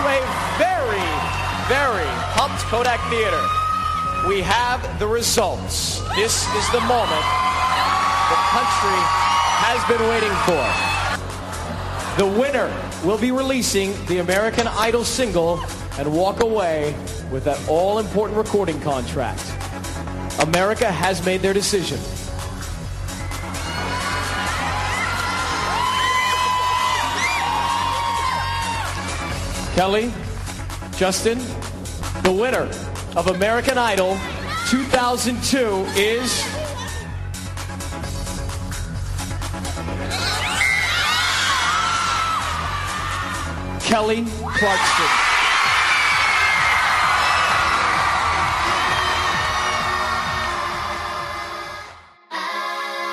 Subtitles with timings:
[0.00, 0.20] to a
[0.56, 1.08] very,
[1.68, 3.40] very pumped Kodak Theater.
[4.26, 6.00] We have the results.
[6.16, 7.24] This is the moment
[8.30, 9.00] the country
[9.60, 10.64] has been waiting for.
[12.16, 12.70] The winner
[13.04, 15.60] will be releasing the American Idol single
[15.98, 16.94] and walk away
[17.30, 19.42] with that all important recording contract.
[20.40, 21.98] America has made their decision.
[29.74, 30.12] Kelly,
[30.96, 31.38] Justin,
[32.22, 32.68] the winner
[33.16, 34.18] of American Idol
[34.68, 35.58] 2002
[35.96, 36.44] is.
[43.84, 45.06] Kelly Clarkson.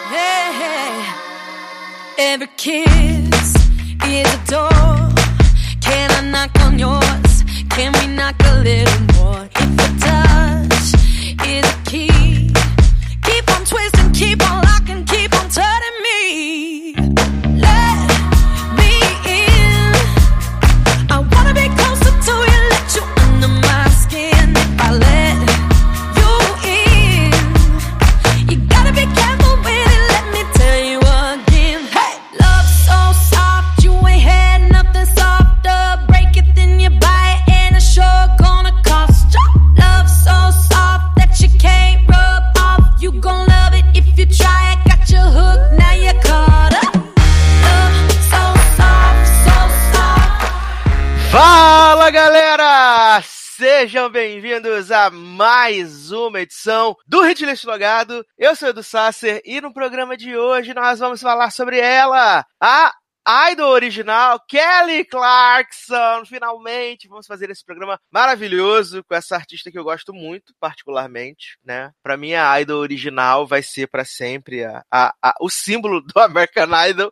[0.10, 1.14] Hey, hey.
[2.20, 3.56] Every kiss
[4.06, 4.77] is a door.
[6.78, 7.44] Yours?
[7.70, 9.97] Can we knock a little more?
[55.10, 58.26] Mais uma edição do Hitlist Logado.
[58.38, 62.94] Eu sou Edu Sasser e no programa de hoje nós vamos falar sobre ela, a
[63.52, 66.24] idol original Kelly Clarkson.
[66.26, 71.92] Finalmente vamos fazer esse programa maravilhoso com essa artista que eu gosto muito, particularmente, né?
[72.02, 76.18] Para mim a idol original vai ser para sempre a, a- a- o símbolo do
[76.22, 77.12] American Idol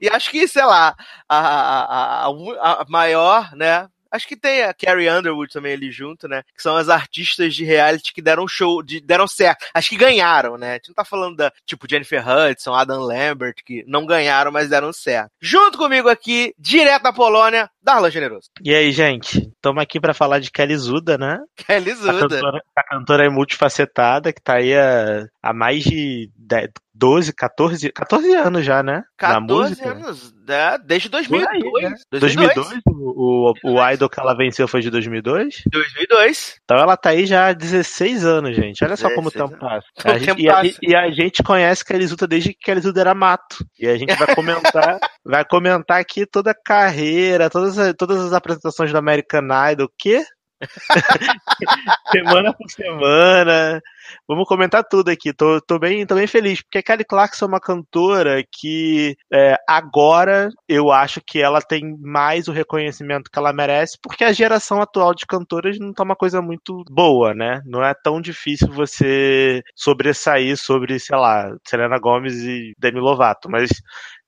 [0.00, 0.96] e acho que sei lá
[1.28, 3.88] a- a maior, né?
[4.12, 6.42] Acho que tem a Carrie Underwood também ali junto, né?
[6.54, 9.64] Que são as artistas de reality que deram show, de, deram certo.
[9.72, 10.72] Acho que ganharam, né?
[10.72, 14.68] A gente não tá falando da, tipo, Jennifer Hudson, Adam Lambert, que não ganharam, mas
[14.68, 15.30] deram certo.
[15.40, 18.48] Junto comigo aqui, direto da Polônia, Darlan Generoso.
[18.64, 19.38] E aí, gente?
[19.38, 21.38] Estamos aqui para falar de Kelly Zuda, né?
[21.66, 22.18] Kelly A Zuda.
[22.28, 27.90] cantora, a cantora é multifacetada, que tá aí há, há mais de 10, 12, 14,
[27.92, 29.02] 14 anos já, né?
[29.20, 29.90] Na 14 música.
[29.92, 30.78] anos, né?
[30.84, 31.46] desde Por 2002.
[31.48, 31.94] aí, né?
[32.10, 32.54] 2002.
[32.54, 35.62] 2002, o, o, o Idol que ela venceu foi de 2002.
[35.72, 36.56] 2002.
[36.64, 38.84] Então ela tá aí já há 16 anos, gente.
[38.84, 39.86] Olha só como o 16 tempo passa.
[40.04, 43.14] A gente- e, a, e a gente conhece Kelly Zuda desde que Kelly Zuda era
[43.14, 43.64] mato.
[43.78, 48.32] E a gente vai comentar, vai comentar aqui toda a carreira, todas, as- todas as
[48.32, 49.86] apresentações do American Idol.
[49.86, 50.24] O quê?
[52.12, 53.80] semana por semana.
[54.26, 55.32] Vamos comentar tudo aqui.
[55.32, 59.56] Tô, tô, bem, tô bem feliz, porque a Kelly Clarkson é uma cantora que é,
[59.68, 64.80] agora eu acho que ela tem mais o reconhecimento que ela merece, porque a geração
[64.80, 67.60] atual de cantoras não tá uma coisa muito boa, né?
[67.66, 73.70] Não é tão difícil você sobressair sobre, sei lá, Selena Gomez e Demi Lovato, mas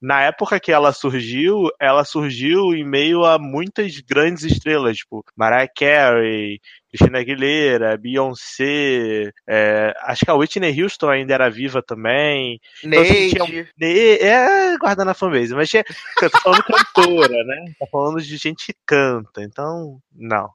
[0.04, 5.66] na época que ela surgiu, ela surgiu em meio a muitas grandes estrelas, tipo Mariah
[5.74, 6.60] Carey,
[6.96, 12.60] Christina Aguilera, Beyoncé, é, acho que a Whitney Houston ainda era viva também.
[12.84, 13.44] Então, assim, tinha
[13.76, 14.22] Neide.
[14.22, 15.84] É, guardando a fanbase, mas tinha,
[16.22, 17.64] eu tô falando cantora, né?
[17.80, 20.50] Tá falando de gente que canta, então, não.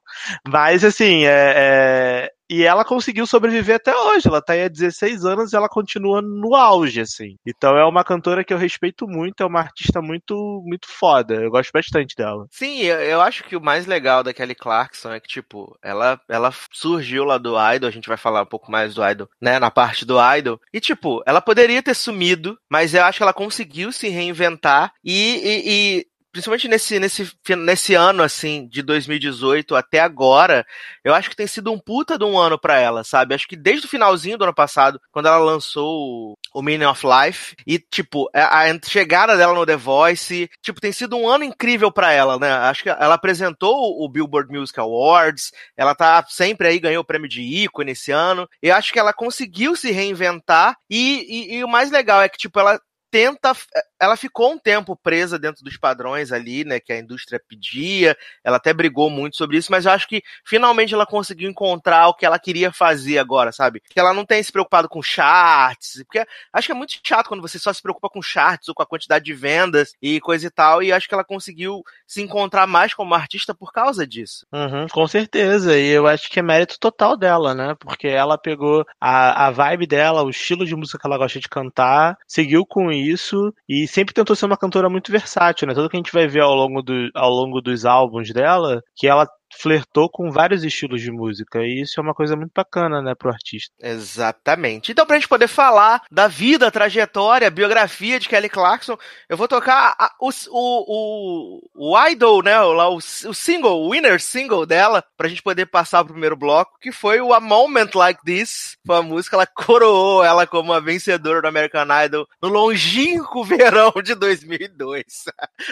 [0.48, 5.24] Mas, assim, é, é, e ela conseguiu sobreviver até hoje, ela tá aí há 16
[5.24, 7.36] anos e ela continua no auge, assim.
[7.46, 11.50] Então é uma cantora que eu respeito muito, é uma artista muito, muito foda, eu
[11.50, 12.46] gosto bastante dela.
[12.50, 16.20] Sim, eu, eu acho que o mais legal da Kelly Clarkson é que, tipo, ela,
[16.28, 19.58] ela surgiu lá do Idol, a gente vai falar um pouco mais do Idol, né,
[19.58, 23.32] na parte do Idol, e, tipo, ela poderia ter sumido, mas eu acho que ela
[23.32, 30.00] conseguiu se reinventar e, e- e principalmente nesse, nesse, nesse ano, assim, de 2018 até
[30.00, 30.64] agora,
[31.04, 33.34] eu acho que tem sido um puta de um ano pra ela, sabe?
[33.34, 37.56] Acho que desde o finalzinho do ano passado, quando ela lançou o, Meaning of Life,
[37.66, 41.90] e, tipo, a, a chegada dela no The Voice, tipo, tem sido um ano incrível
[41.90, 42.50] pra ela, né?
[42.52, 47.28] Acho que ela apresentou o Billboard Music Awards, ela tá sempre aí, ganhou o prêmio
[47.28, 51.68] de ícone esse ano, eu acho que ela conseguiu se reinventar, e, e, e o
[51.68, 52.80] mais legal é que, tipo, ela
[53.10, 53.54] tenta
[54.00, 58.16] ela ficou um tempo presa dentro dos padrões ali, né, que a indústria pedia.
[58.42, 62.14] Ela até brigou muito sobre isso, mas eu acho que finalmente ela conseguiu encontrar o
[62.14, 63.80] que ela queria fazer agora, sabe?
[63.80, 67.42] Que ela não tem se preocupado com charts, porque acho que é muito chato quando
[67.42, 70.50] você só se preocupa com charts ou com a quantidade de vendas e coisa e
[70.50, 74.46] tal, e acho que ela conseguiu se encontrar mais como artista por causa disso.
[74.52, 77.76] Uhum, com certeza, e eu acho que é mérito total dela, né?
[77.78, 81.48] Porque ela pegou a, a vibe dela, o estilo de música que ela gosta de
[81.48, 85.74] cantar, seguiu com isso e sempre tentou ser uma cantora muito versátil, né?
[85.74, 89.06] Tudo que a gente vai ver ao longo, do, ao longo dos álbuns dela, que
[89.06, 93.14] ela flertou com vários estilos de música e isso é uma coisa muito bacana, né,
[93.14, 93.74] pro artista.
[93.80, 94.92] Exatamente.
[94.92, 98.96] Então, pra gente poder falar da vida, trajetória, biografia de Kelly Clarkson,
[99.28, 103.90] eu vou tocar a, o, o, o, o Idol, né, o, o, o single, o
[103.90, 107.90] winner single dela, pra gente poder passar pro primeiro bloco, que foi o A Moment
[107.94, 112.48] Like This, foi a música, ela coroou ela como a vencedora do American Idol no
[112.48, 115.04] longínquo verão de 2002.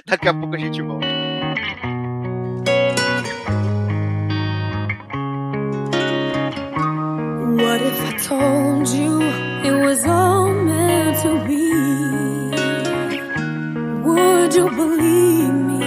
[0.07, 1.18] Daqui a pouco a gente volta.
[8.23, 11.71] Told you it was all meant to be?
[14.03, 15.87] Would you believe me?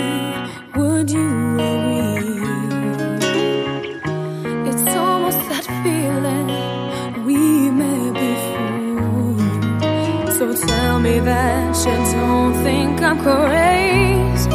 [0.76, 2.42] Would you agree?
[4.70, 6.48] It's almost that feeling
[7.26, 10.38] we may be fools.
[10.38, 14.50] So tell me that you don't think I'm crazy.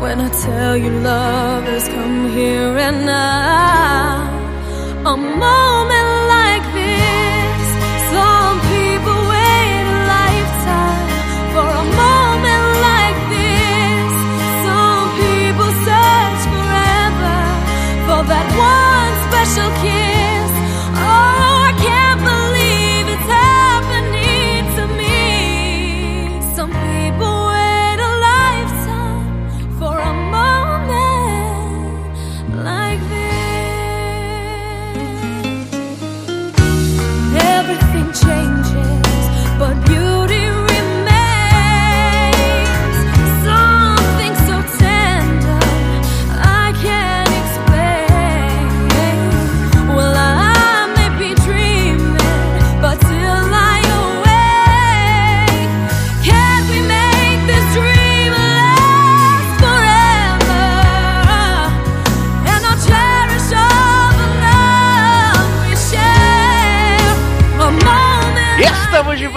[0.00, 4.31] When I tell you love has come here and now.
[5.04, 6.11] A moment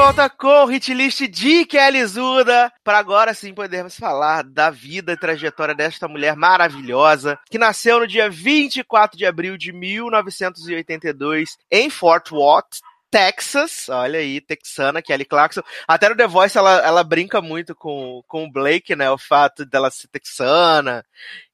[0.05, 5.13] volta com o hit list de Kelly Zuda, para agora sim podermos falar da vida
[5.13, 11.89] e trajetória desta mulher maravilhosa, que nasceu no dia 24 de abril de 1982 em
[11.89, 15.61] Fort Worth, Texas, olha aí, texana, Kelly Clarkson.
[15.87, 19.09] Até no The Voice ela, ela brinca muito com, com o Blake, né?
[19.09, 21.03] O fato dela ser texana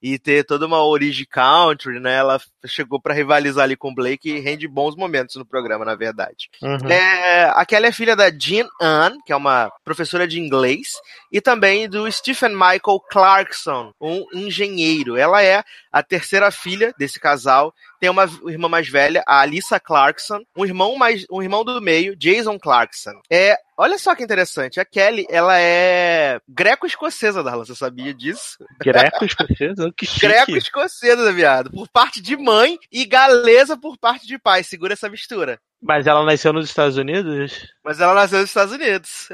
[0.02, 2.16] e ter toda uma origem country, né?
[2.16, 5.94] Ela chegou para rivalizar ali com o Blake e rende bons momentos no programa, na
[5.94, 6.50] verdade.
[6.62, 6.88] Uhum.
[6.88, 10.88] É, a Kelly é filha da Jean Ann, que é uma professora de inglês,
[11.30, 15.16] e também do Stephen Michael Clarkson, um engenheiro.
[15.16, 17.74] Ela é a terceira filha desse casal.
[18.00, 22.16] Tem uma irmã mais velha, a Alissa Clarkson, um irmão mais, um irmão do meio,
[22.16, 23.20] Jason Clarkson.
[23.30, 24.78] É, olha só que interessante.
[24.80, 27.64] A Kelly, ela é greco-escocesa, Darla.
[27.64, 28.56] Você sabia disso?
[28.80, 29.90] Greco-escocesa?
[29.96, 30.26] Que chique.
[30.26, 31.70] Greco-escocesa, viado.
[31.70, 34.62] Por parte de mãe e galesa por parte de pai.
[34.62, 35.58] Segura essa mistura.
[35.82, 37.66] Mas ela nasceu nos Estados Unidos?
[37.84, 39.28] Mas ela nasceu nos Estados Unidos.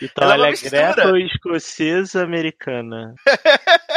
[0.00, 0.94] Então Ela é ela, é mistura.
[0.94, 3.14] greco-escocesa americana.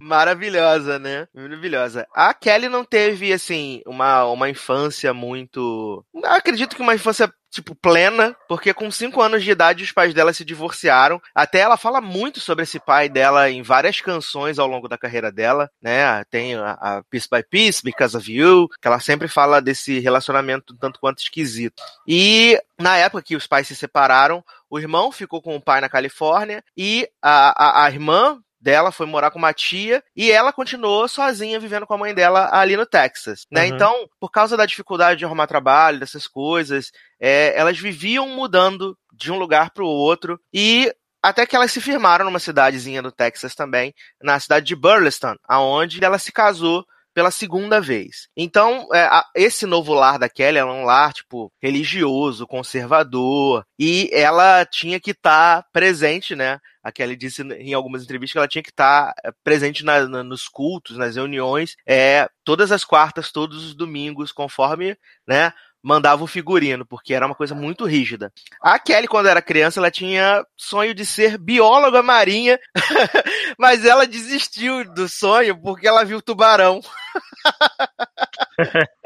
[0.00, 1.26] Maravilhosa, né?
[1.34, 2.06] Maravilhosa.
[2.14, 6.04] A Kelly não teve, assim, uma, uma infância muito.
[6.24, 10.32] Acredito que uma infância, tipo, plena, porque com 5 anos de idade os pais dela
[10.32, 11.20] se divorciaram.
[11.34, 15.30] Até ela fala muito sobre esse pai dela em várias canções ao longo da carreira
[15.30, 16.24] dela, né?
[16.30, 20.76] Tem a, a Piece by Piece, Because of You, que ela sempre fala desse relacionamento
[20.76, 21.82] tanto quanto esquisito.
[22.06, 25.88] E na época que os pais se separaram, o irmão ficou com o pai na
[25.88, 31.08] Califórnia e a, a, a irmã dela foi morar com uma tia e ela continuou
[31.08, 33.62] sozinha vivendo com a mãe dela ali no Texas, né?
[33.62, 33.74] Uhum.
[33.74, 39.32] Então, por causa da dificuldade de arrumar trabalho, dessas coisas, é, elas viviam mudando de
[39.32, 43.54] um lugar para o outro e até que elas se firmaram numa cidadezinha do Texas
[43.54, 46.84] também, na cidade de Burleson, aonde ela se casou
[47.20, 48.28] pela segunda vez.
[48.34, 54.08] Então, é, a- esse novo lar da Kelly era um lar, tipo, religioso, conservador, e
[54.10, 56.58] ela tinha que estar presente, né?
[56.82, 60.24] A Kelly disse em algumas entrevistas que ela tinha que estar é, presente na- na-
[60.24, 64.96] nos cultos, nas reuniões, é, todas as quartas, todos os domingos, conforme,
[65.28, 65.52] né?
[65.82, 68.32] Mandava o figurino, porque era uma coisa muito rígida.
[68.60, 72.58] A Kelly, quando era criança, ela tinha sonho de ser bióloga marinha,
[73.58, 76.80] mas ela desistiu do sonho porque ela viu tubarão.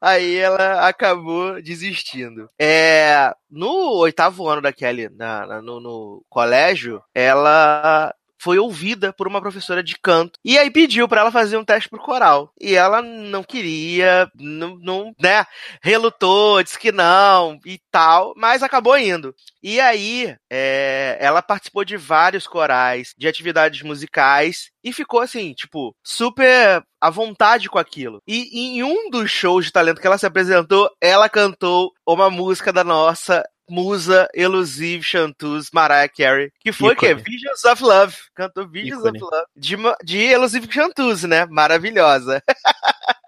[0.00, 2.48] Aí ela acabou desistindo.
[2.58, 9.28] É, no oitavo ano da Kelly, na, na no, no colégio, ela foi ouvida por
[9.28, 10.38] uma professora de canto.
[10.44, 12.52] E aí pediu para ela fazer um teste pro coral.
[12.60, 15.46] E ela não queria, não, não, né,
[15.80, 19.32] relutou, disse que não e tal, mas acabou indo.
[19.62, 25.94] E aí, é, ela participou de vários corais, de atividades musicais, e ficou assim, tipo,
[26.04, 28.20] super à vontade com aquilo.
[28.26, 32.72] E em um dos shows de talento que ela se apresentou, ela cantou uma música
[32.72, 37.14] da nossa musa elusive chanteuse Mariah Carey, que foi o quê?
[37.14, 38.16] Visions of Love.
[38.34, 39.18] Cantou Visions Ícone.
[39.18, 41.46] of Love de, de elusive chanteuse, né?
[41.46, 42.42] Maravilhosa.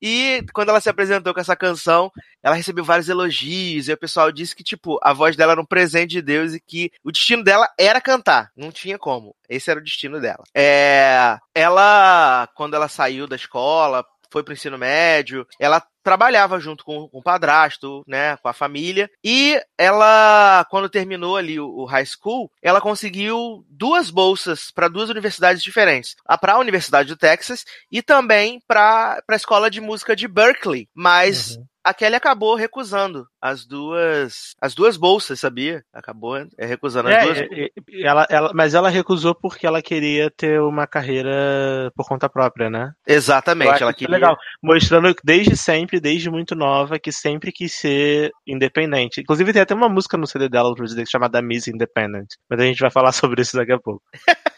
[0.00, 2.10] E quando ela se apresentou com essa canção,
[2.42, 5.66] ela recebeu vários elogios, e o pessoal disse que, tipo, a voz dela era um
[5.66, 8.50] presente de Deus e que o destino dela era cantar.
[8.56, 9.34] Não tinha como.
[9.48, 10.44] Esse era o destino dela.
[10.54, 11.36] É...
[11.54, 17.18] Ela, quando ela saiu da escola, foi pro ensino médio, ela trabalhava junto com, com
[17.18, 22.50] o padrasto, né, com a família, e ela, quando terminou ali o, o high school,
[22.62, 28.60] ela conseguiu duas bolsas para duas universidades diferentes, para a Universidade do Texas e também
[28.66, 34.54] para a Escola de Música de Berkeley, mas uhum a Kelly acabou recusando as duas
[34.60, 35.82] as duas bolsas, sabia?
[35.90, 37.70] Acabou é, recusando as é, duas.
[38.04, 42.92] Ela, ela, mas ela recusou porque ela queria ter uma carreira por conta própria, né?
[43.06, 44.14] Exatamente, ela queria.
[44.14, 49.22] Legal, mostrando desde sempre, desde muito nova, que sempre quis ser independente.
[49.22, 50.74] Inclusive tem até uma música no CD dela,
[51.08, 54.02] chamada Miss Independent, mas a gente vai falar sobre isso daqui a pouco.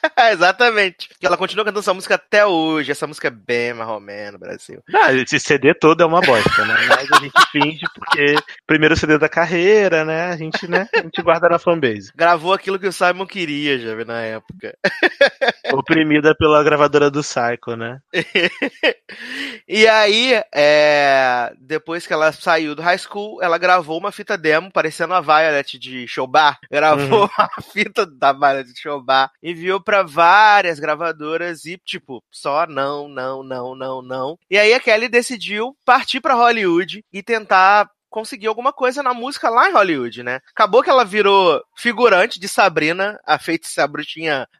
[0.32, 1.08] Exatamente.
[1.22, 2.90] Ela continua cantando essa música até hoje.
[2.90, 4.82] Essa música é bem marromeno, Brasil.
[4.88, 6.74] Não, esse CD todo é uma bosta, né?
[6.88, 10.26] Mas a gente finge porque primeiro CD da carreira, né?
[10.26, 10.88] A gente, né?
[10.94, 12.12] A gente guarda na fanbase.
[12.14, 14.76] Gravou aquilo que o Simon queria, já vi na época.
[15.72, 18.00] Oprimida pela gravadora do Psycho, né?
[19.68, 21.52] e aí, é...
[21.60, 25.78] depois que ela saiu do high school, ela gravou uma fita demo parecendo a Violet
[25.78, 26.58] de Showbar.
[26.70, 27.28] Gravou uhum.
[27.38, 33.42] a fita da Violet de Showbar, enviou para várias gravadoras e, tipo, só não, não,
[33.42, 34.38] não, não, não.
[34.48, 39.50] E aí a Kelly decidiu partir para Hollywood e tentar conseguir alguma coisa na música
[39.50, 40.38] lá em Hollywood, né?
[40.54, 43.90] Acabou que ela virou figurante de Sabrina, a feiticeira,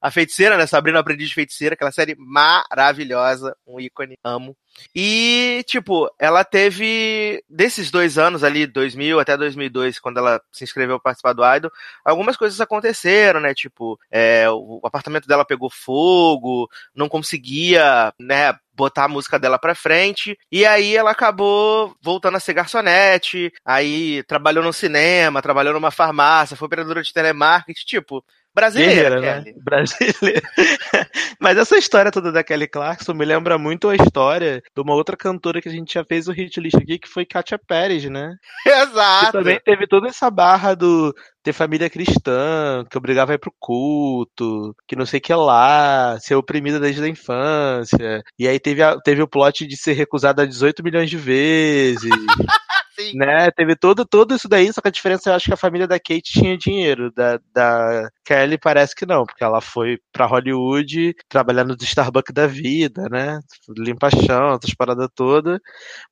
[0.00, 0.66] a a feiticeira, né?
[0.66, 4.56] Sabrina Aprendiz de Feiticeira, aquela série maravilhosa, um ícone, amo.
[4.94, 10.98] E, tipo, ela teve, desses dois anos ali, 2000 até 2002, quando ela se inscreveu
[10.98, 11.70] para participar do Idol,
[12.04, 13.54] algumas coisas aconteceram, né?
[13.54, 19.74] Tipo, é, o apartamento dela pegou fogo, não conseguia, né, botar a música dela pra
[19.74, 20.38] frente.
[20.50, 26.56] E aí ela acabou voltando a ser garçonete, aí trabalhou no cinema, trabalhou numa farmácia,
[26.56, 29.44] foi operadora de telemarketing, tipo, Brasileira, né?
[29.64, 30.42] Brasileira.
[31.40, 35.16] Mas essa história toda da Kelly Clarkson me lembra muito a história de uma outra
[35.16, 38.34] cantora que a gente já fez o hit list aqui, que foi Katia Pérez, né?
[38.66, 39.26] Exato.
[39.26, 43.54] Que também teve toda essa barra do ter família cristã, que obrigava a ir pro
[43.58, 48.22] culto, que não sei o que lá, ser oprimida desde a infância.
[48.38, 52.10] E aí teve, a, teve o plot de ser recusada 18 milhões de vezes.
[53.14, 53.50] Né?
[53.50, 55.98] Teve todo, todo isso daí, só que a diferença eu acho que a família da
[55.98, 57.10] Kate tinha dinheiro.
[57.12, 62.46] Da, da Kelly parece que não, porque ela foi pra Hollywood trabalhar no Starbucks da
[62.46, 63.40] vida, né?
[63.76, 65.58] Limpa chão, essas paradas todas.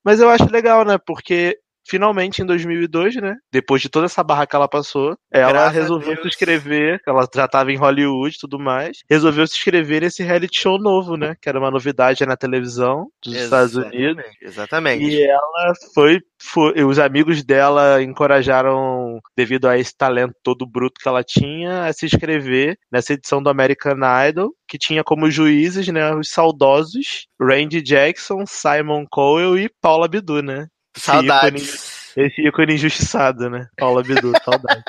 [0.04, 0.98] Mas eu acho legal, né?
[0.98, 3.36] Porque finalmente em 2002, né?
[3.52, 7.46] Depois de toda essa barra que ela passou, ela Graças resolveu se inscrever, ela já
[7.46, 11.34] estava em Hollywood e tudo mais, resolveu se inscrever nesse reality show novo, né?
[11.40, 13.44] Que era uma novidade na televisão dos Exatamente.
[13.44, 14.24] Estados Unidos.
[14.42, 15.04] Exatamente.
[15.04, 21.08] E ela foi, foi, os amigos dela encorajaram, devido a esse talento todo bruto que
[21.08, 26.14] ela tinha, a se inscrever nessa edição do American Idol, que tinha como juízes, né,
[26.14, 30.66] os saudosos Randy Jackson, Simon Cowell e Paula Abdul, né?
[30.96, 31.98] Saudades.
[32.18, 33.68] Esse ícone injustiçado, né?
[33.76, 34.84] Paula Bidu, saudades.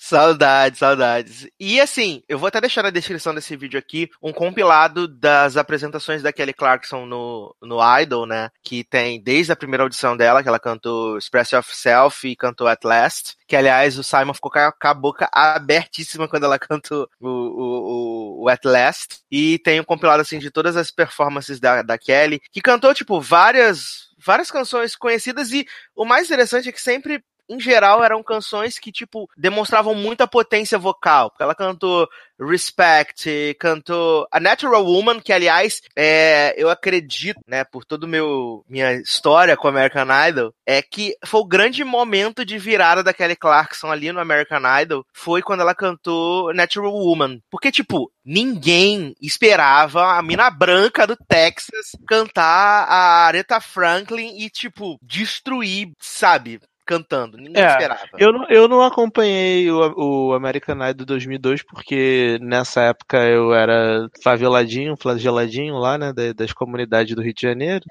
[0.00, 1.46] saudades, saudades.
[1.60, 6.22] E assim, eu vou até deixar na descrição desse vídeo aqui um compilado das apresentações
[6.22, 8.48] da Kelly Clarkson no, no Idol, né?
[8.62, 12.82] Que tem desde a primeira audição dela, que ela cantou Express Yourself e cantou At
[12.82, 13.36] Last.
[13.46, 18.48] Que aliás o Simon ficou com a boca abertíssima quando ela cantou o, o, o,
[18.48, 19.18] At Last.
[19.30, 23.20] E tem um compilado assim de todas as performances da, da Kelly, que cantou, tipo,
[23.20, 28.78] várias várias canções conhecidas e o mais interessante é que sempre em geral, eram canções
[28.78, 31.30] que, tipo, demonstravam muita potência vocal.
[31.30, 32.08] Porque ela cantou
[32.40, 39.56] Respect, cantou A Natural Woman, que, aliás, é, eu acredito, né, por meu minha história
[39.56, 44.10] com American Idol, é que foi o grande momento de virada da Kelly Clarkson ali
[44.10, 47.40] no American Idol, foi quando ela cantou Natural Woman.
[47.50, 54.98] Porque, tipo, ninguém esperava a mina branca do Texas cantar a Aretha Franklin e, tipo,
[55.02, 56.60] destruir, sabe?
[56.90, 57.36] Cantando.
[57.36, 58.00] Ninguém É, esperava.
[58.18, 64.08] Eu não, eu não acompanhei o, o American Idol 2002 porque nessa época eu era
[64.24, 67.84] faveladinho, flageladinho lá, né, da- das comunidades do Rio de Janeiro.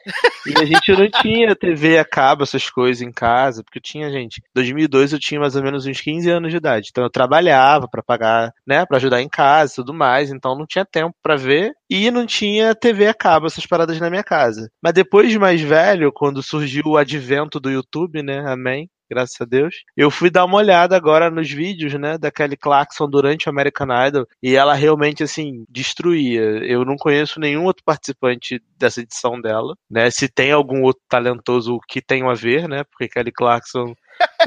[0.46, 4.12] E a gente não tinha TV a cabo, essas coisas em casa, porque eu tinha,
[4.12, 6.90] gente, 2002 eu tinha mais ou menos uns 15 anos de idade.
[6.92, 10.66] Então eu trabalhava pra pagar, né, Pra ajudar em casa e tudo mais, então não
[10.66, 14.70] tinha tempo pra ver e não tinha TV a cabo, essas paradas na minha casa.
[14.82, 19.46] Mas depois de mais velho, quando surgiu o advento do YouTube, né, amém, graças a
[19.46, 19.76] Deus.
[19.98, 23.88] Eu fui dar uma olhada agora nos vídeos, né, da Kelly Clarkson durante o American
[24.08, 26.42] Idol e ela realmente, assim, destruía.
[26.42, 31.80] Eu não conheço nenhum outro participante dessa edição dela, né, se tem algum outro talentoso
[31.88, 33.96] que tenha a ver, né, porque Kelly Clarkson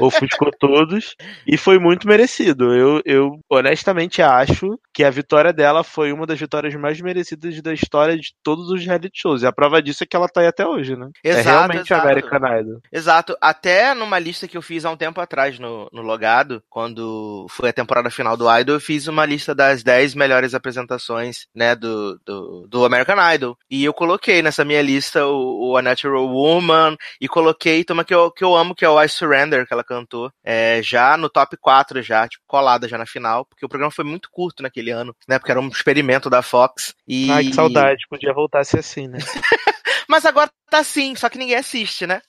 [0.01, 1.15] ofuscou todos
[1.47, 2.73] e foi muito merecido.
[2.73, 7.73] Eu, eu honestamente acho que a vitória dela foi uma das vitórias mais merecidas da
[7.73, 9.41] história de todos os reality shows.
[9.41, 11.09] E a prova disso é que ela tá aí até hoje, né?
[11.23, 12.07] é Exato, realmente exato.
[12.07, 12.81] American Idol.
[12.91, 13.37] Exato.
[13.41, 17.69] Até numa lista que eu fiz há um tempo atrás no, no Logado, quando foi
[17.69, 22.19] a temporada final do Idol, eu fiz uma lista das 10 melhores apresentações, né, do,
[22.25, 23.57] do, do American Idol.
[23.69, 28.13] E eu coloquei nessa minha lista o, o A Natural Woman, e coloquei uma que
[28.13, 31.29] eu, que eu amo, que é o I Surrender, que ela cantou, é, já no
[31.29, 34.91] top 4, já, tipo, colada já na final, porque o programa foi muito curto naquele
[34.91, 36.93] ano, né, porque era um experimento da Fox.
[37.07, 37.29] E...
[37.31, 38.05] Ai, que saudade.
[38.09, 39.19] Podia voltar a ser assim, né?
[40.07, 42.21] Mas agora tá assim, só que ninguém assiste, né?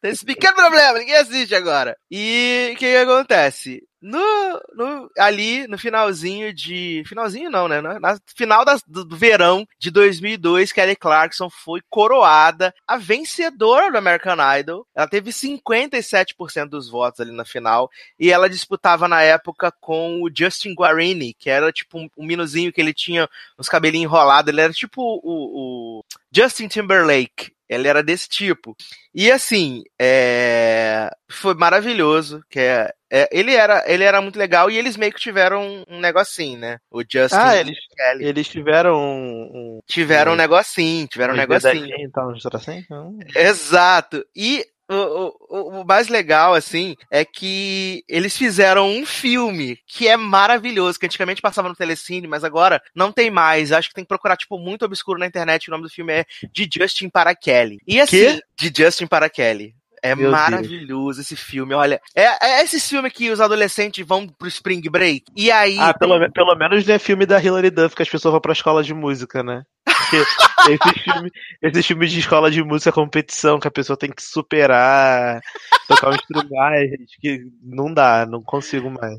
[0.00, 1.96] Tem esse pequeno problema, ninguém assiste agora.
[2.10, 3.82] E o que, que acontece?
[4.00, 4.20] No,
[4.74, 7.02] no- ali, no finalzinho de.
[7.06, 7.80] Finalzinho não, né?
[7.80, 13.98] Na, na final do, do verão de 2002, Kelly Clarkson foi coroada a vencedora do
[13.98, 14.86] American Idol.
[14.94, 17.90] Ela teve 57% dos votos ali na final.
[18.18, 22.72] E ela disputava na época com o Justin Guarini, que era tipo um, um minozinho
[22.72, 23.28] que ele tinha
[23.58, 24.48] uns cabelinhos enrolados.
[24.52, 27.52] Ele era tipo o, o Justin Timberlake.
[27.68, 28.74] Ele era desse tipo.
[29.14, 32.42] E assim, é, foi maravilhoso.
[32.48, 32.60] Que
[33.10, 36.58] é, ele, era, ele era muito legal e eles meio que tiveram um, um negocinho,
[36.58, 36.78] né?
[36.90, 38.24] O Justin Ah, eles- Kelly.
[38.24, 39.50] Eles tiveram um.
[39.54, 41.88] um Tiveram um negocinho, tiveram um negocinho.
[42.00, 42.84] Então, assim?
[42.90, 43.18] Não.
[43.34, 44.24] Exato.
[44.36, 44.94] E o,
[45.50, 51.04] o, o- mais legal, assim, é que eles fizeram um filme que é maravilhoso, que
[51.06, 53.70] antigamente passava no Telecine, mas agora não tem mais.
[53.72, 55.68] Acho que tem que procurar, tipo, muito obscuro na internet.
[55.68, 57.78] O nome do filme é De Justin para Kelly.
[57.86, 59.74] E assim, De Justin para Kelly.
[60.02, 62.00] É Meu maravilhoso esse filme, olha.
[62.14, 65.24] É, é esse filme que os adolescentes vão pro Spring Break.
[65.36, 65.78] E aí.
[65.78, 68.40] Ah, pelo, me- pelo menos não é filme da Hilary Duff que as pessoas vão
[68.40, 69.62] pra escola de música, né?
[69.84, 70.16] Porque
[70.72, 71.32] esses filmes
[71.62, 75.40] esses filmes de escola de música competição que a pessoa tem que superar,
[75.88, 79.18] tocar um instrumento, ai, gente, que não dá, não consigo mais.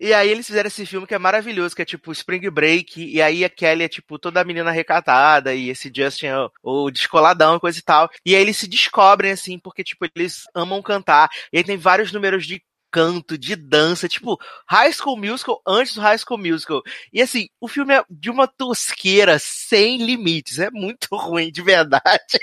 [0.00, 3.20] E aí eles fizeram esse filme que é maravilhoso, que é tipo Spring Break, e
[3.20, 7.60] aí a Kelly é tipo toda a menina recatada, e esse Justin é o descoladão,
[7.60, 8.10] coisa e tal.
[8.24, 11.28] E aí eles se descobrem, assim, porque tipo, eles amam cantar.
[11.52, 12.62] E aí tem vários números de
[12.94, 16.80] canto, de dança, tipo, High School Musical antes do High School Musical.
[17.12, 22.38] E assim, o filme é de uma tosqueira sem limites, é muito ruim, de verdade.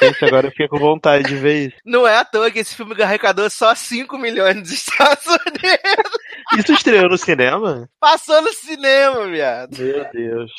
[0.00, 1.76] Gente, agora eu fiquei com vontade de ver isso.
[1.84, 6.18] Não é à toa que esse filme arrecadou só 5 milhões nos Estados Unidos.
[6.56, 7.90] Isso estreou no cinema?
[7.98, 9.76] Passou no cinema, viado.
[9.76, 10.52] Meu Deus.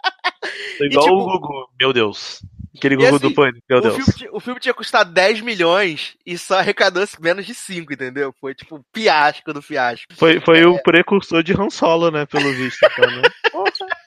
[0.78, 2.40] Tô igual tipo, o Gugu, meu Deus.
[2.76, 3.94] Aquele Gugu assim, do Pânico, meu o, Deus.
[3.96, 8.34] filme, o filme tinha custado 10 milhões e só arrecadou menos de 5, entendeu?
[8.40, 10.14] Foi tipo um fiasco do fiasco.
[10.14, 12.78] Foi, foi o precursor de Han Solo, né, pelo visto.
[12.84, 13.22] Então, né?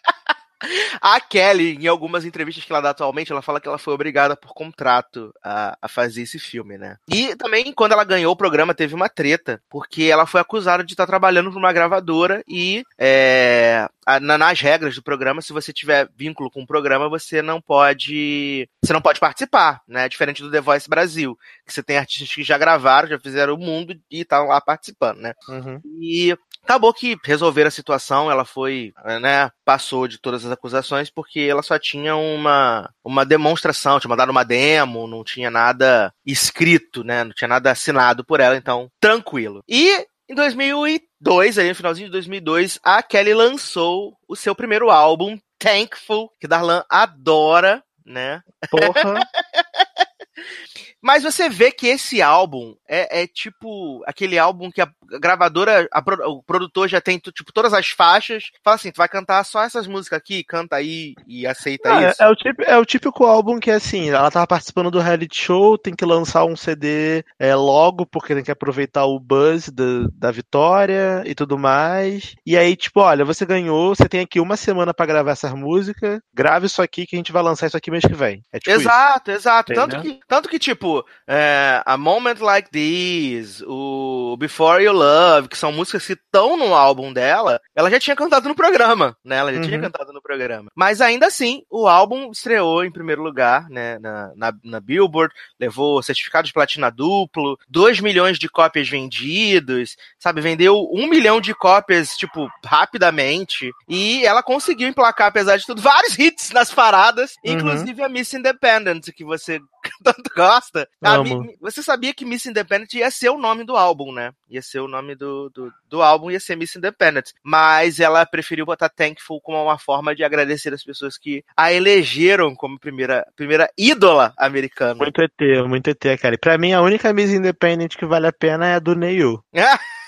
[1.01, 4.35] A Kelly, em algumas entrevistas que ela dá atualmente, ela fala que ela foi obrigada
[4.35, 6.97] por contrato a, a fazer esse filme, né?
[7.07, 10.93] E também, quando ela ganhou o programa, teve uma treta, porque ela foi acusada de
[10.93, 13.87] estar trabalhando para uma gravadora e, é,
[14.21, 18.67] nas regras do programa, se você tiver vínculo com o programa, você não pode.
[18.83, 20.07] Você não pode participar, né?
[20.09, 23.57] Diferente do The Voice Brasil, que você tem artistas que já gravaram, já fizeram o
[23.57, 25.33] mundo e estão lá participando, né?
[25.47, 25.79] Uhum.
[25.99, 31.41] E acabou que resolveram a situação, ela foi, né, passou de todas as acusações porque
[31.41, 37.23] ela só tinha uma, uma demonstração, tinha mandado uma demo, não tinha nada escrito, né,
[37.23, 39.61] não tinha nada assinado por ela, então tranquilo.
[39.67, 45.37] E em 2002, aí no finalzinho de 2002, a Kelly lançou o seu primeiro álbum,
[45.59, 48.41] Thankful, que Darlan adora, né?
[48.69, 49.19] Porra.
[51.03, 54.87] Mas você vê que esse álbum é, é tipo aquele álbum que a
[55.19, 59.43] gravadora, a, o produtor já tem tipo todas as faixas, fala assim, tu vai cantar
[59.43, 62.23] só essas músicas aqui, canta aí e aceita Ah, isso.
[62.23, 64.99] é, é o típico, é o típico álbum que é assim, ela tava participando do
[64.99, 69.69] reality show, tem que lançar um CD é, logo, porque tem que aproveitar o buzz
[69.69, 72.35] da, da vitória e tudo mais.
[72.45, 76.21] E aí, tipo, olha, você ganhou, você tem aqui uma semana pra gravar essa música,
[76.33, 78.41] grave isso aqui que a gente vai lançar isso aqui mês que vem.
[78.51, 78.81] É tipo isso.
[78.81, 79.73] Exato, exato.
[79.73, 80.13] Tanto Entendeu?
[80.15, 80.92] que, tanto que, tipo,
[81.27, 86.73] é, A Moment Like This, o Before You Love, que são músicas que estão no
[86.75, 89.37] álbum dela, ela já tinha cantado no programa, né?
[89.37, 89.83] Ela já tinha Uhum.
[89.83, 90.69] cantado no programa.
[90.75, 93.97] Mas ainda assim, o álbum estreou em primeiro lugar, né?
[93.99, 100.41] Na, na, na Billboard, levou certificado de platina duplo, 2 milhões de cópias vendidos, sabe?
[100.41, 103.71] Vendeu um milhão de cópias, tipo, rapidamente.
[103.87, 107.53] E ela conseguiu emplacar, apesar de tudo, vários hits nas paradas, Uhum.
[107.53, 109.59] inclusive a Miss Independent, que você
[110.03, 110.82] tanto gosta.
[111.01, 111.43] A Amo.
[111.43, 114.31] Mi- você sabia que Miss Independent ia ser o nome do álbum, né?
[114.49, 117.31] Ia ser o nome do, do, do álbum, ia ser Miss Independent.
[117.43, 122.55] Mas ela preferiu botar Thankful como uma forma de agradecer as pessoas que a elegeram
[122.55, 124.95] como primeira, primeira ídola americana.
[124.95, 126.35] Muito ET, muito ET, cara.
[126.35, 129.43] E pra mim, a única mesa independente que vale a pena é a do Neil.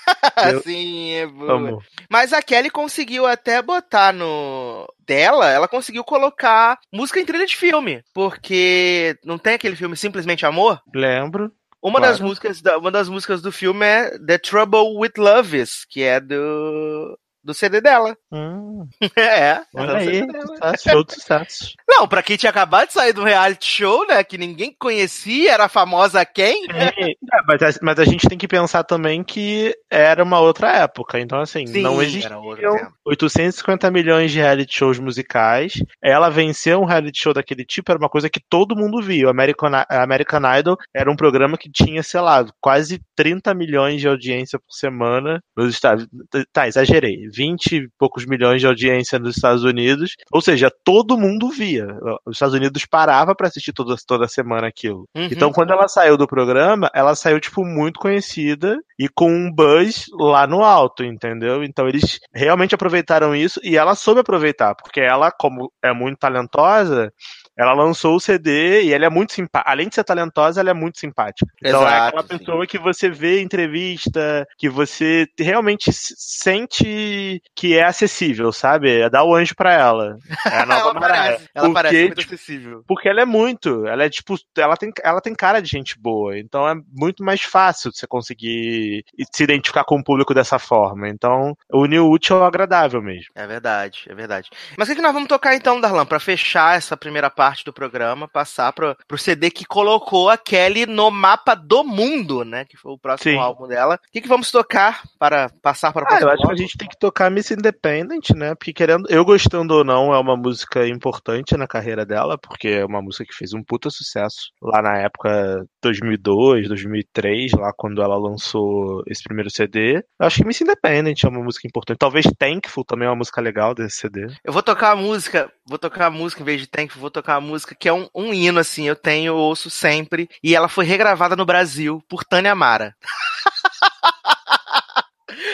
[0.52, 1.52] Eu- Sim, é boa.
[1.52, 1.82] Amo.
[2.10, 7.56] Mas a Kelly conseguiu até botar no dela, ela conseguiu colocar música em trilha de
[7.56, 10.80] filme, porque não tem aquele filme Simplesmente Amor?
[10.94, 11.50] Lembro.
[11.82, 12.12] Uma Claro.
[12.12, 16.18] das músicas, uma das músicas do filme é The Trouble with Love Is, que é
[16.20, 18.16] do do CD dela.
[18.32, 19.60] Hum, é.
[19.74, 21.74] olha é do aí, sucesso, show de sucesso.
[21.88, 25.64] Não, pra quem tinha acabado de sair do reality show, né, que ninguém conhecia, era
[25.66, 26.66] a famosa quem?
[26.70, 27.12] É,
[27.46, 31.20] mas, a, mas a gente tem que pensar também que era uma outra época.
[31.20, 32.92] Então, assim, não existiam era outro tempo.
[33.06, 35.74] 850 milhões de reality shows musicais.
[36.02, 39.26] Ela vencer um reality show daquele tipo era uma coisa que todo mundo via.
[39.26, 44.08] O American, American Idol era um programa que tinha, sei lá, quase 30 milhões de
[44.08, 46.08] audiência por semana nos Estados
[46.52, 47.28] Tá, exagerei.
[47.36, 50.14] 20 e poucos milhões de audiência nos Estados Unidos.
[50.32, 51.86] Ou seja, todo mundo via.
[52.24, 55.06] Os Estados Unidos parava pra assistir toda, toda semana aquilo.
[55.14, 55.28] Uhum.
[55.30, 60.06] Então, quando ela saiu do programa, ela saiu, tipo, muito conhecida e com um buzz
[60.18, 61.62] lá no alto, entendeu?
[61.62, 67.12] Então, eles realmente aproveitaram isso e ela soube aproveitar, porque ela, como é muito talentosa,
[67.56, 69.70] ela lançou o CD e ela é muito simpática.
[69.70, 71.50] Além de ser talentosa, ela é muito simpática.
[71.62, 72.28] Então, é Exato, aquela sim.
[72.38, 79.08] pessoa que você vê em entrevista, que você realmente sente que é acessível, sabe?
[79.10, 80.16] Dá o anjo pra ela.
[80.50, 81.22] É a nova ela Mariah.
[81.22, 82.84] parece, ela Porque, parece muito tipo, acessível.
[82.86, 86.38] porque ela é muito, ela é tipo, ela tem, ela tem cara de gente boa,
[86.38, 91.08] então é muito mais fácil você conseguir se identificar com o público dessa forma.
[91.08, 93.26] Então, unir o útil ao agradável mesmo.
[93.34, 94.50] É verdade, é verdade.
[94.76, 97.72] Mas o que, que nós vamos tocar então, Darlan, pra fechar essa primeira parte do
[97.72, 102.64] programa, passar pro, pro CD que colocou a Kelly no mapa do mundo, né?
[102.64, 103.38] Que foi o próximo Sim.
[103.38, 103.96] álbum dela.
[103.96, 106.54] O que, que vamos tocar para passar para o Ah, eu próximo acho que a
[106.54, 106.56] álbum?
[106.56, 108.54] gente tem que tocar Miss Independent, né?
[108.54, 112.84] Porque querendo, eu gostando ou não, é uma música importante na carreira dela, porque é
[112.84, 118.16] uma música que fez um puta sucesso lá na época 2002, 2003, lá quando ela
[118.18, 119.96] lançou esse primeiro CD.
[120.18, 121.98] Eu acho que Miss Independent é uma música importante.
[121.98, 124.26] Talvez Thankful também é uma música legal desse CD.
[124.44, 127.35] Eu vou tocar a música, vou tocar a música em vez de Thank, vou tocar
[127.36, 130.68] a música que é um, um hino, assim, eu tenho, eu ouço sempre, e ela
[130.68, 132.94] foi regravada no Brasil por Tânia Mara.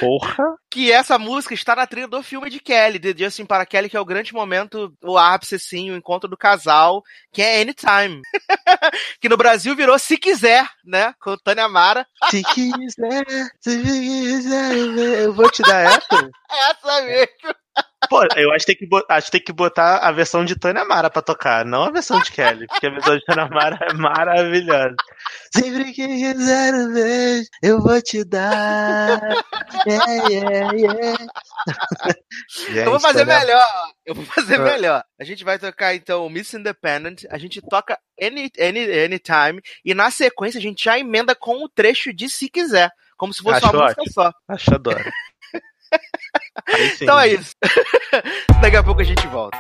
[0.03, 0.57] Porra!
[0.69, 3.97] Que essa música está na trilha do filme de Kelly, de Justin para Kelly, que
[3.97, 8.21] é o grande momento, o ápice, assim, o encontro do casal, que é Anytime.
[9.21, 11.15] que no Brasil virou Se Quiser, né?
[11.21, 12.07] Com Tânia Mara.
[12.31, 13.25] Se quiser,
[13.61, 14.75] se quiser,
[15.23, 16.31] eu vou te dar essa.
[16.51, 17.62] Essa mesmo.
[18.09, 20.85] Pô, eu acho que, tem que, acho que tem que botar a versão de Tânia
[20.85, 23.93] Mara pra tocar, não a versão de Kelly, porque a versão de Tânia Mara é
[23.95, 24.95] maravilhosa.
[25.55, 29.21] Sempre que quiser um beijo, eu vou te dar.
[29.87, 31.27] Yeah, yeah, yeah.
[32.75, 33.67] Eu vou fazer Tânia- melhor.
[34.05, 34.65] Eu vou fazer Ah.
[34.65, 35.05] melhor.
[35.19, 39.95] A gente vai tocar então o Miss Independent, a gente toca any, any, Anytime, e
[39.95, 43.59] na sequência a gente já emenda com o trecho de Se Quiser, como se fosse
[43.65, 44.13] Acho uma música ótimo.
[44.13, 44.33] só.
[44.49, 45.05] Acho adoro.
[46.69, 47.05] Aí sim.
[47.05, 47.55] Então é isso.
[48.61, 49.59] Daqui a pouco a gente volta.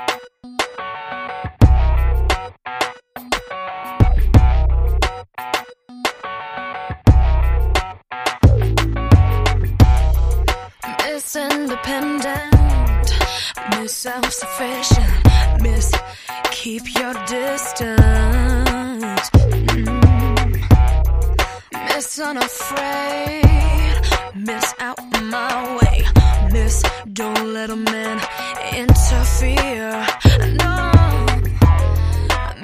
[11.04, 12.50] Miss Independent,
[13.78, 15.90] Miss Self Sufficient, Miss
[16.50, 18.02] Keep Your Distance,
[19.72, 20.52] Mm.
[21.88, 23.44] Miss Unafraid,
[24.34, 24.98] Miss Out
[25.30, 26.04] My Way,
[26.62, 28.20] Miss Don't Let a Man
[28.72, 30.06] Interfere,
[30.62, 30.76] no,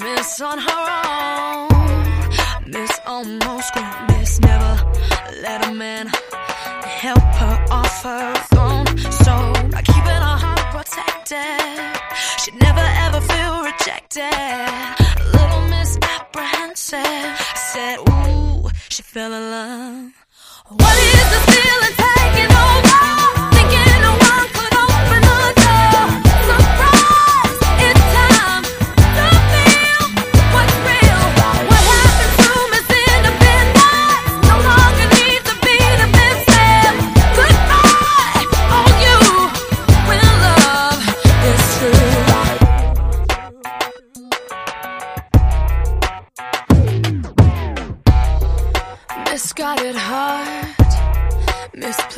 [0.05, 4.07] Miss On Her Own, Miss almost grown.
[4.07, 4.75] Miss never
[5.43, 8.87] let a man help her off her throne.
[9.25, 9.35] So
[9.73, 12.01] by keeping her heart protected,
[12.41, 14.23] she'd never ever feel rejected.
[15.23, 17.35] A little misapprehensive.
[17.73, 20.13] Said, Ooh, she fell in love.
[20.69, 22.78] What is the feeling taking over?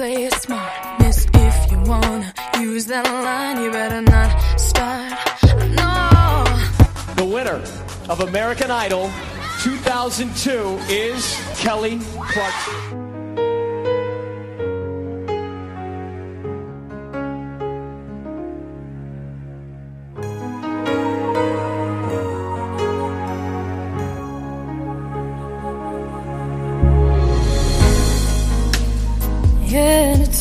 [0.00, 1.00] Misplay it smart.
[1.00, 5.12] Miss, if you wanna use that line, you better not start.
[5.76, 7.14] No.
[7.16, 7.62] The winner
[8.08, 9.10] of American Idol
[9.62, 12.99] 2002 is Kelly Clarkson.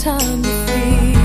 [0.02, 1.20] Anytime you feel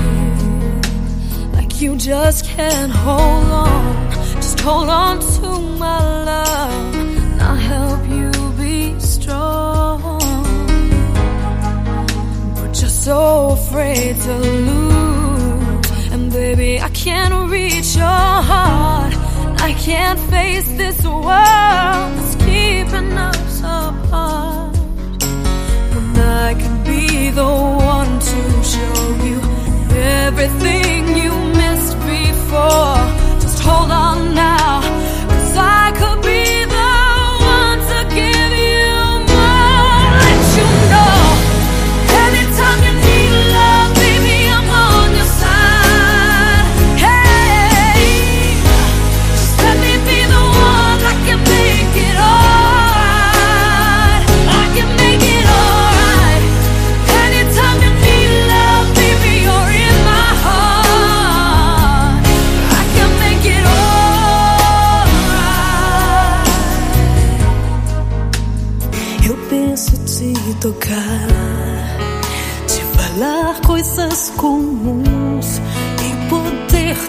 [1.53, 5.47] like you just can't hold on, just hold on to
[5.79, 10.19] my love, and I'll help you be strong.
[12.55, 19.13] But you're so afraid to lose, and baby, I can't reach your heart.
[19.61, 24.75] I can't face this world that's keeping us apart.
[25.95, 27.84] And I can be the one
[28.31, 29.39] to show you
[30.25, 32.97] everything you missed before.
[33.43, 34.81] Just hold on now,
[35.29, 36.44] 'cause I could be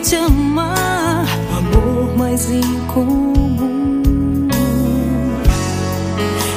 [0.08, 4.02] te amar, o amor mais incomum.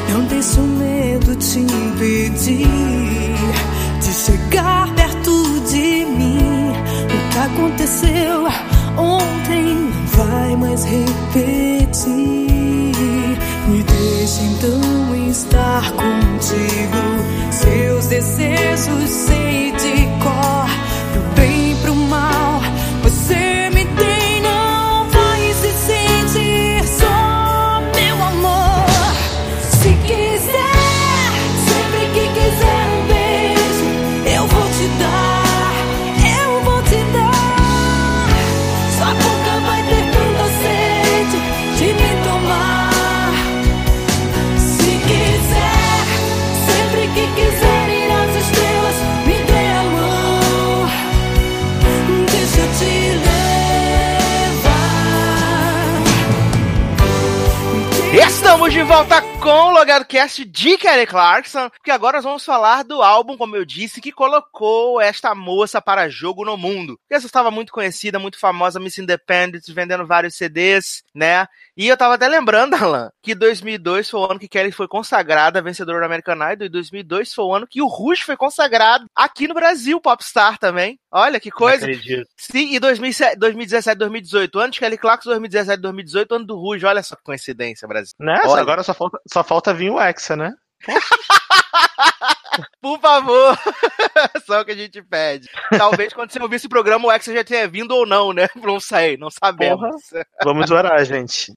[0.08, 2.68] Não deixe o medo te impedir
[4.02, 6.74] de chegar perto de mim.
[7.06, 8.46] O que aconteceu
[8.96, 12.06] ontem não vai mais repetir.
[13.68, 17.00] Me deixe então estar contigo.
[17.50, 19.09] Seus desejos
[58.69, 62.84] Estamos de volta com o Logado Cast de Kelly Clarkson, porque agora nós vamos falar
[62.84, 66.99] do álbum, como eu disse, que colocou esta moça para jogo no mundo.
[67.10, 71.47] Essa estava muito conhecida, muito famosa, Miss Independent, vendendo vários CDs, né?
[71.80, 75.62] E eu tava até lembrando, Alan, que 2002 foi o ano que Kelly foi consagrada
[75.62, 79.48] vencedora do American Idol, e 2002 foi o ano que o Rush foi consagrado aqui
[79.48, 81.00] no Brasil, Popstar também.
[81.10, 81.88] Olha que coisa.
[81.88, 82.28] Não acredito.
[82.36, 86.86] Sim, e 2007, 2017, 2018, ano de Kelly Clarkson, 2017, 2018, ano do Ruge.
[86.86, 88.13] Olha só que coincidência, Brasil.
[88.20, 88.62] Nessa, Olha.
[88.62, 90.54] agora só falta, só falta vir o Hexa, né?
[92.82, 93.58] Por favor,
[94.45, 95.50] só o que a gente pede.
[95.78, 98.48] Talvez quando você ouvir esse programa o Hexa já tenha vindo ou não, né?
[98.56, 99.95] Não sei, não sabemos.
[100.43, 101.54] Vamos orar, gente.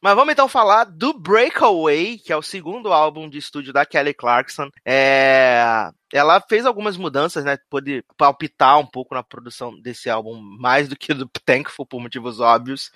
[0.00, 4.14] Mas vamos então falar do Breakaway, que é o segundo álbum de estúdio da Kelly
[4.14, 4.70] Clarkson.
[4.84, 5.90] É...
[6.12, 7.58] Ela fez algumas mudanças, né?
[7.68, 12.38] Pôde palpitar um pouco na produção desse álbum, mais do que do Thankful, por motivos
[12.38, 12.92] óbvios.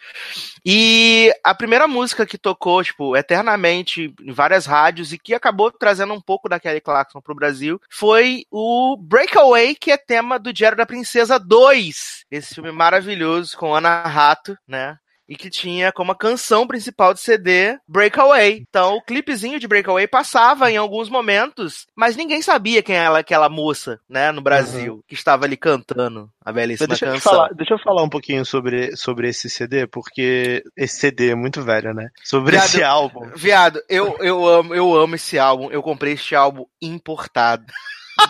[0.64, 6.14] E a primeira música que tocou, tipo, eternamente em várias rádios e que acabou trazendo
[6.14, 10.78] um pouco da Kelly Clarkson pro Brasil foi o Breakaway, que é tema do Diário
[10.78, 12.24] da Princesa 2.
[12.30, 14.96] Esse filme maravilhoso com Ana Rato, né?
[15.30, 18.66] E que tinha como a canção principal do CD Breakaway.
[18.68, 23.48] Então, o clipezinho de Breakaway passava em alguns momentos, mas ninguém sabia quem era aquela
[23.48, 25.02] moça, né, no Brasil, uhum.
[25.06, 27.32] que estava ali cantando a belíssima deixa canção.
[27.32, 31.34] Eu falar, deixa eu falar um pouquinho sobre, sobre esse CD, porque esse CD é
[31.36, 32.10] muito velho, né?
[32.24, 33.30] Sobre viado, esse álbum.
[33.36, 35.70] Viado, eu, eu, amo, eu amo esse álbum.
[35.70, 37.72] Eu comprei este álbum importado.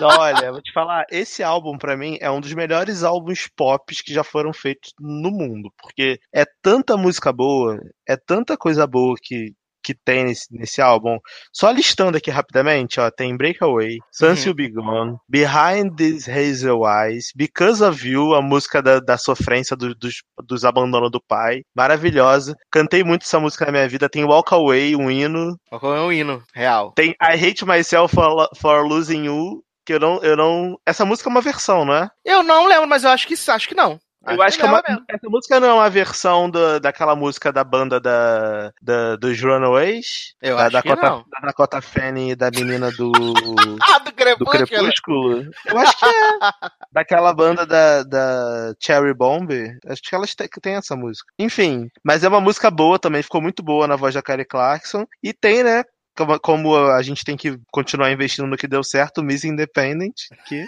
[0.00, 4.12] Olha, vou te falar, esse álbum para mim é um dos melhores álbuns pop que
[4.12, 9.52] já foram feitos no mundo, porque é tanta música boa, é tanta coisa boa que
[9.82, 11.18] que tem nesse, nesse álbum.
[11.52, 14.54] Só listando aqui rapidamente, ó, tem Breakaway, Sunset uhum.
[14.54, 19.94] Be Gone, Behind These Hazel Eyes, Because of You, a música da, da sofrência do,
[19.94, 22.54] dos, dos abandonos do pai, maravilhosa.
[22.70, 24.08] Cantei muito essa música na minha vida.
[24.08, 25.56] Tem Walk Away, um hino.
[25.72, 26.92] Walk Away é um hino, real.
[26.92, 30.78] Tem I Hate Myself for, for Losing You, que eu não, eu não.
[30.86, 32.08] Essa música é uma versão, não é?
[32.24, 33.98] Eu não lembro, mas eu acho que acho que não.
[34.26, 37.64] Eu acho que, é uma, essa música não é uma versão do, daquela música da
[37.64, 40.34] banda da, da dos Runaways.
[40.42, 41.24] Eu da acho Dakota, que não.
[41.30, 43.10] Da Dakota Fanning e da menina do.
[43.82, 44.60] ah, do Crepúsculo.
[44.60, 45.50] Do Crepúsculo.
[45.64, 46.10] Eu acho que é.
[46.92, 49.50] Daquela banda da, da Cherry Bomb.
[49.86, 51.32] Acho que elas têm essa música.
[51.38, 55.06] Enfim, mas é uma música boa também, ficou muito boa na voz da Kelly Clarkson.
[55.22, 55.82] E tem, né,
[56.20, 60.14] como, como a gente tem que continuar investindo no que deu certo, Miss Independent,
[60.46, 60.66] que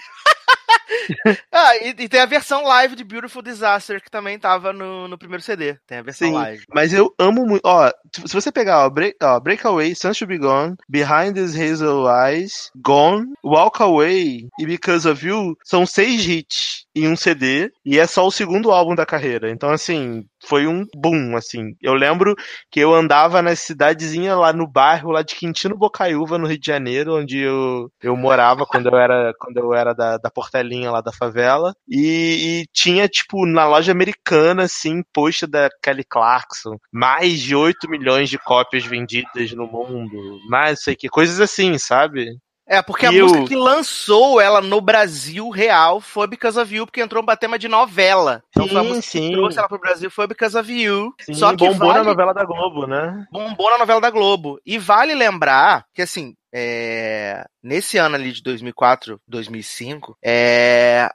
[1.53, 5.19] ah, e, e, tem a versão live de Beautiful Disaster, que também tava no, no
[5.19, 5.77] primeiro CD.
[5.87, 6.65] Tem a versão Sim, live.
[6.73, 7.63] Mas eu amo muito.
[7.65, 7.91] Ó,
[8.25, 12.71] se você pegar, ó, Break, ó, Breakaway, Sun Should Be Gone, Behind These Hazel Eyes,
[12.77, 18.07] Gone, Walk Away e Because of You, são seis hits em um CD, e é
[18.07, 19.51] só o segundo álbum da carreira.
[19.51, 21.75] Então, assim, foi um boom, assim.
[21.81, 22.35] Eu lembro
[22.71, 26.67] que eu andava na cidadezinha lá no bairro, lá de Quintino Bocaiúva, no Rio de
[26.67, 31.01] Janeiro, onde eu, eu morava quando eu era, quando eu era da, da portelinha lá
[31.01, 31.75] da favela.
[31.89, 37.89] E, e tinha, tipo, na loja americana, assim, posta da Kelly Clarkson, mais de 8
[37.89, 42.37] milhões de cópias vendidas no mundo, mais sei que, coisas assim, sabe?
[42.73, 43.27] É, porque a eu...
[43.27, 47.59] música que lançou ela no Brasil real foi Because of You, porque entrou um tema
[47.59, 48.43] de novela.
[48.49, 49.29] Então sim, foi a música sim.
[49.29, 51.13] que trouxe ela pro Brasil foi Because of You.
[51.21, 51.99] Sim, Só que bombou vale...
[51.99, 53.27] na novela da Globo, né?
[53.31, 54.59] Bombou na novela da Globo.
[54.65, 57.45] E vale lembrar que, assim, é...
[57.63, 61.11] nesse ano ali de 2004, 2005, é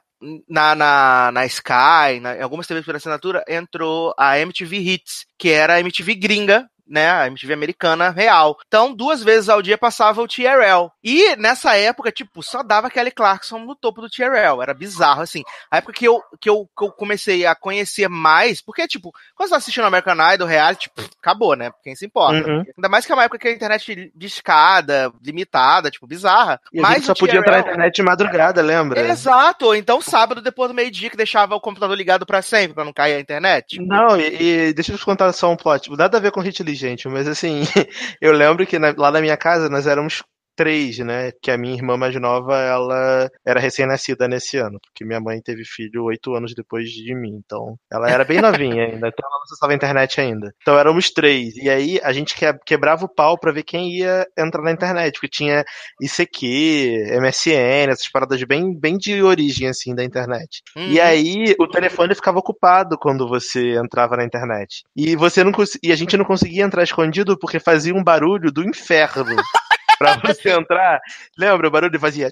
[0.48, 5.50] na, na, na Sky, na, em algumas TVs por assinatura, entrou a MTV Hits, que
[5.50, 8.56] era a MTV gringa né, a MTV americana real.
[8.66, 10.90] Então, duas vezes ao dia passava o TRL.
[11.02, 14.62] E nessa época, tipo, só dava Kelly Clarkson no topo do TRL.
[14.62, 15.42] Era bizarro, assim.
[15.70, 19.48] A época que eu, que eu, que eu comecei a conhecer mais, porque, tipo, quando
[19.48, 21.70] você tá assistindo American Idol, reality, pff, acabou, né?
[21.82, 22.48] Quem se importa.
[22.48, 22.64] Uhum.
[22.76, 26.60] Ainda mais que é uma época que a internet de escada, limitada, tipo, bizarra.
[26.72, 29.00] E Mas a gente só podia entrar na internet de madrugada, lembra?
[29.00, 29.74] Exato.
[29.74, 33.14] Então, sábado, depois do meio-dia, que deixava o computador ligado para sempre, para não cair
[33.14, 33.80] a internet.
[33.80, 35.90] Não, e, e, deixa eu te contar só um plot.
[35.96, 37.62] Nada a ver com hit gente, mas assim,
[38.20, 40.22] eu lembro que na, lá na minha casa nós éramos
[40.58, 41.30] três, né?
[41.40, 45.62] Que a minha irmã mais nova, ela era recém-nascida nesse ano, porque minha mãe teve
[45.64, 47.40] filho oito anos depois de mim.
[47.44, 50.52] Então, ela era bem novinha ainda, então ela não acessava a internet ainda.
[50.60, 51.54] Então éramos três.
[51.56, 52.34] E aí a gente
[52.66, 55.64] quebrava o pau pra ver quem ia entrar na internet, porque tinha
[56.02, 60.60] ICQ, MSN, essas paradas bem, bem de origem, assim, da internet.
[60.76, 60.88] Uhum.
[60.88, 64.82] E aí o telefone ficava ocupado quando você entrava na internet.
[64.96, 65.52] E você não
[65.84, 69.36] e a gente não conseguia entrar escondido porque fazia um barulho do inferno.
[69.98, 71.00] pra você entrar.
[71.36, 71.68] Lembra?
[71.68, 72.30] O barulho fazia.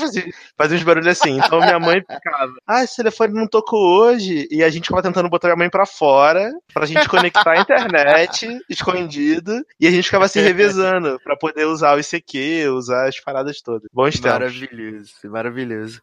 [0.00, 0.24] Fazia
[0.66, 1.38] uns barulhos assim.
[1.38, 2.52] Então minha mãe ficava.
[2.66, 4.48] Ah, esse telefone não tocou hoje.
[4.50, 6.50] E a gente ficava tentando botar a mãe pra fora.
[6.72, 9.64] Pra gente conectar a internet, escondido.
[9.80, 13.88] E a gente ficava se revezando pra poder usar o ICQ, usar as paradas todas.
[13.92, 14.32] Bons tempos.
[14.32, 16.00] Maravilhoso, maravilhoso.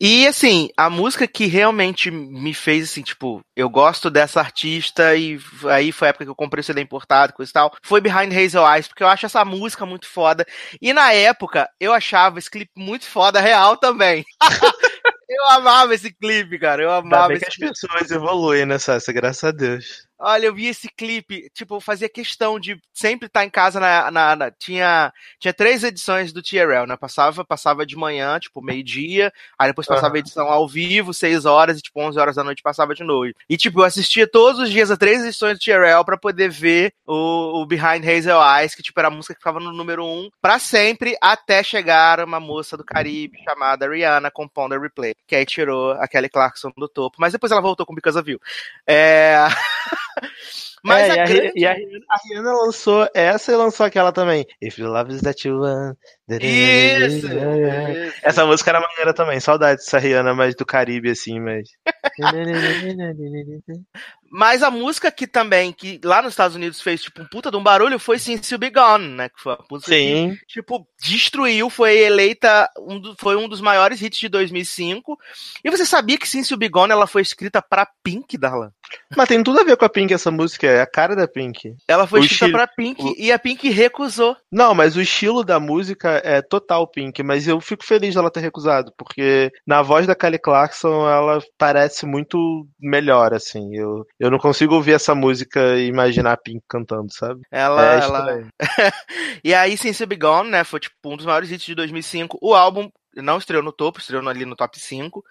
[0.00, 5.38] E assim, a música que realmente me fez assim, tipo, eu gosto dessa artista e
[5.66, 8.32] aí foi a época que eu comprei o CD importado, coisa e tal, foi Behind
[8.32, 10.46] Hazel Eyes, porque eu acho essa música muito foda.
[10.80, 14.24] E na época, eu achava esse clipe muito foda real também.
[15.28, 16.82] eu amava esse clipe, cara.
[16.82, 17.72] Eu amava esse que as clipe.
[17.72, 20.07] pessoas evoluem nessa, graças a Deus.
[20.18, 24.10] Olha, eu vi esse clipe, tipo, eu fazia questão de sempre estar em casa na,
[24.10, 26.96] na, na, tinha tinha três edições do TRL, né?
[26.96, 30.16] Passava, passava de manhã, tipo, meio-dia, aí depois passava uhum.
[30.16, 33.36] a edição ao vivo, seis horas, e tipo, 11 horas da noite passava de noite.
[33.48, 36.92] E tipo, eu assistia todos os dias as três edições do TRL para poder ver
[37.06, 40.28] o, o, Behind Hazel Eyes, que tipo era a música que ficava no número um
[40.40, 45.46] para sempre até chegar uma moça do Caribe chamada Rihanna com Ponder Replay, que aí
[45.46, 48.40] tirou a Kelly Clarkson do topo, mas depois ela voltou com Because of You.
[48.86, 49.46] É
[50.84, 51.52] Mas é, a e, a, grande...
[51.56, 54.46] e a, Rihanna, a Rihanna lançou essa e lançou aquela também.
[54.62, 55.96] If you love is that you want.
[56.28, 58.18] Isso, isso.
[58.22, 59.40] Essa música era maneira também.
[59.40, 61.68] Saudade dessa Rihanna mais do Caribe, assim, mas.
[64.30, 67.56] Mas a música que também, que lá nos Estados Unidos fez, tipo, um puta de
[67.56, 69.28] um barulho, foi Since You Be Gone, né?
[69.28, 70.36] Que foi a música Sim.
[70.40, 75.16] que, tipo, destruiu, foi eleita, um do, foi um dos maiores hits de 2005.
[75.64, 78.70] E você sabia que Since You Be Gone, ela foi escrita pra Pink, Darlan?
[79.16, 81.74] Mas tem tudo a ver com a Pink essa música, é a cara da Pink.
[81.86, 84.36] Ela foi O escrita estilo- pra Pink o- e a Pink recusou.
[84.50, 88.40] Não, mas o estilo da música é total Pink, mas eu fico feliz dela ter
[88.40, 93.74] recusado, porque na voz da Kelly Clarkson ela parece muito melhor, assim.
[93.76, 97.42] Eu, eu não consigo ouvir essa música e imaginar a Pink cantando, sabe?
[97.50, 98.48] Ela, É ela...
[99.44, 102.38] e aí, Since Be Gone, né, foi tipo um dos maiores hits de 2005.
[102.42, 105.24] O álbum não estreou no topo, estreou ali no top 5.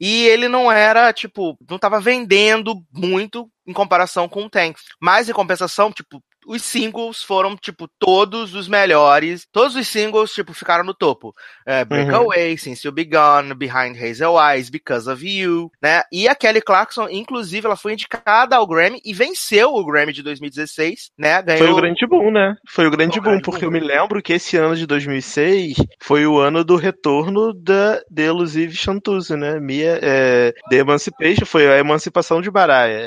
[0.00, 4.76] E ele não era, tipo, não tava vendendo muito em comparação com o Tank.
[5.00, 9.46] Mas, em compensação, tipo, os singles foram, tipo, todos os melhores.
[9.52, 11.34] Todos os singles, tipo, ficaram no topo.
[11.66, 16.02] É, Breakaway, Since You Be Gone, Behind Hazel Eyes, Because of You, né?
[16.12, 20.22] E a Kelly Clarkson, inclusive, ela foi indicada ao Grammy e venceu o Grammy de
[20.22, 21.42] 2016, né?
[21.42, 22.54] Ganhou Foi o grande boom, né?
[22.68, 23.66] Foi o grande Foi o boom, grande porque boom.
[23.66, 28.22] eu me lembro que esse ano de 2006 foi o ano do retorno da de
[28.22, 28.74] Elusive
[29.36, 29.60] né?
[29.60, 32.50] Mia, é, The Emancipation, foi a emancipação de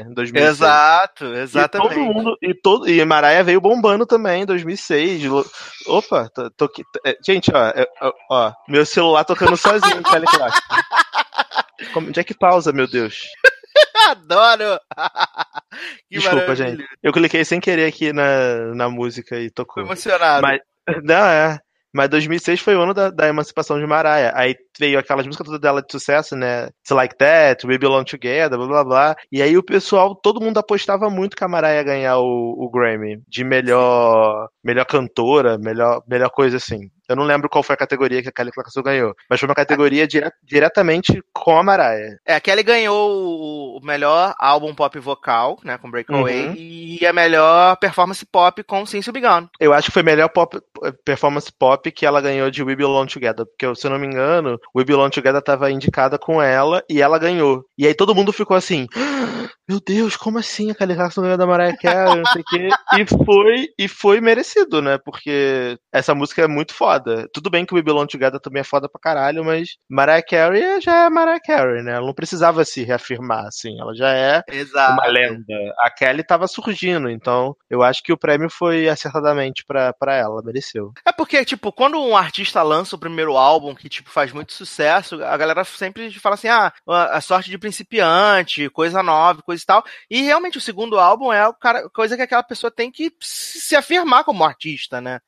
[0.08, 0.50] em 2006.
[0.50, 1.96] Exato, E exatamente.
[1.96, 5.24] todo mundo, e, todo, e Mariah veio bombando também em 2006.
[5.26, 5.46] Lo-
[5.88, 10.02] Opa, tô, tô aqui- é, gente, ó, é, ó, ó, meu celular tocando sozinho.
[11.94, 13.22] Como- Onde é que pausa, meu Deus?
[14.10, 14.80] Adoro!
[16.10, 16.84] Que Desculpa, gente.
[17.04, 19.84] Eu cliquei sem querer aqui na, na música e Tô tocou.
[19.84, 20.42] emocionado.
[20.42, 20.60] Mas,
[21.04, 21.60] não, é.
[21.98, 24.32] Mas 2006 foi o ano da, da emancipação de Mariah.
[24.36, 26.66] Aí veio aquelas músicas todas dela de sucesso, né?
[26.68, 29.16] It's Like That, We Belong Together, blá blá blá.
[29.32, 32.70] E aí o pessoal, todo mundo apostava muito que a Mariah ia ganhar o, o
[32.70, 36.82] Grammy de melhor, melhor cantora, melhor, melhor coisa assim.
[37.08, 39.56] Eu não lembro qual foi a categoria que a Kelly Clarkson ganhou, mas foi uma
[39.56, 42.18] categoria dire- diretamente com a Mariah.
[42.26, 46.56] É, a Kelly ganhou o- melhor álbum pop vocal, né, com Breakaway, Uhum.
[46.58, 49.48] e a melhor performance pop com Since You Be Gone.
[49.60, 50.60] Eu acho que foi melhor pop-
[51.06, 54.60] performance pop que ela ganhou de We Belong Together, porque se eu não me engano,
[54.76, 57.64] We Belong Together tava indicada com ela e ela ganhou.
[57.78, 61.38] E aí todo mundo ficou assim, "Ah, meu Deus, como assim a Kelly Clarkson ganhou
[61.38, 62.70] da Mariah Carey, não sei o quê.
[62.98, 66.97] E foi, e foi merecido, né, porque essa música é muito foda.
[67.34, 71.06] Tudo bem que We Belong Together também é foda pra caralho, mas Mariah Carey já
[71.06, 74.94] é Mariah Carey, né, ela não precisava se reafirmar, assim, ela já é Exato.
[74.94, 75.54] uma lenda.
[75.80, 80.42] A Kelly tava surgindo, então eu acho que o prêmio foi acertadamente pra, pra ela,
[80.44, 80.92] mereceu.
[81.06, 85.24] É porque, tipo, quando um artista lança o primeiro álbum que, tipo, faz muito sucesso,
[85.24, 89.84] a galera sempre fala assim, ah, a sorte de principiante, coisa nova, coisa e tal.
[90.10, 93.76] E realmente o segundo álbum é o cara, coisa que aquela pessoa tem que se
[93.76, 95.20] afirmar como artista, né?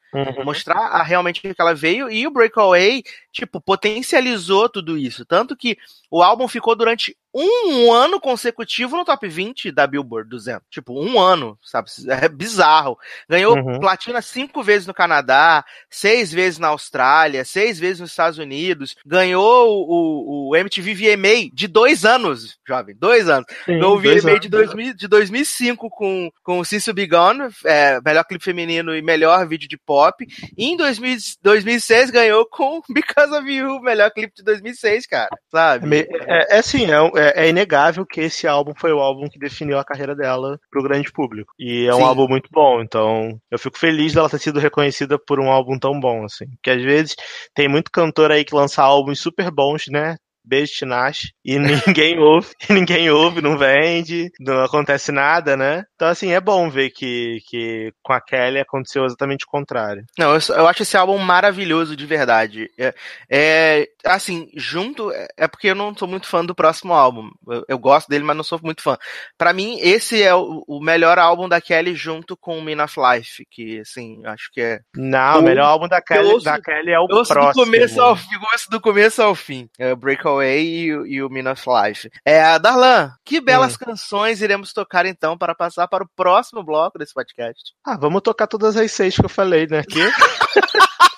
[0.44, 3.04] mostrar a, realmente que ela veio e o Breakaway,
[3.34, 5.26] tipo, potencializou tudo isso.
[5.26, 5.78] Tanto que
[6.10, 10.64] o álbum ficou durante um ano consecutivo no top 20 da Billboard 200.
[10.70, 11.90] Tipo, um ano, sabe?
[12.10, 12.98] É bizarro.
[13.30, 13.80] Ganhou Uhum.
[13.80, 18.96] platina cinco vezes no Canadá, seis vezes na Austrália, seis vezes nos Estados Unidos.
[19.06, 23.46] Ganhou o, o, MTV VMA de dois anos, jovem, dois anos.
[23.68, 24.40] Ganhou o VMA anos.
[24.42, 28.96] de, 2000, de 2005 com, com o Since You Be Gone, é, melhor clipe feminino
[28.96, 30.26] e melhor vídeo de pop.
[30.58, 35.30] E em 2000, 2006 ganhou com Because of You, melhor clipe de 2006, cara.
[35.52, 35.86] Sabe?
[35.88, 39.40] Me- É, é assim, é, é- é inegável que esse álbum foi o álbum que
[39.40, 41.54] definiu a carreira dela pro grande público.
[41.60, 42.04] E é um Sim.
[42.04, 46.00] álbum muito bom, então eu fico feliz dela ter sido reconhecida por um álbum tão
[46.00, 46.46] bom, assim.
[46.56, 47.16] Porque às vezes
[47.54, 50.16] tem muito cantor aí que lança álbuns super bons, né?
[50.50, 51.58] Beijo, Tinashe, e
[51.98, 55.84] ninguém ouve, ninguém ouve, não vende, não acontece nada, né?
[55.96, 60.04] Então, assim, é bom ver que, que com a Kelly aconteceu exatamente o contrário.
[60.18, 62.70] Não, eu, eu acho esse álbum maravilhoso de verdade.
[62.78, 62.94] É,
[63.30, 65.12] é, assim, junto.
[65.12, 67.30] É é porque eu não sou muito fã do próximo álbum.
[67.48, 68.98] Eu, eu gosto dele, mas não sou muito fã.
[69.38, 73.46] Pra mim, esse é o, o melhor álbum da Kelly junto com o of Life,
[73.50, 74.80] que, assim, acho que é.
[74.96, 77.66] Não, o melhor álbum da Kelly, ouço- da Kelly é o Eu ouço do próximo.
[77.66, 79.70] começo ao fim, eu ouço do começo ao fim.
[79.78, 82.10] É, o Breakaway e, o- e o of Life.
[82.26, 87.14] É, Darlan, que belas canções iremos tocar então para passar para o próximo bloco desse
[87.14, 87.74] podcast?
[87.86, 89.80] Ah, vamos tocar todas as seis que eu falei, né?
[89.80, 90.00] Aqui.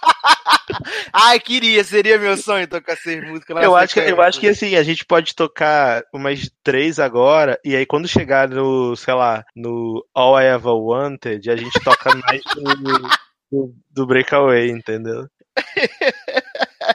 [1.13, 4.76] Ai, queria, seria meu sonho tocar seis músicas eu, acho que, eu acho que assim,
[4.76, 10.05] a gente pode tocar umas três agora, e aí quando chegar no, sei lá, no
[10.15, 13.09] All I Ever Wanted, a gente toca mais do,
[13.51, 15.28] do, do Breakaway, entendeu?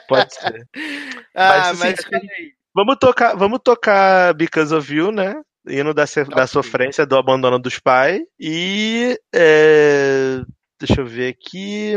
[0.07, 0.67] Pode ser.
[1.39, 5.11] Ah, Mas, assim, mas acho que a gente- Vamos tocar, vamos tocar Because of You,
[5.11, 5.35] né?
[5.69, 8.21] hino da, da sofrência do abandono dos pais.
[8.39, 9.19] E.
[9.33, 10.41] É,
[10.79, 11.95] deixa eu ver aqui.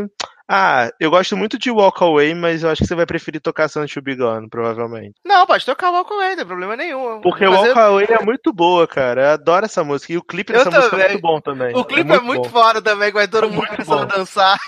[0.53, 3.69] Ah, eu gosto muito de Walk Away, mas eu acho que você vai preferir tocar
[3.69, 5.15] Sunshine Be Gone, provavelmente.
[5.25, 7.21] Não, pode tocar Walk Away, não tem problema nenhum.
[7.21, 7.79] Porque mas Walk eu...
[7.79, 9.23] Away é muito boa, cara.
[9.23, 10.13] Eu adoro essa música.
[10.13, 11.73] E o clipe dessa música é muito bom também.
[11.77, 14.59] O clipe é muito, é muito fora também, vai todo é mundo começando a dançar.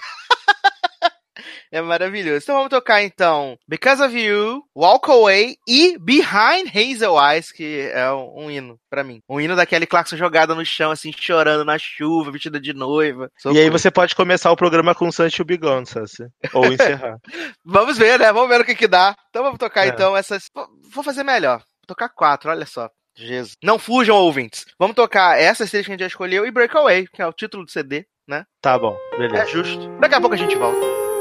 [1.73, 2.43] É maravilhoso.
[2.43, 8.13] Então vamos tocar então Because of You, Walk Away e Behind Hazel Eyes, que é
[8.13, 9.21] um, um hino para mim.
[9.27, 13.31] Um hino daquele Clarkson jogada no chão, assim, chorando na chuva, vestida de noiva.
[13.47, 16.27] E aí você pode começar o programa com Sancho Bigon, Sassi.
[16.53, 17.17] Ou encerrar.
[17.65, 18.31] vamos ver, né?
[18.31, 19.17] Vamos ver o que que dá.
[19.31, 19.89] Então vamos tocar é.
[19.89, 20.51] então essas.
[20.93, 21.59] Vou fazer melhor.
[21.59, 22.91] Vou tocar quatro, olha só.
[23.17, 23.57] Jesus.
[23.63, 24.67] Não fujam, ouvintes.
[24.79, 27.65] Vamos tocar essas três que a gente já escolheu e Breakaway, que é o título
[27.65, 28.45] do CD, né?
[28.61, 29.43] Tá bom, beleza.
[29.43, 29.89] É justo.
[30.01, 31.12] Daqui a pouco a gente volta.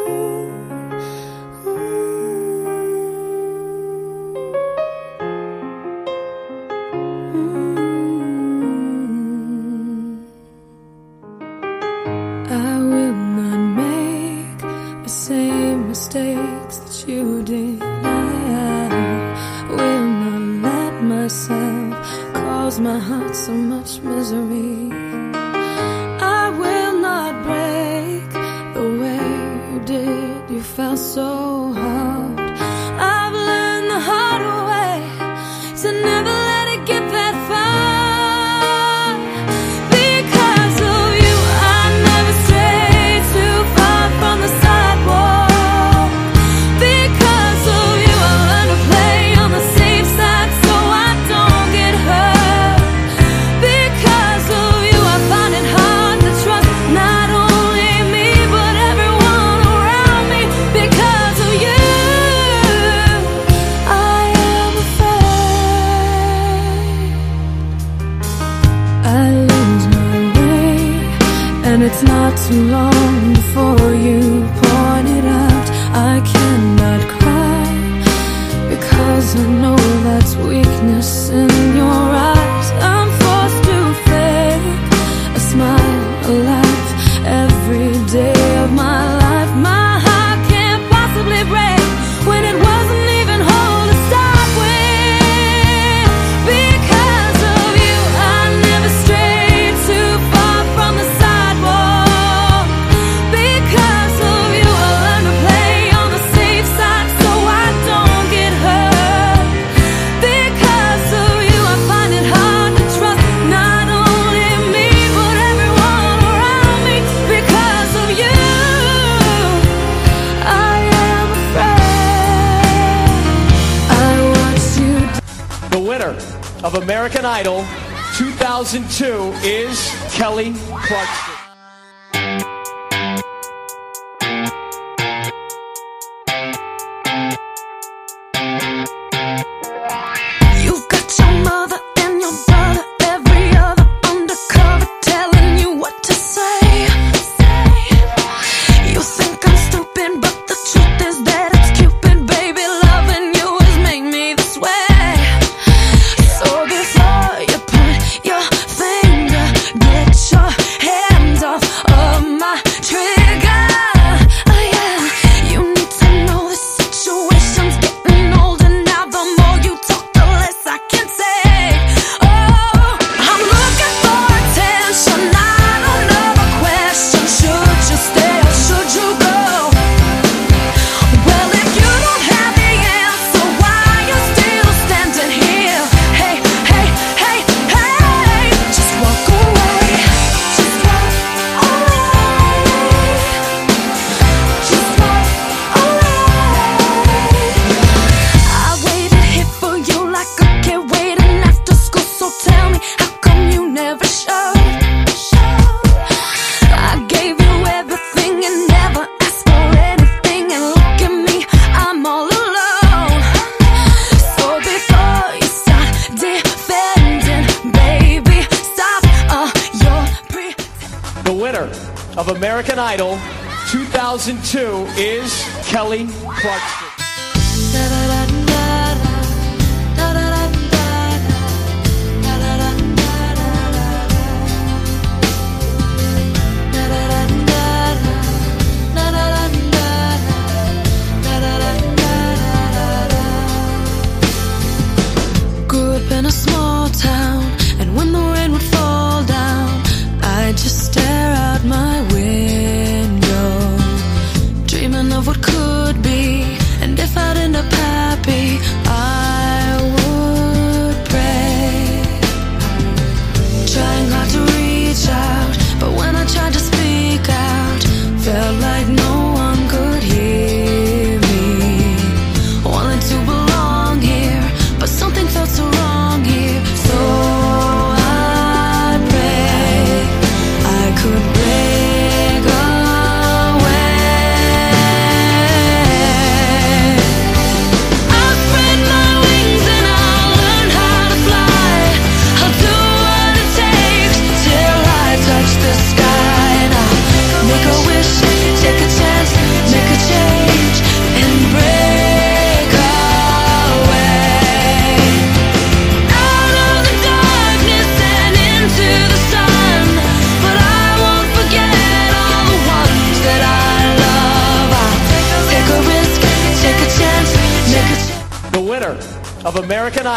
[72.52, 72.91] Too long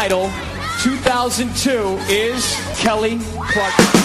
[0.05, 0.29] Idol
[0.83, 4.01] 2002 is Kelly Clarkson.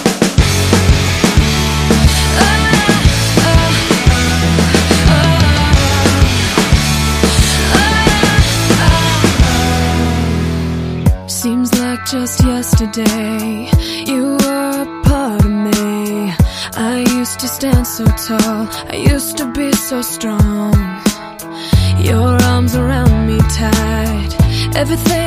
[11.29, 13.71] Seems like just yesterday
[14.07, 16.33] you were a part of me.
[16.77, 20.73] I used to stand so tall, I used to be so strong.
[22.03, 24.31] Your arms around me tight,
[24.75, 25.20] everything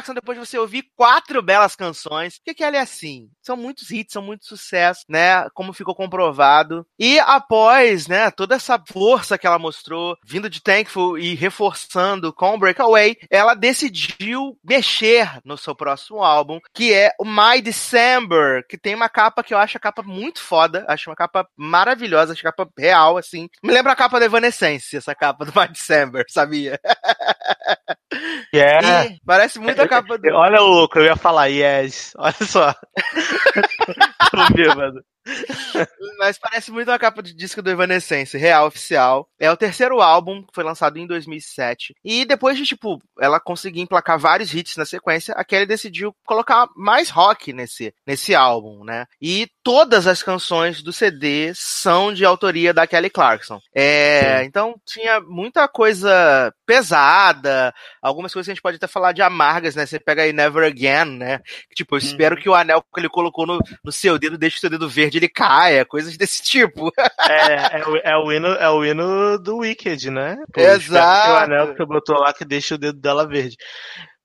[0.00, 2.38] Clarkson, depois de você ouvir quatro belas canções.
[2.38, 5.48] Porque Kelly é assim, são muitos hits, são muitos sucessos, né?
[5.50, 6.86] Como ficou comprovado.
[6.98, 12.58] E após, né, toda essa força que ela mostrou, vindo de Thankful e reforçando com
[12.58, 18.94] Breakaway, ela decidiu mexer no seu próximo álbum, que é o My December, que tem
[18.94, 22.52] uma capa que eu acho a capa muito foda, acho uma capa maravilhosa, acho a
[22.52, 23.48] capa real, assim.
[23.62, 26.80] Me lembra a capa da Evanescence, essa capa do My December, sabia?
[28.52, 29.16] Yeah.
[29.24, 30.34] Parece muito a capa do.
[30.34, 32.12] Olha o louco, eu ia falar yes.
[32.18, 32.74] Olha só.
[34.30, 35.00] Tô bêbado.
[36.18, 39.28] Mas parece muito uma capa de disco do Evanescence, real, oficial.
[39.38, 41.94] É o terceiro álbum, foi lançado em 2007.
[42.04, 46.68] E depois de, tipo, ela conseguir emplacar vários hits na sequência, a Kelly decidiu colocar
[46.76, 49.06] mais rock nesse, nesse álbum, né?
[49.20, 53.60] E todas as canções do CD são de autoria da Kelly Clarkson.
[53.74, 57.72] É, então tinha muita coisa pesada,
[58.02, 59.86] algumas coisas que a gente pode até falar de amargas, né?
[59.86, 61.38] Você pega aí Never Again, né?
[61.68, 64.56] Que, tipo, eu espero que o anel que ele colocou no, no seu dedo, deixe
[64.56, 66.90] o seu dedo verde, ele caia, coisas desse tipo.
[67.28, 70.36] É, é, o, é, o hino, é o hino do Wicked, né?
[70.52, 71.30] Pô, Exato.
[71.30, 73.56] o anel que você botou lá que deixa o dedo dela verde.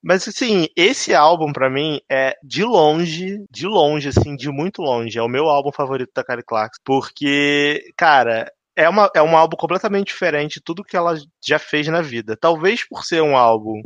[0.02, 5.18] Mas assim, esse álbum pra mim é de longe, de longe, assim, de muito longe.
[5.18, 6.80] É o meu álbum favorito da Kelly Clarkson.
[6.84, 11.88] Porque, cara, é, uma, é um álbum completamente diferente de tudo que ela já fez
[11.88, 12.36] na vida.
[12.40, 13.82] Talvez por ser um álbum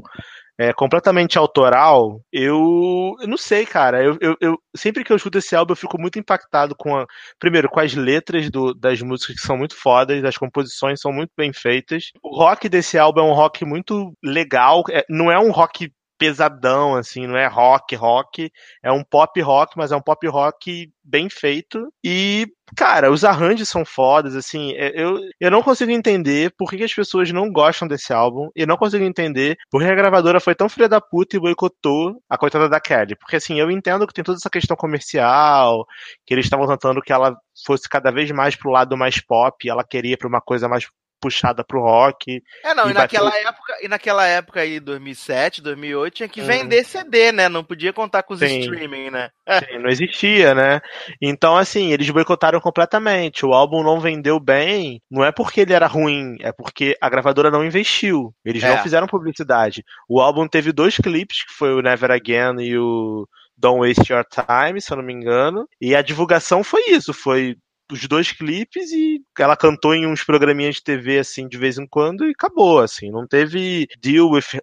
[0.60, 4.02] é, completamente autoral, eu, eu não sei, cara.
[4.04, 7.06] Eu, eu, eu- sempre que eu escuto esse álbum, eu fico muito impactado com a,
[7.38, 11.30] primeiro, com as letras do- das músicas que são muito fodas, as composições são muito
[11.34, 12.10] bem feitas.
[12.22, 15.90] O rock desse álbum é um rock muito legal, é- não é um rock
[16.20, 18.52] pesadão, assim, não é rock, rock,
[18.82, 21.90] é um pop rock, mas é um pop rock bem feito.
[22.04, 22.46] E,
[22.76, 26.92] cara, os arranjos são fodas, assim, é- eu, eu não consigo entender por que, as
[26.94, 30.68] pessoas não gostam desse álbum, e não consigo entender por que a gravadora foi tão
[30.68, 33.16] filha da puta e boicotou a coitada da Kelly.
[33.16, 35.86] Porque, assim, eu entendo que tem toda essa questão comercial,
[36.26, 37.34] que eles estavam tentando que ela
[37.66, 40.86] fosse cada vez mais pro lado mais pop, ela queria pra uma coisa mais
[41.20, 42.42] puxada pro rock.
[42.64, 46.46] É, não, e, E naquela época, e naquela época aí, 2007, 2008, tinha que Hum.
[46.46, 47.48] vender CD, né?
[47.48, 48.60] Não podia contar com os Sim.
[48.60, 49.30] streaming, né?
[49.58, 50.80] Sim, não existia, né?
[51.20, 53.44] Então, assim, eles boicotaram completamente.
[53.44, 57.50] O álbum não vendeu bem, não é porque ele era ruim, é porque a gravadora
[57.50, 58.34] não investiu.
[58.44, 58.68] Eles É.
[58.68, 59.84] não fizeram publicidade.
[60.08, 64.24] O álbum teve dois clipes, que foi o Never Again e o Don't Waste Your
[64.24, 65.66] Time, se eu não me engano.
[65.80, 67.56] E a divulgação foi isso, foi
[67.90, 71.86] os dois clipes e ela cantou em uns programinhas de TV assim de vez em
[71.86, 74.60] quando e acabou assim, não teve deal with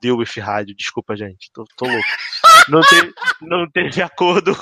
[0.00, 2.08] deal with rádio, desculpa gente, tô, tô louco.
[2.68, 4.52] Não teve, não teve acordo,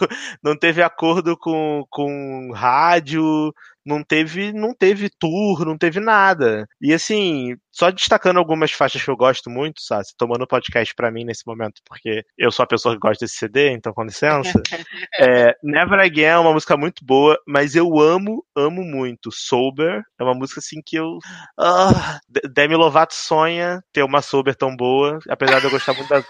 [0.43, 3.53] não teve acordo com, com rádio,
[3.87, 6.67] não teve, não teve tour, não teve nada.
[6.81, 11.25] E assim, só destacando algumas faixas que eu gosto muito, Sassi, tomando podcast pra mim
[11.25, 14.63] nesse momento, porque eu sou a pessoa que gosta desse CD, então com licença.
[15.19, 19.31] É, Never Again é uma música muito boa, mas eu amo, amo muito.
[19.31, 21.19] Sober é uma música assim que eu.
[21.59, 22.19] Ah,
[22.53, 26.25] Demi Lovato sonha ter uma Sober tão boa, apesar de eu gostar muito das,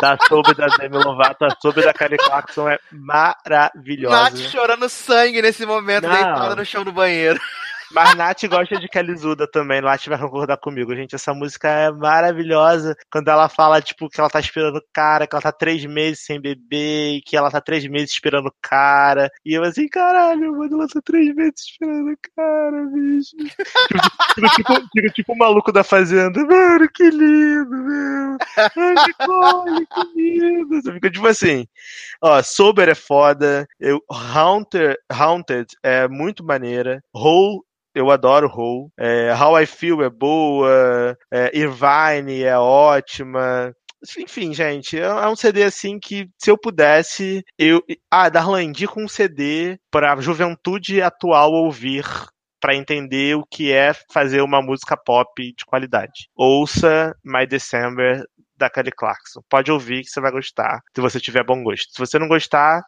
[0.00, 4.16] da Soube da Demi Lovato, a Soube da Kelly Clarkson é maravilhosa.
[4.16, 6.12] Nath chorando sangue nesse momento, Não.
[6.14, 7.40] deitada no chão do banheiro.
[7.92, 11.14] Mas Nath gosta de Kelly Zuda também, Nath vai concordar comigo, gente.
[11.14, 12.96] Essa música é maravilhosa.
[13.10, 16.24] Quando ela fala, tipo, que ela tá esperando o cara, que ela tá três meses
[16.24, 19.30] sem beber, que ela tá três meses esperando o cara.
[19.44, 23.36] E eu assim, caralho, mano, ela tá três meses esperando o cara, bicho.
[24.34, 26.44] Fico tipo, fico tipo o maluco da fazenda.
[26.44, 28.36] Mano, que lindo, meu.
[28.56, 30.82] Ai, que lindo.
[30.82, 31.66] Você fica tipo assim.
[32.22, 33.66] Ó, Sober é foda.
[33.78, 37.02] Eu, Haunted, Haunted é muito maneira.
[37.12, 37.60] Hole
[37.94, 38.88] eu adoro Hole.
[38.98, 41.16] É, How I Feel é boa.
[41.32, 43.72] É, Irvine é ótima.
[44.18, 47.82] Enfim, gente, é é um CD assim que, se eu pudesse, eu.
[48.10, 52.04] Ah, Darlan, indica um CD pra juventude atual ouvir
[52.60, 56.28] pra entender o que é fazer uma música pop de qualidade.
[56.36, 58.24] Ouça My December
[58.62, 59.42] da Kelly Clarkson.
[59.48, 61.92] Pode ouvir que você vai gostar, se você tiver bom gosto.
[61.92, 62.80] Se você não gostar,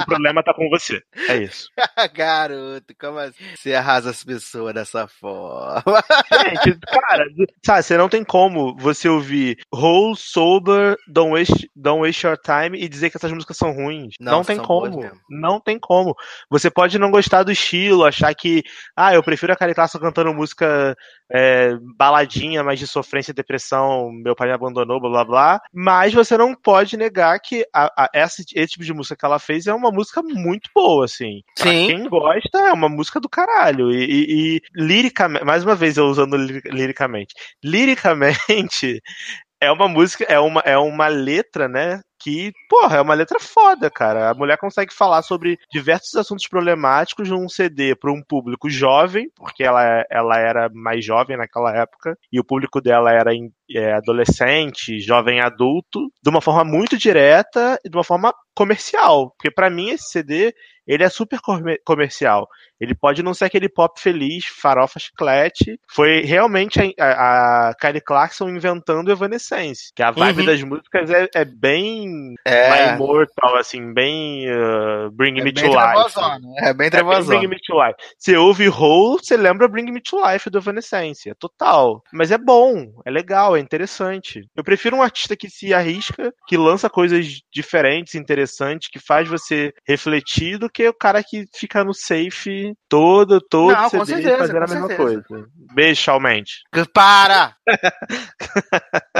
[0.00, 1.00] o problema tá com você.
[1.28, 1.68] É isso.
[2.12, 3.44] Garoto, como assim?
[3.56, 5.82] Você arrasa as pessoas dessa forma.
[6.42, 7.24] Gente, cara,
[7.64, 12.76] sabe, você não tem como você ouvir Whole, Sober, Don't Waste, Don't Waste Your Time
[12.78, 14.14] e dizer que essas músicas são ruins.
[14.18, 15.10] Não, Não, tem como.
[15.30, 16.16] Não tem como.
[16.50, 18.64] Você pode não gostar do estilo, achar que,
[18.96, 20.96] ah, eu prefiro a Kelly Clarkson cantando música
[21.32, 25.60] é, baladinha, mais de sofrência e depressão, meu pai me abandonou, blá blá blá.
[25.72, 29.38] Mas você não pode negar que a, a- essa, esse tipo de música que ela
[29.38, 31.42] fez é uma música muito boa, assim.
[31.56, 31.86] Pra Sim.
[31.86, 33.90] quem gosta, é uma música do caralho.
[33.92, 37.34] E, e, e liricamente, mais uma vez eu usando li- liricamente.
[37.62, 39.00] Liricamente,
[39.60, 42.00] é uma música, é uma, é uma letra, né?
[42.24, 44.30] Que, porra, é uma letra foda, cara.
[44.30, 49.62] A mulher consegue falar sobre diversos assuntos problemáticos num CD para um público jovem, porque
[49.62, 54.98] ela, ela era mais jovem naquela época, e o público dela era em- é, adolescente,
[55.00, 59.30] jovem adulto, de uma forma muito direta e de uma forma comercial.
[59.36, 60.54] Porque pra mim esse CD,
[60.86, 62.46] ele é super comer- comercial.
[62.78, 65.80] Ele pode não ser aquele pop feliz, farofa chiclete.
[65.90, 69.90] Foi realmente a, a, a Kylie Clarkson inventando Evanescence.
[69.94, 70.46] Que a vibe Uhum.
[70.46, 72.13] das músicas é, é bem
[72.46, 72.70] É.
[72.90, 75.92] My Immortal, assim, bem uh, Bring É Me bem to Life.
[75.92, 76.36] trevosona.
[76.36, 77.38] É bem É bem trevosona.
[77.38, 77.96] Bring Me to Life.
[78.18, 81.28] Você ouve Hole, você lembra Bring Me to Life do Evanescence.
[81.28, 82.02] É total.
[82.12, 84.42] Mas é bom, é legal, é interessante.
[84.56, 89.72] Eu prefiro um artista que se arrisca, que lança coisas diferentes, interessantes, que faz você
[89.86, 94.56] refletir, do que o cara que fica no safe todo, todo Não, CD certeza, fazendo
[94.56, 95.22] a mesma certeza.
[95.28, 95.48] coisa.
[95.74, 96.62] Beijo, Shawn Mendes.
[96.92, 97.54] Para!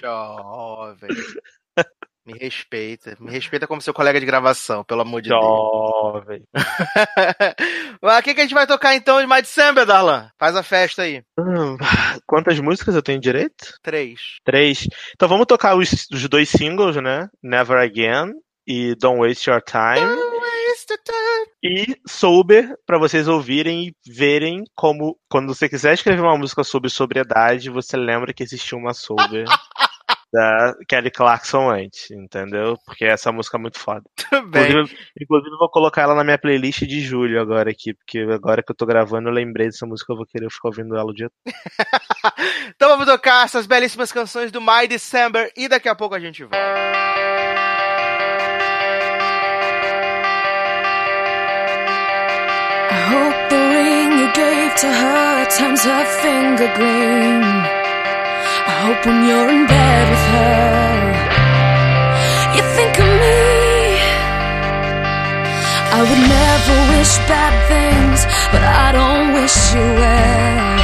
[0.00, 1.08] Jovem.
[2.26, 3.16] Me respeita.
[3.20, 5.40] Me respeita como seu colega de gravação, pelo amor de Deus.
[5.40, 6.42] Jovem.
[8.02, 10.28] Mas o que, que a gente vai tocar então de My December, Darlan?
[10.36, 11.22] Faz a festa aí.
[11.38, 11.76] Hum,
[12.26, 13.78] quantas músicas eu tenho direito?
[13.80, 14.38] Três.
[14.44, 14.88] Três.
[15.14, 17.28] Então vamos tocar os, os dois singles, né?
[17.40, 18.32] Never Again
[18.66, 20.36] e Don't Waste Your Time.
[21.62, 26.90] E Sober, pra vocês ouvirem e verem como, quando você quiser escrever uma música sobre
[26.90, 29.44] sobriedade, você lembra que existiu uma Sober
[30.36, 32.76] da Kelly Clarkson antes, entendeu?
[32.84, 34.02] Porque essa música é muito foda.
[34.50, 34.68] Bem.
[34.68, 38.62] Inclusive, inclusive, eu vou colocar ela na minha playlist de julho agora aqui, porque agora
[38.62, 41.14] que eu tô gravando, eu lembrei dessa música, eu vou querer ficar ouvindo ela o
[41.14, 41.30] dia
[42.76, 46.42] Então vamos tocar essas belíssimas canções do My December e daqui a pouco a gente
[46.42, 46.58] volta.
[52.90, 57.75] I hope the ring you gave to her turns her finger green.
[58.68, 60.86] I hope when you're in bed with her,
[62.56, 63.40] you think of me.
[65.96, 68.20] I would never wish bad things,
[68.52, 70.78] but I don't wish you well.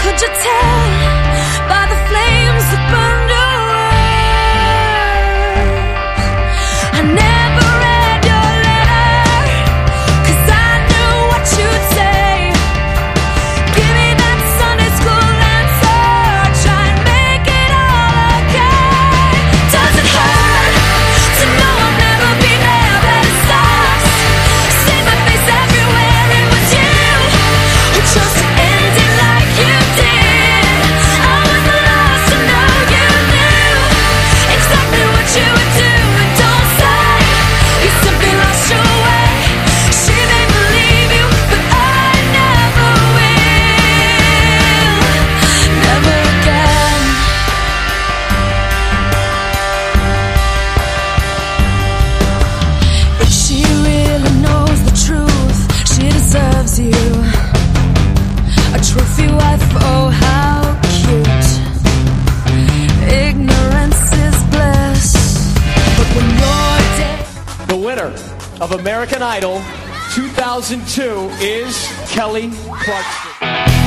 [0.00, 0.90] Could you tell
[1.72, 4.04] by the flames that burned eyes?
[6.98, 7.43] I never
[68.64, 69.60] of American Idol
[70.14, 73.83] 2002 is Kelly Clarkson.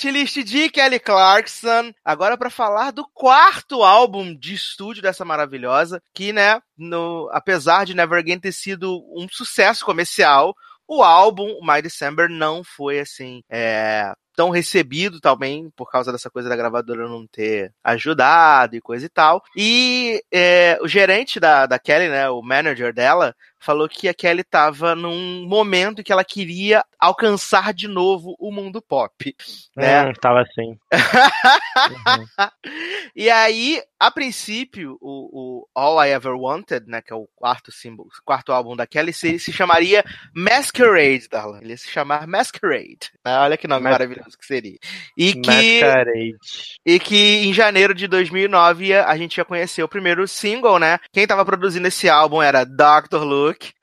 [0.00, 1.92] Hit list de Kelly Clarkson.
[2.04, 7.94] Agora para falar do quarto álbum de estúdio dessa maravilhosa, que, né, no, apesar de
[7.94, 10.54] Never Again ter sido um sucesso comercial,
[10.88, 16.48] o álbum My December não foi assim, é, tão recebido também por causa dessa coisa
[16.48, 19.42] da gravadora não ter ajudado e coisa e tal.
[19.54, 24.40] E é, o gerente da, da Kelly, né, o manager dela, falou que a Kelly
[24.40, 29.34] estava num momento que ela queria alcançar de novo o mundo pop.
[29.76, 30.06] Né?
[30.06, 30.78] Hum, tava assim.
[33.14, 37.72] e aí, a princípio, o, o, All I Ever Wanted, né, que é o quarto
[37.72, 40.04] símbolo, quarto álbum da Kelly, se, se chamaria
[40.34, 41.60] Masquerade, Darlan.
[41.60, 43.10] Ele ia se chamar Masquerade.
[43.24, 43.38] Né?
[43.38, 43.92] Olha que nome Mas...
[43.92, 44.78] maravilhoso que seria.
[45.16, 46.36] E que, Masquerade.
[46.84, 50.98] e que em janeiro de 2009 a gente ia conhecer o primeiro single, né?
[51.12, 53.22] Quem tava produzindo esse álbum era Dr.
[53.50, 53.74] Luke.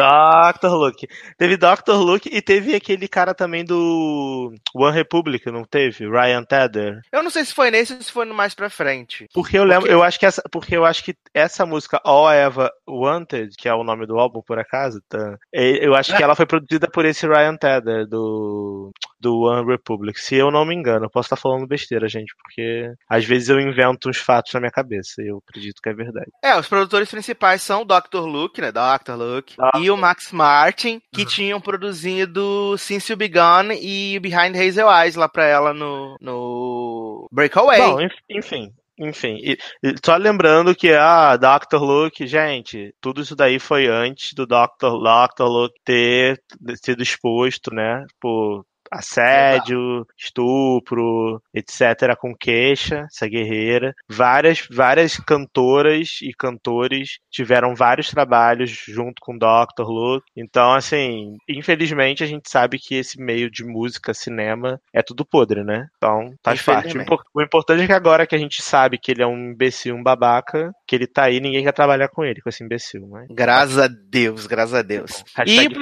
[0.00, 0.68] Dr.
[0.68, 1.08] Luke.
[1.36, 1.94] Teve Dr.
[1.94, 6.08] Luke e teve aquele cara também do One Republic, não teve?
[6.08, 7.00] Ryan Tedder.
[7.12, 9.26] Eu não sei se foi nesse ou se foi no mais pra frente.
[9.34, 9.94] Porque eu lembro, porque...
[9.94, 13.68] eu acho que essa, porque eu acho que essa música All I Ever Wanted, que
[13.68, 15.36] é o nome do álbum por acaso, tá?
[15.52, 20.36] eu acho que ela foi produzida por esse Ryan Tedder do do One Republic, se
[20.36, 21.04] eu não me engano.
[21.04, 24.72] Eu posso estar falando besteira, gente, porque às vezes eu invento uns fatos na minha
[24.72, 26.30] cabeça e eu acredito que é verdade.
[26.42, 28.20] É, os produtores principais são o Dr.
[28.20, 28.72] Luke, né?
[28.72, 29.12] Dr.
[29.12, 29.78] Luke, ah.
[29.78, 31.28] e o Max Martin, que uhum.
[31.28, 37.78] tinham produzido Since You Begun e Behind Hazel Eyes lá pra ela no, no Breakaway.
[37.78, 38.72] Bom, enfim.
[38.98, 41.78] enfim, e, e só lembrando que a ah, Dr.
[41.78, 44.98] Luke, gente, tudo isso daí foi antes do Dr.
[45.02, 45.44] Dr.
[45.44, 46.40] Luke ter
[46.82, 52.16] sido exposto, né, por assédio, estupro, etc.
[52.18, 53.94] com queixa, essa guerreira.
[54.08, 59.86] Várias, várias cantoras e cantores tiveram vários trabalhos junto com Dr.
[59.86, 60.26] Luke.
[60.36, 65.62] Então, assim, infelizmente a gente sabe que esse meio de música, cinema, é tudo podre,
[65.62, 65.86] né?
[65.96, 66.96] Então, tá parte.
[67.34, 70.02] O importante é que agora que a gente sabe que ele é um imbecil, um
[70.02, 73.26] babaca, que ele tá aí, ninguém quer trabalhar com ele, com esse imbecil, né?
[73.30, 75.24] Graças a Deus, graças a Deus.
[75.36, 75.74] Hashtag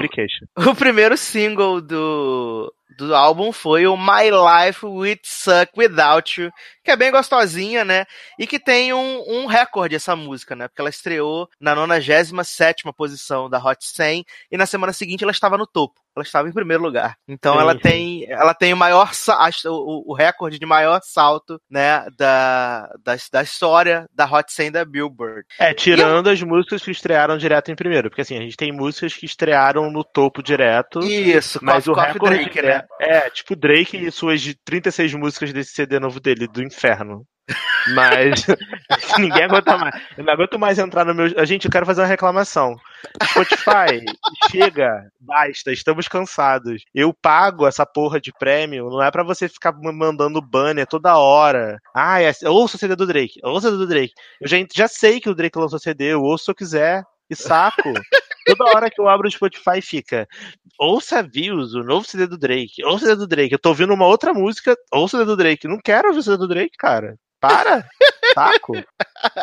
[0.58, 6.50] e o primeiro single do do álbum foi o My Life Would Suck Without You,
[6.82, 8.06] que é bem gostosinha, né?
[8.38, 10.68] E que tem um, um recorde essa música, né?
[10.68, 15.58] Porque ela estreou na 97 posição da Hot 100 e na semana seguinte ela estava
[15.58, 16.00] no topo.
[16.18, 17.16] Ela estava em primeiro lugar.
[17.26, 19.10] Então ela tem ela tem o maior
[19.66, 24.84] o, o recorde de maior salto, né, da, da, da história da Hot 100 da
[24.84, 25.44] Billboard.
[25.58, 26.32] É, tirando eu...
[26.32, 29.90] as músicas que estrearam direto em primeiro, porque assim, a gente tem músicas que estrearam
[29.90, 31.00] no topo direto.
[31.00, 32.84] Isso, mas Coffee, o recorde Drake, né?
[33.00, 37.24] É, tipo Drake e suas 36 músicas desse CD novo dele, do Inferno.
[37.94, 38.46] Mas
[39.18, 40.02] ninguém aguenta mais.
[40.16, 41.28] Eu não aguento mais entrar no meu.
[41.46, 42.76] Gente, eu quero fazer uma reclamação.
[43.24, 44.04] Spotify,
[44.50, 46.82] chega, basta, estamos cansados.
[46.94, 51.78] Eu pago essa porra de prêmio, não é para você ficar mandando banner toda hora.
[51.94, 54.12] Ah, é, ouça o CD do Drake, ouça o CD do Drake.
[54.40, 57.04] Eu já, já sei que o Drake lançou CD, eu ouço se eu quiser.
[57.28, 57.92] Que saco.
[58.46, 60.26] Toda hora que eu abro o Spotify fica.
[60.78, 62.82] Ouça views, o novo CD do Drake.
[62.84, 63.52] Ouça o CD do Drake.
[63.52, 65.68] Eu tô ouvindo uma outra música, ouça o CD do Drake.
[65.68, 67.18] Não quero ouvir o CD do Drake, cara.
[67.40, 67.84] Para!
[68.34, 68.72] Saco!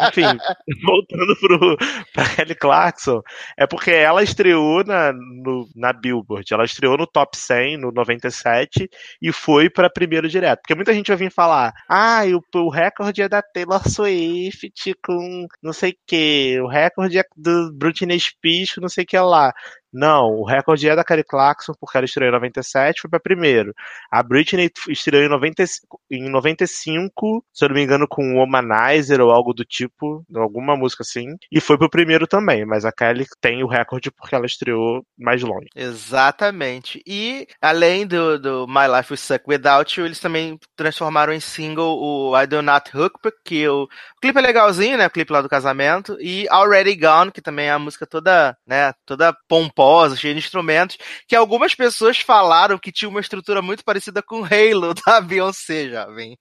[0.07, 0.37] Enfim,
[0.85, 1.77] voltando pro,
[2.13, 3.21] pra Kelly Clarkson,
[3.57, 8.89] é porque ela estreou na, no, na Billboard, ela estreou no Top 100, no 97,
[9.21, 10.61] e foi pra primeiro direto.
[10.61, 15.47] Porque muita gente vai vir falar, ah, o, o recorde é da Taylor Swift com
[15.61, 19.17] não sei o que, o recorde é do Britney Spears com não sei o que
[19.17, 19.53] lá.
[19.95, 23.73] Não, o recorde é da Kelly Clarkson, porque ela estreou em 97, foi para primeiro.
[24.11, 25.63] A Britney estreou em, 90,
[26.11, 31.01] em 95, se eu não me engano, com Womanizer ou algo do tipo, alguma música
[31.01, 35.01] assim, e foi pro primeiro também, mas a Kelly tem o recorde porque ela estreou
[35.17, 35.69] mais longe.
[35.73, 37.01] Exatamente.
[37.07, 41.97] E além do, do My Life Will Suck Without You, eles também transformaram em single
[41.97, 43.87] o I Do Not Hook, porque o, o
[44.21, 45.07] clipe é legalzinho, né?
[45.07, 48.91] O clipe lá do casamento, e Already Gone, que também é a música toda, né,
[49.05, 49.84] toda pomposa
[50.15, 54.93] cheia de instrumentos, que algumas pessoas falaram que tinha uma estrutura muito parecida com Halo
[55.05, 56.37] da Beyoncé, jovem.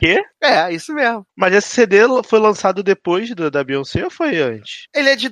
[0.00, 0.22] Quê?
[0.42, 1.26] É, isso mesmo.
[1.36, 4.86] Mas esse CD foi lançado depois do, da Beyoncé ou foi antes?
[4.94, 5.28] Ele é de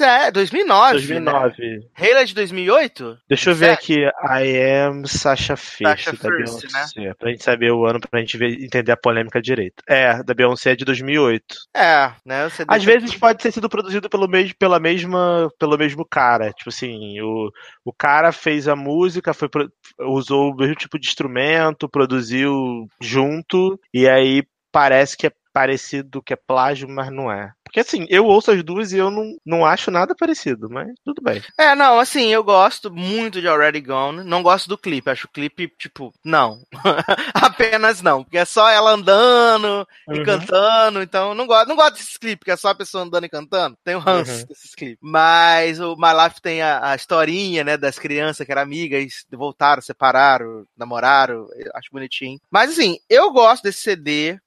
[0.00, 0.92] 2007, 2009.
[0.92, 1.54] 2009.
[1.58, 1.80] Né?
[1.94, 3.18] Halo é de 2008?
[3.28, 3.98] Deixa eu ver aqui.
[4.02, 6.68] I am Sasha Fierce, Sasha Beyoncé.
[6.96, 7.14] Né?
[7.18, 9.82] Pra gente saber o ano, pra gente ver, entender a polêmica direito.
[9.88, 11.42] É, da Beyoncé é de 2008.
[11.76, 12.48] É, né?
[12.66, 16.52] Às vezes pode ter sido produzido pelo mesmo, pela mesma pelo mesmo cara.
[16.52, 17.50] Tipo assim, o,
[17.84, 19.48] o cara fez a música, foi
[20.00, 24.42] usou o mesmo tipo de instrumento, produziu junto, e aí
[24.72, 27.52] parece que é parecido, que é plágio, mas não é.
[27.70, 31.22] Porque assim, eu ouço as duas e eu não, não acho nada parecido, mas tudo
[31.22, 31.40] bem.
[31.56, 34.24] É, não, assim, eu gosto muito de Already Gone.
[34.24, 35.08] Não gosto do clipe.
[35.08, 36.60] Acho o clipe, tipo, não.
[37.32, 38.24] Apenas não.
[38.24, 40.16] Porque é só ela andando uhum.
[40.16, 41.00] e cantando.
[41.00, 43.78] Então, não gosto, não gosto desses clipes, que é só a pessoa andando e cantando.
[43.84, 44.46] Tem o ranço uhum.
[44.46, 44.98] desses clipes.
[45.00, 49.80] Mas o My Life tem a, a historinha, né, das crianças que eram amigas, voltaram,
[49.80, 51.46] separaram, namoraram.
[51.72, 52.40] acho bonitinho.
[52.50, 54.40] Mas assim, eu gosto desse CD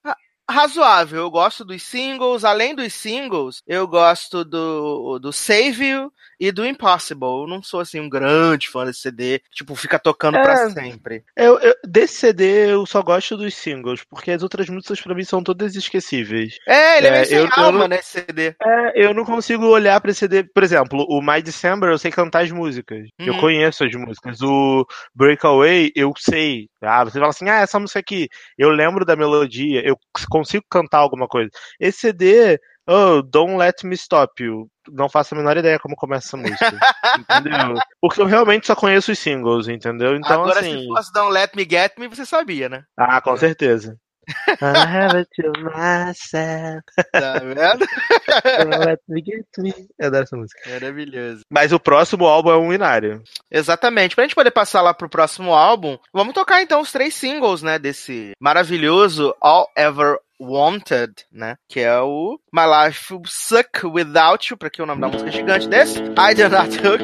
[0.49, 1.21] razoável.
[1.21, 2.43] Eu gosto dos singles.
[2.43, 6.13] Além dos singles, eu gosto do, do Save You
[6.43, 7.43] e do Impossible.
[7.43, 11.23] Eu não sou assim um grande fã desse CD, tipo, fica tocando é, para sempre.
[11.37, 15.23] Eu, eu, desse CD eu só gosto dos singles, porque as outras músicas para mim
[15.23, 16.57] são todas esquecíveis.
[16.67, 18.55] É, ele é, é meio sem eu, alma, eu não, nesse CD.
[18.61, 22.11] É, eu não consigo olhar para esse CD, por exemplo, o My December eu sei
[22.11, 23.07] cantar as músicas.
[23.17, 23.39] Eu uhum.
[23.39, 24.41] conheço as músicas.
[24.41, 24.85] O
[25.15, 26.67] Breakaway eu sei.
[26.81, 28.27] Ah, você fala assim: "Ah, essa música aqui,
[28.57, 29.97] eu lembro da melodia, eu
[30.29, 31.49] consigo cantar alguma coisa".
[31.79, 34.67] Esse CD Oh, Don't Let Me Stop You.
[34.89, 36.57] Não faço a menor ideia como começa essa música.
[37.17, 37.75] entendeu?
[38.01, 40.15] Porque eu realmente só conheço os singles, entendeu?
[40.15, 40.81] Então, Agora, assim...
[40.81, 42.84] se fosse Don't Let Me Get Me, você sabia, né?
[42.97, 43.97] Ah, com certeza.
[44.61, 46.84] I have it to myself.
[47.11, 47.86] Tá vendo?
[48.88, 49.73] Let me get me.
[49.99, 50.69] Eu adoro essa música.
[50.69, 51.41] Maravilhoso.
[51.49, 53.21] Mas o próximo álbum é um inário.
[53.51, 54.15] Exatamente.
[54.15, 57.77] Pra gente poder passar lá pro próximo álbum, vamos tocar então os três singles, né?
[57.77, 61.55] Desse maravilhoso All Ever Wanted, né?
[61.67, 65.29] Que é o My Life Will Suck Without You, pra que o nome da música
[65.29, 65.99] é gigante desse.
[65.99, 67.03] I Do Not Hook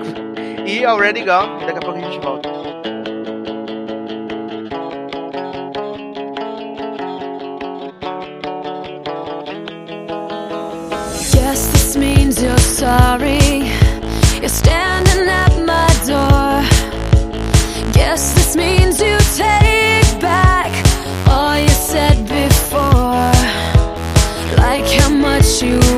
[0.68, 1.66] e Already Gone.
[1.66, 2.50] Daqui a pouco a gente volta.
[11.36, 13.39] Yes, this means you're sorry.
[25.50, 25.89] you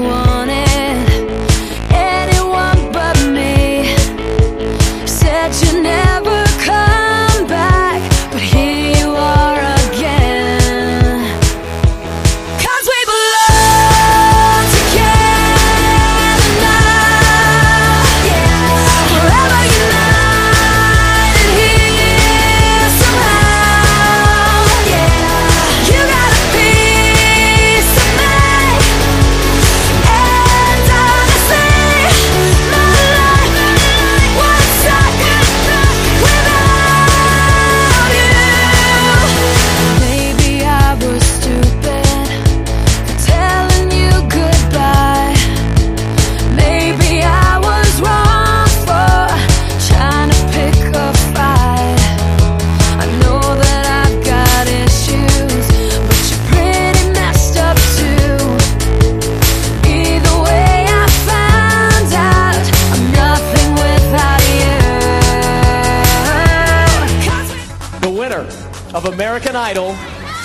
[69.31, 69.95] American Idol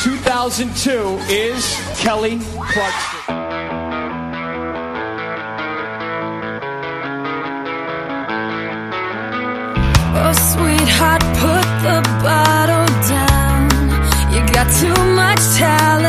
[0.05, 3.21] 2002 is Kelly Clarkson.
[10.15, 13.67] Oh, sweetheart, put the bottle down.
[14.33, 16.06] You got too much talent.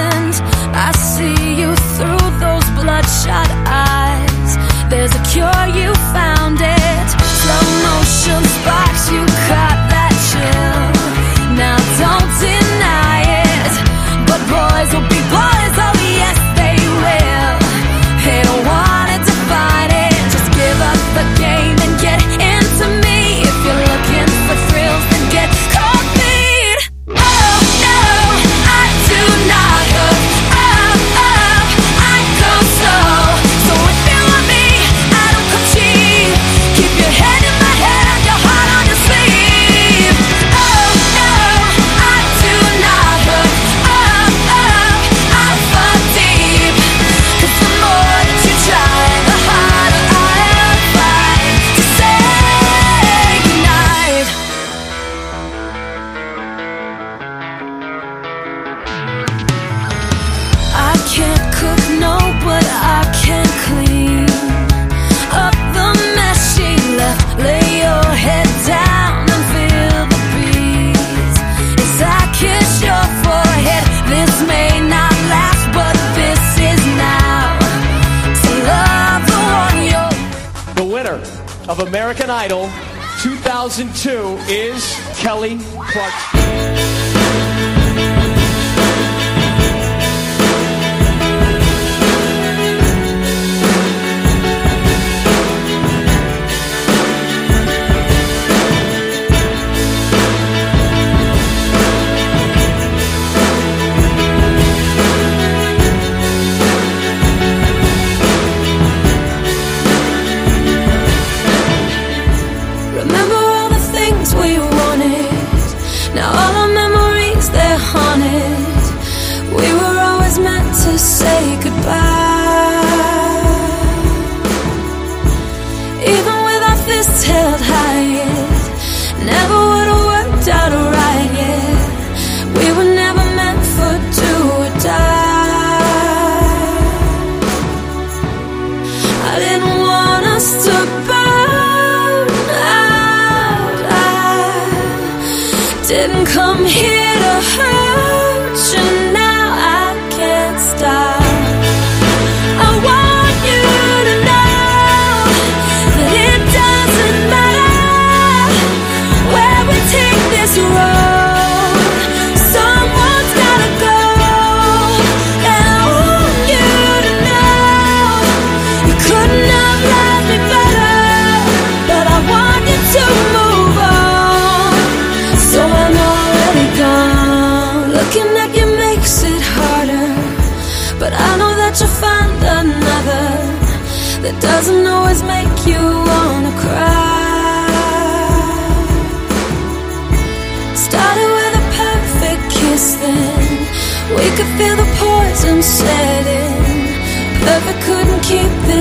[82.48, 84.10] 2002
[84.48, 85.58] is Kelly
[85.92, 86.87] Clarkson.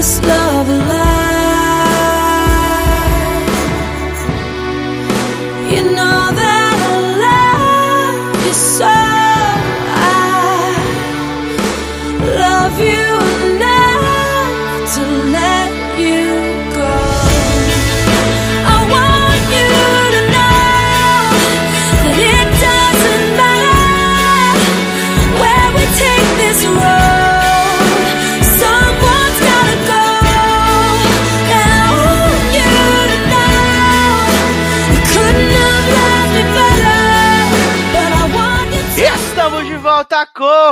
[0.07, 1.26] this love alive.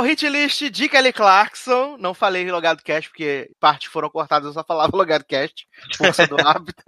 [0.03, 1.97] Hit list de Kelly Clarkson.
[1.99, 5.67] Não falei Logado Cast porque partes foram cortadas, eu só falava Logado Cast.
[5.97, 6.83] Força do hábito.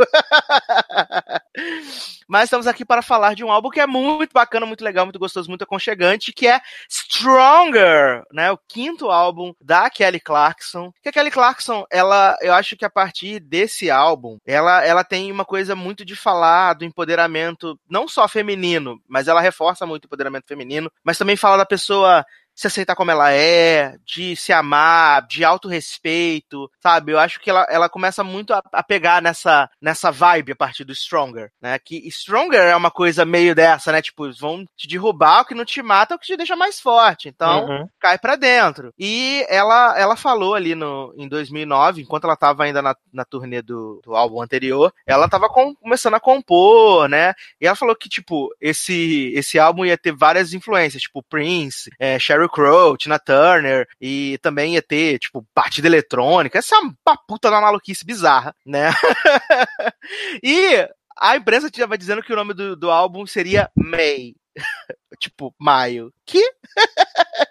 [2.28, 5.20] Mas estamos aqui para falar de um álbum que é muito bacana, muito legal, muito
[5.20, 6.60] gostoso, muito aconchegante, que é
[6.90, 8.52] Stronger, né?
[8.52, 10.92] O quinto álbum da Kelly Clarkson.
[11.02, 15.32] Que a Kelly Clarkson, ela, eu acho que a partir desse álbum, ela, ela tem
[15.32, 20.08] uma coisa muito de falar do empoderamento, não só feminino, mas ela reforça muito o
[20.08, 22.26] empoderamento feminino, mas também fala da pessoa
[22.58, 27.12] se aceitar como ela é, de se amar, de autorrespeito, sabe?
[27.12, 30.84] Eu acho que ela, ela começa muito a, a, pegar nessa, nessa vibe a partir
[30.84, 31.78] do Stronger, né?
[31.78, 34.02] Que Stronger é uma coisa meio dessa, né?
[34.02, 36.80] Tipo, vão te derrubar, o que não te mata é o que te deixa mais
[36.80, 37.30] forte.
[37.30, 37.88] Então, uhum.
[38.00, 38.92] cai pra dentro.
[38.98, 43.62] E ela, ela falou ali no, em 2009, enquanto ela tava ainda na, na turnê
[43.62, 47.36] do, do álbum anterior, ela tava com, começando a compor, né?
[47.62, 52.18] E ela falou que, tipo, esse, esse álbum ia ter várias influências, tipo Prince, é,
[52.18, 56.58] Sherry Sheryl Crow, Tina Turner, e também ia ter, tipo, batida eletrônica.
[56.58, 58.92] Essa é uma puta da maluquice bizarra, né?
[60.42, 60.88] e
[61.20, 64.34] a imprensa estava dizendo que o nome do, do álbum seria May.
[65.20, 66.12] tipo, maio.
[66.26, 66.44] Que?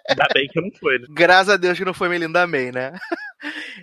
[0.09, 1.07] Ainda bem que não foi, né?
[1.09, 2.97] Graças a Deus que não foi Melinda May, né?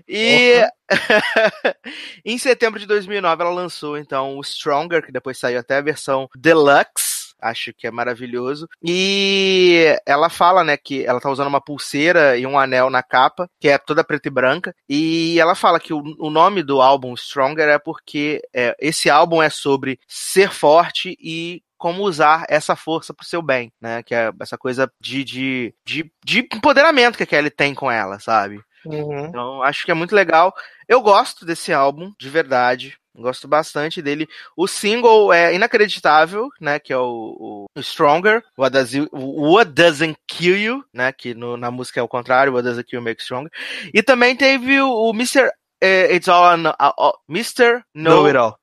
[0.09, 0.63] E
[2.25, 6.29] em setembro de 2009 ela lançou então o Stronger, que depois saiu até a versão
[6.37, 7.14] Deluxe
[7.45, 8.67] acho que é maravilhoso.
[8.83, 13.49] E ela fala, né, que ela tá usando uma pulseira e um anel na capa,
[13.61, 14.75] que é toda preta e branca.
[14.89, 19.43] E ela fala que o, o nome do álbum Stronger é porque é, esse álbum
[19.43, 24.03] é sobre ser forte e como usar essa força pro seu bem, né?
[24.03, 28.19] Que é essa coisa de, de, de, de empoderamento que a Kelly tem com ela,
[28.19, 28.59] sabe?
[28.87, 29.27] Uhum.
[29.27, 30.55] Então, acho que é muito legal.
[30.89, 32.97] Eu gosto desse álbum, de verdade.
[33.17, 34.29] Gosto bastante dele.
[34.57, 36.79] O single é inacreditável, né?
[36.79, 41.13] Que é o, o Stronger, What, Does you, What Doesn't Kill You, né?
[41.13, 43.51] Que no, na música é o contrário, What Doesn't Kill You Make Stronger.
[43.93, 45.47] E também teve o, o Mr.
[45.83, 47.85] Uh, It's All, uh, uh, Mr.
[47.95, 48.59] No, know It All.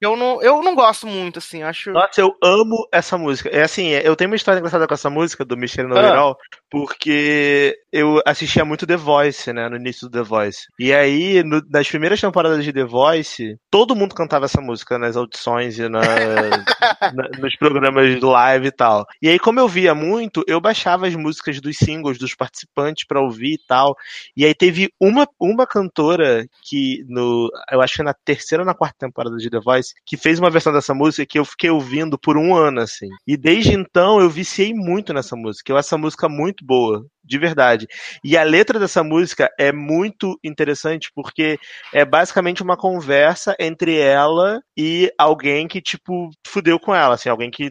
[0.00, 1.90] Eu não, eu não gosto muito, assim, acho.
[1.90, 3.48] Nossa, eu amo essa música.
[3.48, 5.82] É assim, eu tenho uma história engraçada com essa música do Mr.
[5.82, 6.36] No ah.
[6.70, 10.66] porque eu assistia muito The Voice, né, no início do The Voice.
[10.78, 15.16] E aí, no, nas primeiras temporadas de The Voice, todo mundo cantava essa música nas
[15.16, 16.00] audições e na,
[17.12, 19.04] na, nos programas de live e tal.
[19.20, 23.20] E aí, como eu via muito, eu baixava as músicas dos singles dos participantes para
[23.20, 23.96] ouvir e tal.
[24.36, 28.74] E aí teve uma, uma cantora que no, eu acho que na terceira ou na
[28.74, 32.18] quarta temporada de The Voice que fez uma versão dessa música que eu fiquei ouvindo
[32.18, 33.08] por um ano, assim.
[33.26, 35.72] E desde então eu viciei muito nessa música.
[35.72, 37.86] Eu acho essa música muito boa de verdade.
[38.24, 41.58] E a letra dessa música é muito interessante porque
[41.92, 47.50] é basicamente uma conversa entre ela e alguém que, tipo, fudeu com ela, assim, alguém
[47.50, 47.70] que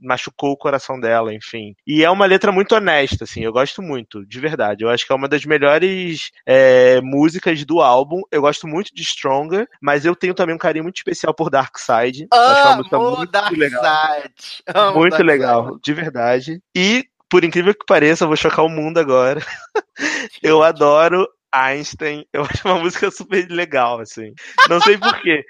[0.00, 1.74] machucou o coração dela, enfim.
[1.86, 4.84] E é uma letra muito honesta, assim, eu gosto muito, de verdade.
[4.84, 8.20] Eu acho que é uma das melhores é, músicas do álbum.
[8.30, 11.78] Eu gosto muito de Stronger, mas eu tenho também um carinho muito especial por Dark
[11.78, 12.26] Side.
[12.30, 13.84] Amo acho uma música muito Dark legal.
[13.84, 14.34] Side.
[14.74, 15.80] Amo muito Dark legal, Side.
[15.82, 16.62] de verdade.
[16.76, 19.40] E por incrível que pareça, eu vou chocar o mundo agora.
[20.42, 22.24] eu adoro Einstein.
[22.32, 24.32] Eu acho uma música super legal, assim.
[24.68, 25.44] Não sei porquê.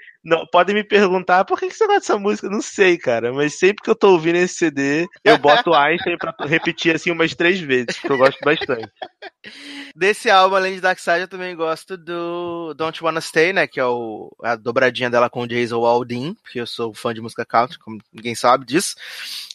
[0.51, 2.49] Podem me perguntar por que você gosta dessa música?
[2.49, 3.31] Não sei, cara.
[3.33, 7.33] Mas sempre que eu tô ouvindo esse CD, eu boto Einstein pra repetir assim umas
[7.35, 8.89] três vezes, que eu gosto bastante.
[9.99, 13.67] Desse álbum, além de Dark Side, eu também gosto do Don't Wanna Stay, né?
[13.67, 17.19] Que é o, a dobradinha dela com o Jason Aldean, porque eu sou fã de
[17.19, 18.95] música country, como ninguém sabe disso.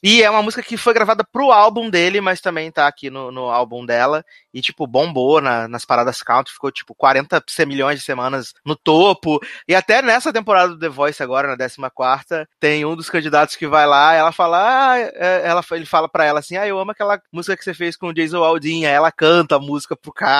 [0.02, 3.32] E é uma música que foi gravada pro álbum dele, mas também tá aqui no,
[3.32, 4.22] no álbum dela.
[4.52, 9.40] E, tipo, bombou na, nas paradas country, ficou, tipo, 40 milhões de semanas no topo.
[9.66, 13.66] E até nessa temporada do The Voice agora, na 14 tem um dos candidatos que
[13.66, 16.90] vai lá, ela fala, ah, é, ela, ele fala pra ela assim, ah, eu amo
[16.90, 18.86] aquela música que você fez com o Jason Aldean.
[18.86, 20.33] Aí ela canta a música pro cara.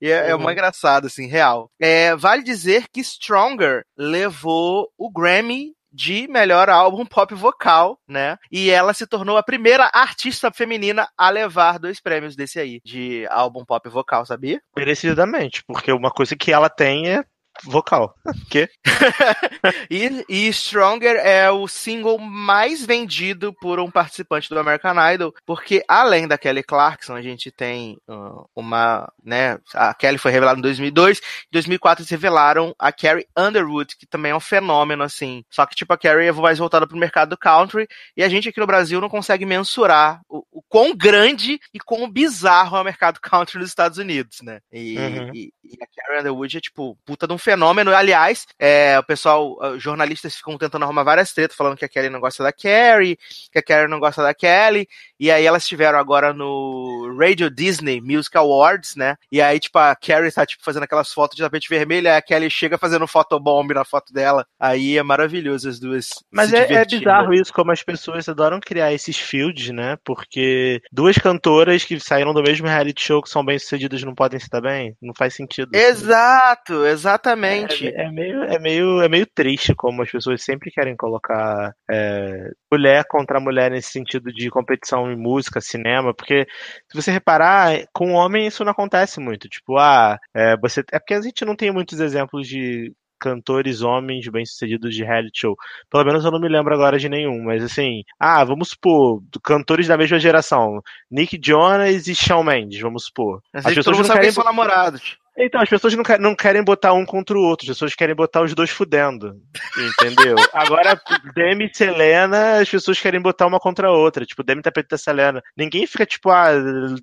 [0.00, 0.28] E é, uhum.
[0.28, 1.70] é uma engraçada, assim, real.
[1.80, 8.36] É, vale dizer que Stronger levou o Grammy de melhor álbum pop vocal, né?
[8.50, 13.26] E ela se tornou a primeira artista feminina a levar dois prêmios desse aí, de
[13.28, 14.60] álbum pop vocal, sabia?
[14.76, 17.24] Merecidamente, porque uma coisa que ela tem é
[17.64, 18.14] vocal.
[18.48, 18.68] que?
[19.90, 25.82] e, e Stronger é o single mais vendido por um participante do American Idol, porque
[25.88, 30.62] além da Kelly Clarkson, a gente tem uh, uma, né, a Kelly foi revelada em
[30.62, 31.22] 2002, em
[31.52, 35.44] 2004 eles revelaram a Carrie Underwood, que também é um fenômeno, assim.
[35.50, 38.48] Só que, tipo, a Carrie é mais voltada pro mercado do country, e a gente
[38.48, 42.84] aqui no Brasil não consegue mensurar o, o quão grande e quão bizarro é o
[42.84, 44.60] mercado country nos Estados Unidos, né?
[44.72, 45.30] E, uhum.
[45.34, 47.49] e, e a Carrie Underwood é, tipo, puta de um fenômeno.
[47.94, 52.20] Aliás, é, o pessoal, jornalistas ficam tentando arrumar várias tretas, falando que a Kelly não
[52.20, 53.18] gosta da Carrie,
[53.52, 54.88] que a Carrie não gosta da Kelly.
[55.20, 59.16] E aí elas estiveram agora no Radio Disney Music Awards, né?
[59.30, 62.22] E aí, tipo, a Carrie tá, tipo, fazendo aquelas fotos de tapete vermelho, aí a
[62.22, 64.46] Kelly chega fazendo fotobomb na foto dela.
[64.58, 66.08] Aí é maravilhoso as duas.
[66.32, 69.98] Mas é, é, bizarro isso, como as pessoas adoram criar esses fields, né?
[70.02, 74.40] Porque duas cantoras que saíram do mesmo reality show que são bem sucedidas não podem
[74.40, 74.96] se dar bem?
[75.02, 75.70] Não faz sentido.
[75.74, 77.88] Exato, exatamente.
[77.88, 82.50] É, é, meio, é, meio, é meio triste como as pessoas sempre querem colocar é,
[82.72, 86.46] mulher contra mulher nesse sentido de competição em música, cinema, porque
[86.88, 89.48] se você reparar, com homem isso não acontece muito.
[89.48, 90.80] Tipo, ah, é, você.
[90.92, 95.54] É porque a gente não tem muitos exemplos de cantores homens bem-sucedidos de reality show.
[95.90, 99.86] Pelo menos eu não me lembro agora de nenhum, mas assim, ah, vamos supor, cantores
[99.86, 100.80] da mesma geração,
[101.10, 103.42] Nick Jonas e Shawn Mendes, vamos supor.
[103.52, 105.18] As pessoas não querem são namorados.
[105.40, 108.42] Então, as pessoas não, não, querem botar um contra o outro, as pessoas querem botar
[108.42, 109.40] os dois fudendo.
[109.76, 110.36] Entendeu?
[110.52, 111.00] Agora,
[111.34, 114.26] Demi e Selena, as pessoas querem botar uma contra a outra.
[114.26, 115.42] Tipo, Demi tá da Selena.
[115.56, 116.50] Ninguém fica tipo, ah,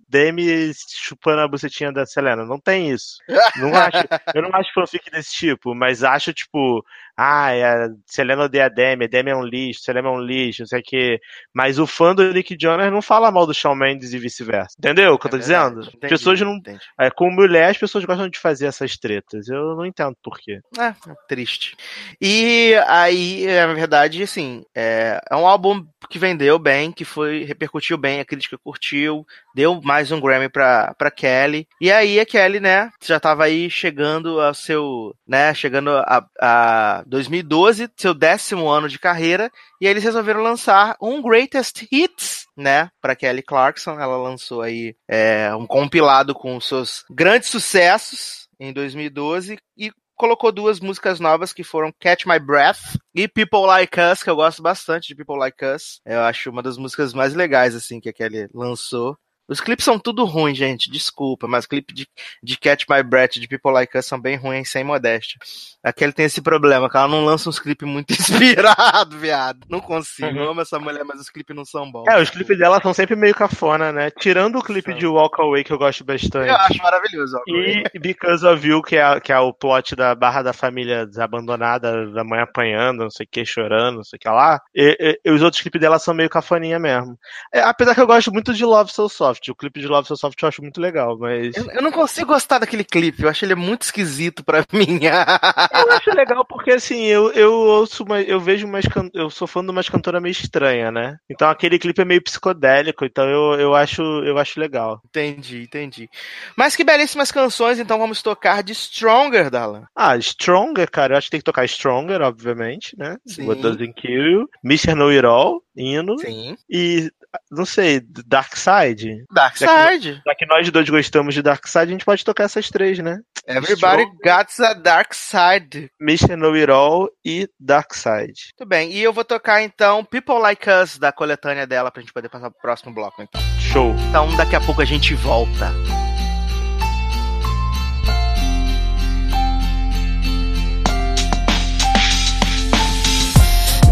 [0.08, 2.46] Demi chupando a bucetinha da Selena.
[2.46, 3.18] Não tem isso.
[3.58, 4.04] Não acho,
[4.36, 6.84] eu não acho fanfic desse tipo, mas acho, tipo,
[7.18, 10.80] ah, a Selena odeia Demi, Demi é um lixo, Selena é um lixo, não sei
[10.80, 11.20] o quê.
[11.52, 14.76] Mas o fã do Nick Jonas não fala mal do Shawn Mendes e vice-versa.
[14.78, 15.88] Entendeu o que é eu tô verdade, dizendo?
[15.96, 16.60] Entendi, pessoas não.
[17.00, 19.48] É, com mulher, as pessoas gostam de fazer essas tretas.
[19.48, 20.60] Eu não entendo por quê.
[20.78, 21.76] É, é triste.
[22.22, 27.98] E aí, na verdade, assim, é, é um álbum que vendeu bem, que foi, repercutiu
[27.98, 29.26] bem, a crítica curtiu,
[29.56, 31.68] deu mais um Grammy pra, pra Kelly.
[31.82, 37.04] E aí a Kelly, né, já tava aí chegando ao seu, né, chegando a, a
[37.08, 39.52] 2012, seu décimo ano de carreira,
[39.82, 44.00] e aí eles resolveram lançar um Greatest Hits, né, para Kelly Clarkson.
[44.00, 50.80] Ela lançou aí é, um compilado com seus grandes sucessos em 2012 e colocou duas
[50.80, 55.08] músicas novas que foram Catch My Breath e People Like Us, que eu gosto bastante
[55.08, 56.02] de People Like Us.
[56.04, 59.16] Eu acho uma das músicas mais legais assim que a Kelly lançou.
[59.48, 60.92] Os clipes são tudo ruins, gente.
[60.92, 62.08] Desculpa, mas clipe de,
[62.44, 65.38] de Catch My Breath, de People Like Us são bem ruins, sem modéstia.
[65.84, 69.66] Aquele tem esse problema, que ela não lança uns clipes muito inspirados, viado.
[69.70, 70.38] Não consigo.
[70.38, 72.06] Eu amo essa mulher, mas os clipes não são bons.
[72.08, 74.12] É, os clipes dela são sempre meio cafona, né?
[74.12, 76.50] Tirando o clipe de Walk Away, que eu gosto bastante.
[76.50, 77.40] Eu acho maravilhoso.
[77.48, 82.12] E Because of You, que é, que é o plot da barra da família desabandonada,
[82.12, 84.60] da mãe apanhando, não sei o que, chorando, não sei o que lá.
[84.76, 87.18] E, e, e os outros clipes dela são meio cafoninha mesmo.
[87.54, 89.37] É, apesar que eu gosto muito de Love So Soft.
[89.38, 89.50] Soft.
[89.50, 91.56] O clipe de Love So Soft eu acho muito legal, mas.
[91.56, 95.00] Eu, eu não consigo gostar daquele clipe, eu acho ele muito esquisito pra mim.
[95.04, 99.64] eu acho legal porque assim, eu, eu ouço uma, eu vejo umas eu sou fã
[99.64, 101.18] de umas cantoras meio estranha, né?
[101.30, 105.02] Então aquele clipe é meio psicodélico, então eu, eu acho eu acho legal.
[105.06, 106.10] Entendi, entendi.
[106.56, 109.86] Mas que belíssimas canções, então vamos tocar de Stronger, Dalan.
[109.96, 113.18] Ah, Stronger, cara, eu acho que tem que tocar Stronger, obviamente, né?
[113.26, 113.48] Sim.
[113.48, 114.96] What Doesn't Kill You, Mr.
[114.96, 116.18] Know It All, hino.
[116.20, 116.58] Sim.
[116.70, 117.12] E
[117.52, 119.26] não sei, Dark Side.
[119.32, 120.22] Dark Side.
[120.26, 123.20] Já que nós dois gostamos de Dark Side, a gente pode tocar essas três, né?
[123.48, 125.90] Everybody got a Dark Side.
[126.02, 126.36] Mr.
[126.36, 128.54] Know It All e Dark Side.
[128.58, 128.92] Tudo bem.
[128.92, 132.50] E eu vou tocar então People Like Us da coletânea dela pra gente poder passar
[132.52, 133.42] pro próximo bloco, então.
[133.58, 133.96] Show.
[134.10, 135.72] Então daqui a pouco a gente volta.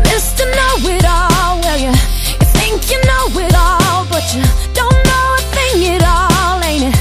[0.05, 0.45] Mr.
[0.53, 2.15] Know It All, you, you
[2.66, 4.42] think you know it all, but you
[4.74, 6.98] don't know a thing at all, ain't it?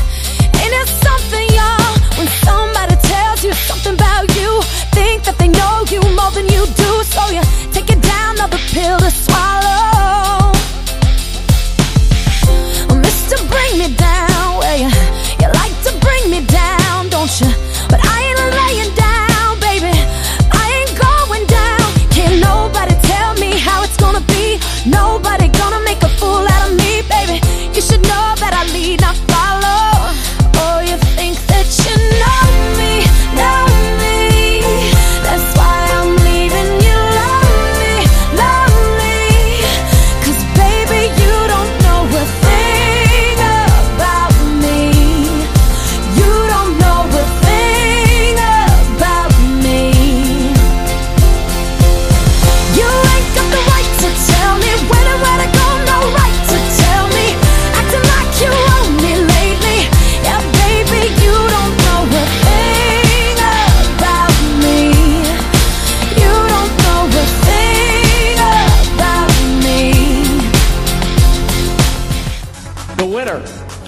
[0.60, 4.50] Ain't it something, y'all, when somebody tells you something about you,
[4.92, 7.42] think that they know you more than you do, so you
[7.72, 9.63] take it down, another pill to swallow.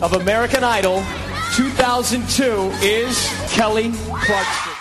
[0.02, 1.02] of American Idol
[1.54, 2.44] 2002
[2.82, 4.72] is Kelly Clarkson.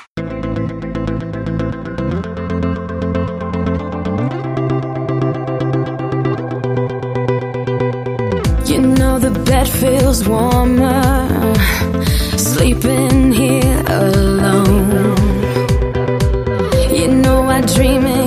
[8.66, 11.56] You know the bed feels warmer
[12.38, 15.16] sleeping here alone.
[16.94, 18.25] You know I dream it.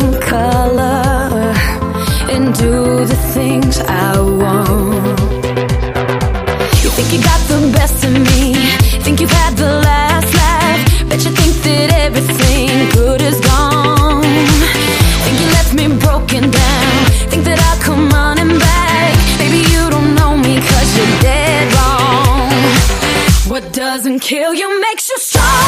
[24.29, 25.68] kill you makes you strong.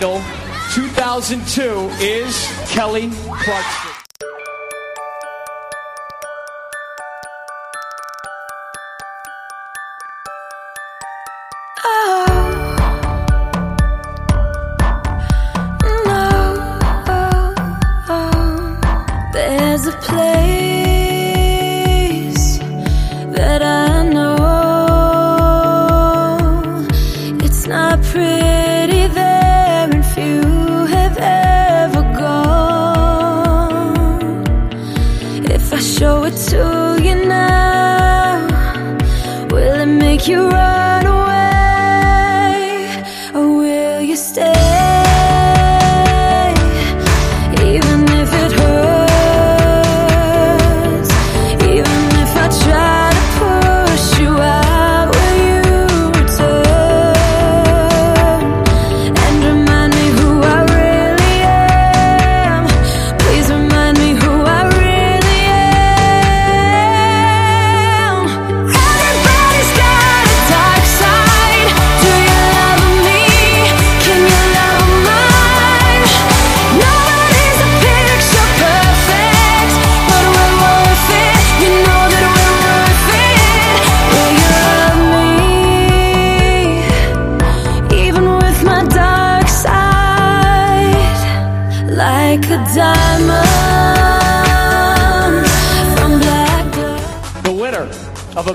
[0.00, 1.60] 2002
[2.00, 3.89] is Kelly Clarkson.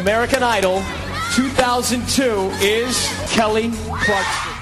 [0.06, 0.84] American Idol
[1.34, 4.55] 2002 is Kelly Clarkson.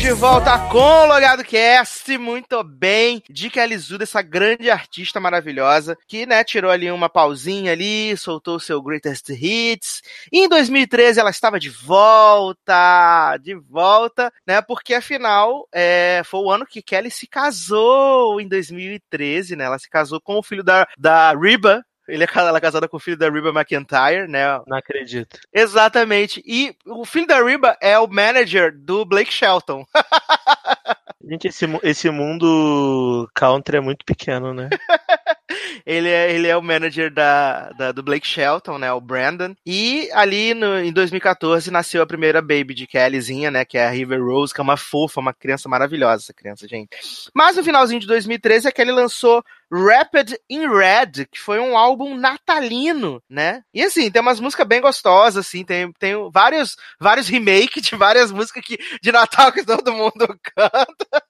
[0.00, 5.98] De volta com o Logado Cast, muito bem, de Kelly Zuda, essa grande artista maravilhosa,
[6.06, 10.02] que, né, tirou ali uma pausinha ali, soltou seu Greatest Hits,
[10.32, 16.50] e em 2013 ela estava de volta, de volta, né, porque afinal, é, foi o
[16.50, 20.86] ano que Kelly se casou, em 2013, né, ela se casou com o filho da,
[20.96, 24.60] da Reba, ele é, ela é casada com o filho da Reba McIntyre, né?
[24.66, 25.38] Não acredito.
[25.52, 26.42] Exatamente.
[26.46, 29.84] E o filho da Reba é o manager do Blake Shelton.
[31.22, 34.68] Gente, esse, esse mundo country é muito pequeno, né?
[35.84, 38.92] ele, é, ele é o manager da, da, do Blake Shelton, né?
[38.92, 39.54] O Brandon.
[39.64, 43.64] E ali no, em 2014 nasceu a primeira baby de Kellyzinha, né?
[43.64, 46.90] Que é a River Rose, que é uma fofa, uma criança maravilhosa, essa criança, gente.
[47.34, 49.42] Mas no finalzinho de 2013 a Kelly lançou
[49.72, 53.62] Rapid in Red, que foi um álbum natalino, né?
[53.72, 58.32] E assim, tem umas músicas bem gostosas, assim, tem, tem vários, vários remakes de várias
[58.32, 61.22] músicas que, de Natal que todo mundo canta.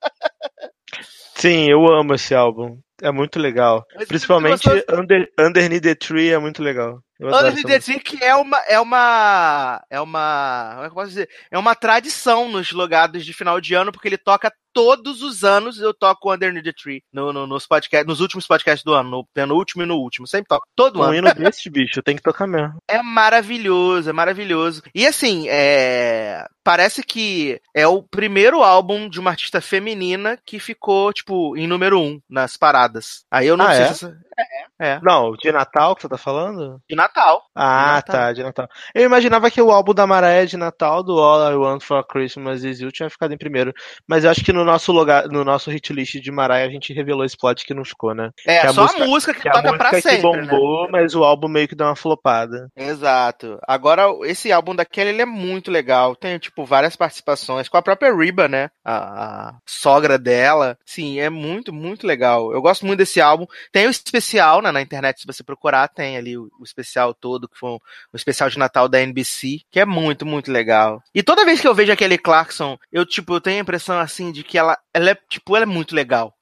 [1.35, 2.79] Sim, eu amo esse álbum.
[3.01, 3.85] É muito legal.
[3.95, 7.01] Mas Principalmente Under, Underneath the Tree é muito legal.
[7.19, 11.09] Underneath the Tree que é uma é uma é uma como é que eu posso
[11.09, 11.29] dizer?
[11.51, 15.79] É uma tradição nos logados de final de ano porque ele toca todos os anos
[15.79, 19.25] eu toco Underneath the Tree no, no, nos, podcast, nos últimos podcasts do ano, no
[19.33, 20.27] penúltimo e no último.
[20.27, 20.67] Sempre toco.
[20.75, 21.15] Todo um ano.
[21.15, 22.77] hino desses, bicho, tem que tocar mesmo.
[22.87, 24.81] É maravilhoso, é maravilhoso.
[24.93, 26.45] E assim, é...
[26.63, 31.99] parece que é o primeiro álbum de uma artista feminina que ficou, tipo, em número
[31.99, 32.90] um nas paradas.
[33.29, 33.93] Aí eu não ah, sei é?
[33.93, 34.05] se.
[34.79, 34.99] É, é.
[35.03, 36.81] Não, de Natal que você tá falando?
[36.89, 37.43] De Natal.
[37.55, 38.15] Ah, de Natal.
[38.15, 38.67] tá, de Natal.
[38.95, 42.63] Eu imaginava que o álbum da Mariah de Natal, do All I Want for Christmas
[42.63, 43.73] Is You, tinha ficado em primeiro.
[44.07, 46.93] Mas eu acho que no nosso lugar, no nosso hit list de Mariah, a gente
[46.93, 48.31] revelou esse plot que não ficou, né?
[48.45, 50.31] É, que só a música, a música que, que toca pra música sempre.
[50.31, 50.89] Que bombou, né?
[50.91, 52.67] mas o álbum meio que deu uma flopada.
[52.75, 53.59] Exato.
[53.67, 56.15] Agora, esse álbum da Kelly, ele é muito legal.
[56.15, 58.69] Tem, tipo, várias participações com a própria Reba, né?
[58.83, 58.95] A,
[59.49, 60.77] a sogra dela.
[60.85, 62.51] Sim, é muito, muito legal.
[62.51, 63.45] Eu gosto muito desse álbum.
[63.71, 64.71] Tem o especial, né?
[64.71, 67.79] Na internet, se você procurar, tem ali o, o especial todo, que foi um,
[68.13, 71.01] o especial de Natal da NBC, que é muito, muito legal.
[71.13, 74.31] E toda vez que eu vejo aquele Clarkson, eu, tipo, eu tenho a impressão, assim,
[74.31, 76.33] de que ela, ela é, tipo, ela é muito legal.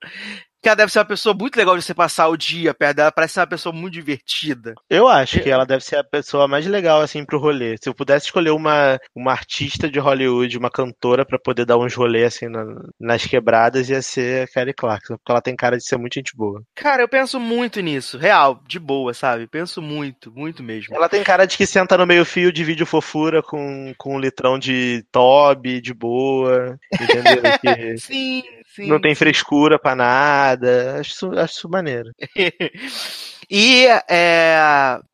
[0.68, 3.12] que ela deve ser uma pessoa muito legal de você passar o dia perto dela,
[3.12, 4.74] parece ser uma pessoa muito divertida.
[4.90, 7.76] Eu acho que ela deve ser a pessoa mais legal, assim, pro rolê.
[7.82, 11.94] Se eu pudesse escolher uma, uma artista de Hollywood, uma cantora, para poder dar uns
[11.94, 12.64] rolês, assim, na,
[13.00, 16.36] nas quebradas, ia ser a Kelly Clarkson, porque ela tem cara de ser muito gente
[16.36, 16.62] boa.
[16.74, 19.46] Cara, eu penso muito nisso, real, de boa, sabe?
[19.46, 20.94] Penso muito, muito mesmo.
[20.94, 24.20] Ela tem cara de que senta no meio fio de vídeo fofura com, com um
[24.20, 27.38] litrão de Toby, de boa, entendeu?
[27.58, 27.98] Que...
[27.98, 28.42] Sim,
[28.78, 30.57] Sim, não tem frescura pra nada.
[30.98, 32.10] Acho isso, acho isso maneiro.
[33.50, 34.56] e é,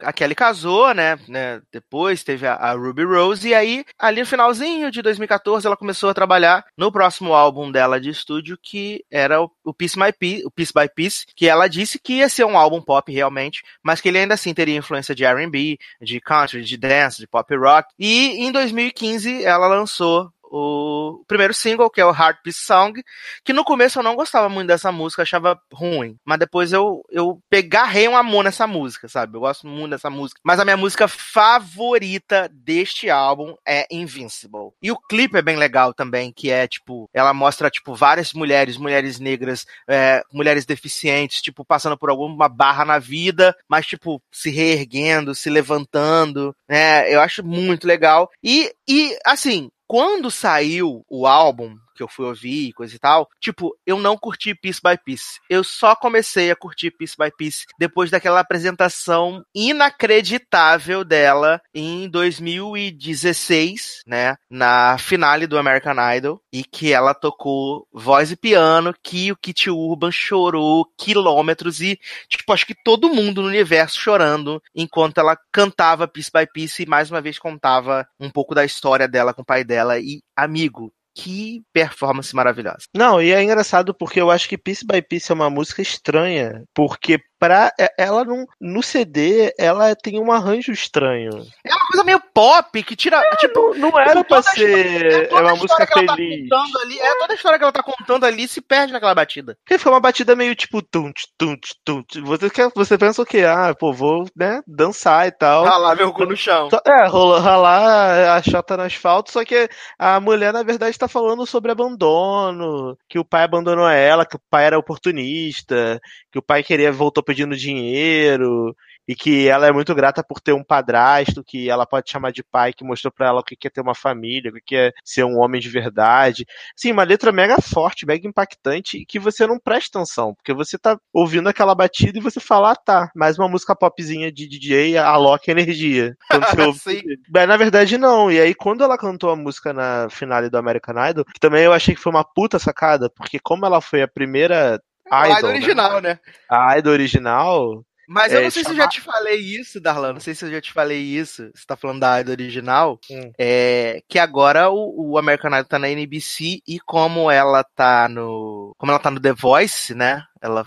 [0.00, 1.60] a Kelly casou, né, né?
[1.72, 6.10] Depois teve a, a, Ruby Rose, e aí, ali no finalzinho de 2014, ela começou
[6.10, 10.12] a trabalhar no próximo álbum dela de estúdio, que era o, o Piece, My
[10.44, 14.00] o Piece by Piece, que ela disse que ia ser um álbum pop realmente, mas
[14.00, 17.88] que ele ainda assim teria influência de RB, de country, de dance, de pop rock.
[17.98, 23.02] E em 2015 ela lançou o primeiro single, que é o Heart Peace Song,
[23.44, 26.16] que no começo eu não gostava muito dessa música, achava ruim.
[26.24, 29.36] Mas depois eu, eu pegarrei um amor nessa música, sabe?
[29.36, 30.40] Eu gosto muito dessa música.
[30.44, 34.70] Mas a minha música favorita deste álbum é Invincible.
[34.80, 38.76] E o clipe é bem legal também, que é, tipo, ela mostra, tipo, várias mulheres,
[38.76, 44.50] mulheres negras, é, mulheres deficientes, tipo, passando por alguma barra na vida, mas, tipo, se
[44.50, 47.12] reerguendo, se levantando, né?
[47.12, 48.30] Eu acho muito legal.
[48.42, 53.76] E, e assim, quando saiu o álbum, que eu fui ouvir, coisa e tal, tipo,
[53.86, 55.38] eu não curti Piece by Piece.
[55.48, 64.02] Eu só comecei a curtir Piece by Piece depois daquela apresentação inacreditável dela em 2016,
[64.06, 69.36] né, na finale do American Idol, e que ela tocou voz e piano, que o
[69.36, 71.98] Kit Urban chorou quilômetros e,
[72.28, 76.86] tipo, acho que todo mundo no universo chorando enquanto ela cantava Piece by Piece e
[76.86, 80.92] mais uma vez contava um pouco da história dela com o pai dela e amigo,
[81.14, 82.86] que performance maravilhosa.
[82.94, 86.64] Não, e é engraçado porque eu acho que Piece by Piece é uma música estranha,
[86.74, 91.46] porque pra ela não no CD ela tem um arranjo estranho.
[91.64, 95.32] É uma coisa meio pop que tira, é, tipo, não, não era para ser é,
[95.32, 96.48] é uma música tá feliz.
[96.48, 99.56] Tá ali, é toda a história que ela tá contando ali se perde naquela batida.
[99.64, 102.04] Porque fica uma batida meio tipo tum tum tum.
[102.24, 103.44] Você quer, você pensa o quê?
[103.44, 105.64] Ah, pô, vou, né, dançar e tal.
[105.64, 106.68] Ralar meu cu no chão.
[106.86, 111.72] É, ralar a chota no asfalto, só que a mulher na verdade tá falando sobre
[111.72, 116.00] abandono, que o pai abandonou ela, que o pai era oportunista,
[116.30, 118.74] que o pai queria voltou pedindo dinheiro
[119.06, 122.42] e que ela é muito grata por ter um padrasto que ela pode chamar de
[122.42, 125.24] pai, que mostrou para ela o que é ter uma família, o que é ser
[125.24, 126.46] um homem de verdade.
[126.74, 130.78] Sim, uma letra mega forte, mega impactante e que você não presta atenção, porque você
[130.78, 134.96] tá ouvindo aquela batida e você fala, ah, tá, mais uma música popzinha de DJ,
[134.96, 136.16] aloca energia.
[137.30, 138.30] Mas, na verdade, não.
[138.30, 141.72] E aí, quando ela cantou a música na finale do American Idol, que também eu
[141.72, 144.80] achei que foi uma puta sacada, porque como ela foi a primeira
[145.10, 145.56] a idol né?
[145.56, 146.18] original, né?
[146.48, 148.74] A idol original, mas eu é, não sei chamar...
[148.74, 150.12] se eu já te falei isso, Darlan.
[150.12, 151.50] Não sei se eu já te falei isso.
[151.54, 153.00] Você tá falando da Idol original.
[153.10, 153.32] Hum.
[153.38, 158.74] É, que agora o, o American Idol tá na NBC e como ela tá no.
[158.78, 160.22] Como ela tá no The Voice, né?
[160.40, 160.64] Ela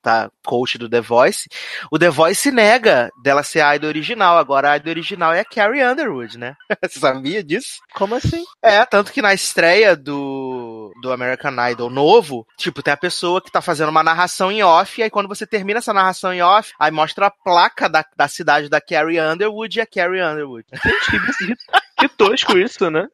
[0.00, 1.48] tá coach do The Voice,
[1.90, 4.38] o The Voice nega dela ser a idol original.
[4.38, 6.56] Agora a idol original é a Carrie Underwood, né?
[6.82, 7.78] Você sabia disso?
[7.94, 8.42] Como assim?
[8.62, 10.69] É, tanto que na estreia do,
[11.00, 15.00] do American Idol novo, tipo, tem a pessoa que tá fazendo uma narração em off,
[15.00, 18.28] e aí quando você termina essa narração em off, aí mostra a placa da, da
[18.28, 20.66] cidade da Carrie Underwood e a Carrie Underwood.
[20.70, 21.56] que,
[21.98, 23.06] que tosco isso, né?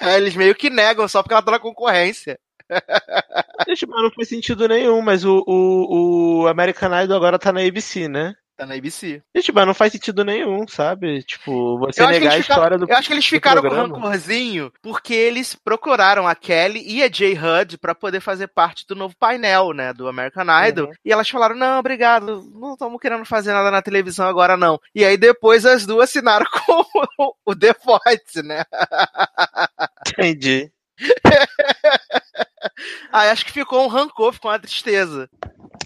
[0.00, 2.38] É, eles meio que negam só porque ela tá na concorrência.
[3.68, 7.60] Gente, mas não faz sentido nenhum, mas o, o, o American Idol agora tá na
[7.60, 8.34] ABC, né?
[8.62, 9.20] Tá na ABC.
[9.34, 11.20] Gente, mas não faz sentido nenhum, sabe?
[11.24, 15.56] Tipo, você negar a história do Eu acho que eles ficaram com rancorzinho porque eles
[15.56, 19.92] procuraram a Kelly e a Jay Hud para poder fazer parte do novo painel, né,
[19.92, 20.86] do American Idol.
[20.86, 20.92] Uhum.
[21.04, 24.80] E elas falaram: "Não, obrigado, não estamos querendo fazer nada na televisão agora não".
[24.94, 28.62] E aí depois as duas assinaram com o The Voice, né?
[30.06, 30.70] Entendi.
[33.10, 35.28] ah, acho que ficou um rancor, ficou uma tristeza.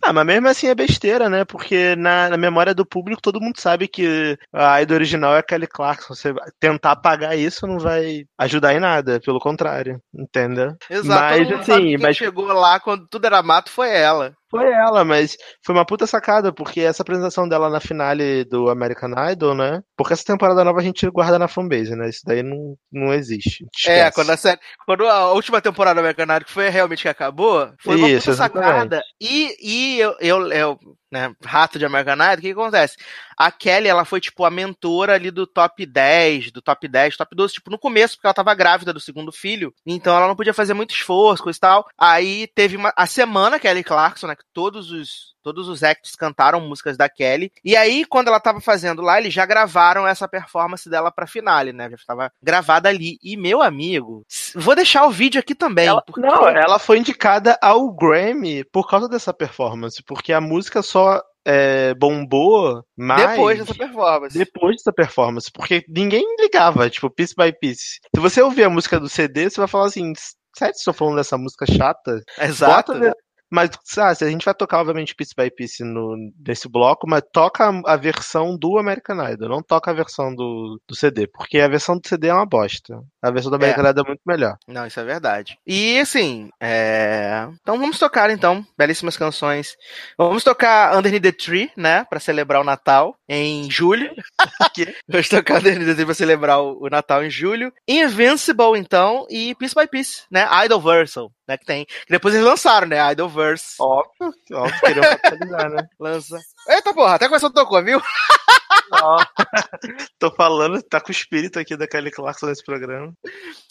[0.07, 1.45] Ah, mas mesmo assim é besteira, né?
[1.45, 5.67] Porque na, na, memória do público todo mundo sabe que a idol original é Kelly
[5.67, 6.15] Clarkson.
[6.15, 10.77] Você tentar apagar isso não vai ajudar em nada, pelo contrário, entendeu?
[10.89, 11.09] Exato.
[11.09, 14.33] Mas assim, mas chegou lá quando tudo era mato foi ela.
[14.51, 19.11] Foi ela, mas foi uma puta sacada, porque essa apresentação dela na finale do American
[19.31, 19.83] Idol, né?
[19.97, 22.09] Porque essa temporada nova a gente guarda na fanbase, né?
[22.09, 23.67] Isso daí não, não existe.
[23.87, 27.09] É, quando a, série, quando a última temporada do American Idol, que foi realmente que
[27.09, 29.03] acabou, foi uma Isso, puta sacada.
[29.21, 30.79] E, e eu, eu, eu
[31.17, 32.97] né, rato de American Idol, o que, que, acontece?
[33.37, 37.35] A Kelly, ela foi, tipo, a mentora ali do top 10, do top 10, top
[37.35, 40.55] 12, tipo, no começo, porque ela tava grávida do segundo filho, então ela não podia
[40.55, 41.89] fazer muito esforço, coisa e tal.
[41.99, 46.61] Aí teve uma, a semana Kelly Clarkson, né, que todos os Todos os acts cantaram
[46.61, 47.53] músicas da Kelly.
[47.65, 51.73] E aí, quando ela tava fazendo lá, eles já gravaram essa performance dela pra finale,
[51.73, 51.89] né?
[51.89, 53.17] Já estava gravada ali.
[53.23, 54.27] E, meu amigo,
[54.57, 55.87] vou deixar o vídeo aqui também.
[55.87, 56.21] Ela, porque...
[56.21, 61.06] Não, ela foi indicada ao Grammy por causa dessa performance, porque a música só
[61.47, 63.31] é, bombou mais.
[63.31, 64.39] Depois dessa performance.
[64.39, 65.51] Depois dessa performance.
[65.53, 68.01] Porque ninguém ligava, tipo, piece by piece.
[68.15, 70.13] Se você ouvir a música do CD, você vai falar assim.
[70.57, 72.23] Sério, estou falando dessa música chata?
[72.41, 72.95] Exato.
[72.95, 73.15] Bota,
[73.57, 76.15] mas, sabe, a gente vai tocar, obviamente, piece by piece no,
[76.47, 80.95] nesse bloco, mas toca a versão do American Idol, não toca a versão do, do
[80.95, 83.01] CD, porque a versão do CD é uma bosta.
[83.23, 83.91] A versão do American é.
[83.91, 84.59] Idol é muito melhor.
[84.69, 85.59] Não, isso é verdade.
[85.67, 87.49] E, assim, é...
[87.63, 89.75] então vamos tocar, então, belíssimas canções.
[90.19, 94.15] Vamos tocar Underneath the Tree, né, pra celebrar o Natal, em julho.
[95.09, 97.73] vamos tocar Underneath the Tree pra celebrar o, Natal em julho.
[97.89, 101.57] Invincible, então, e Piece by Piece, né, Idol Versal né?
[101.57, 101.85] Que tem.
[101.85, 102.99] Que depois eles lançaram, né?
[103.47, 103.77] Idolverse.
[103.81, 105.89] Óbvio, óbvio, queriam capitalizar, né?
[106.01, 106.39] Lança.
[106.69, 108.03] Eita porra, até começou a tocar, viu?
[110.19, 113.13] Tô falando, tá com o espírito aqui da Kelly Clarkson nesse programa.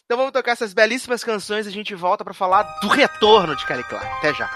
[0.06, 3.66] Então vamos tocar essas belíssimas canções e a gente volta para falar do retorno de
[3.66, 4.16] Kelly Clarkson.
[4.18, 4.50] Até já.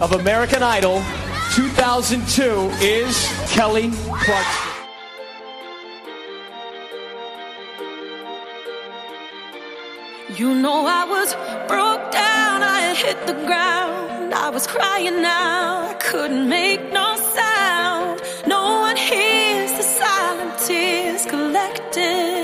[0.00, 1.02] Of American Idol
[1.54, 2.42] 2002
[2.80, 4.70] is Kelly Clarkson.
[10.36, 11.34] You know I was
[11.68, 14.32] broke down, I hit the ground.
[14.32, 18.22] I was crying out, I couldn't make no sound.
[18.46, 22.39] No one hears the silent tears collecting.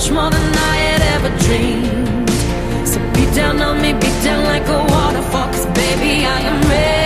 [0.00, 2.88] Much more than I had ever dreamed.
[2.88, 5.48] So beat down on me, beat down like a waterfall.
[5.52, 6.99] Cause baby, I am ready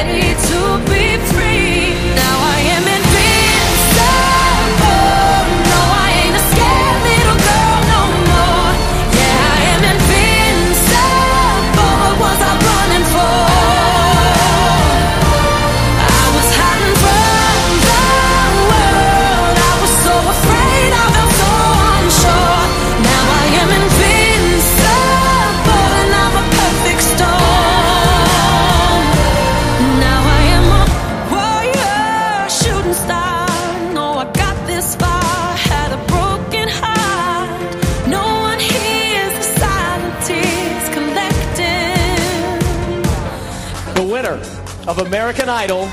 [45.04, 45.88] American Idol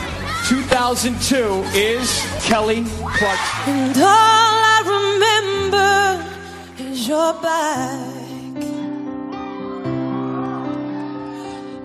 [0.47, 1.35] 2002
[1.75, 3.73] is Kelly Clarkson.
[3.73, 4.79] And all I
[6.79, 8.07] remember is your back.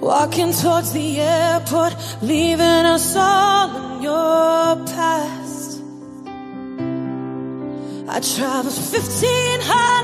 [0.01, 5.83] Walking towards the airport, leaving us all in your past.
[8.09, 9.96] I traveled 1500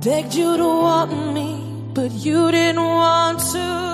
[0.00, 1.60] begged you to want me,
[1.92, 3.88] but you didn't want to.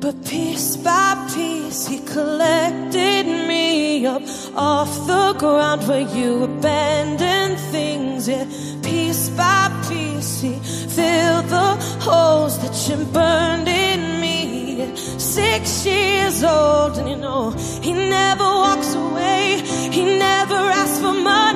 [0.00, 4.22] But piece by piece, he collected me up
[4.54, 8.28] off the ground where you abandoned things.
[8.28, 8.44] Yeah,
[8.82, 10.54] piece by piece, he
[10.96, 14.78] filled the holes that you burned in me.
[14.78, 17.50] Yeah, Six years old, and you know,
[17.82, 19.62] he never walks away.
[19.90, 21.53] He never asks for money.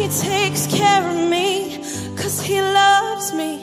[0.00, 1.76] He takes care of me,
[2.16, 3.62] cause he loves me.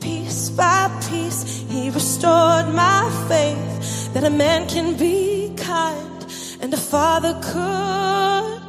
[0.00, 6.26] Piece by piece, he restored my faith that a man can be kind
[6.60, 8.60] and a father could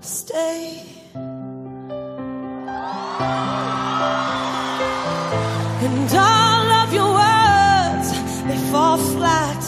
[0.00, 0.80] stay.
[5.84, 8.08] And all of your words,
[8.48, 9.62] they fall flat.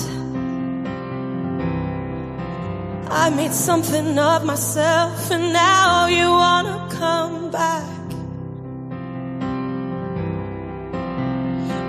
[3.10, 7.85] I made something of myself, and now you wanna come back.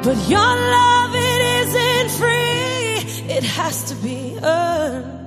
[0.03, 5.17] But your love, it isn't free, it has to be earned.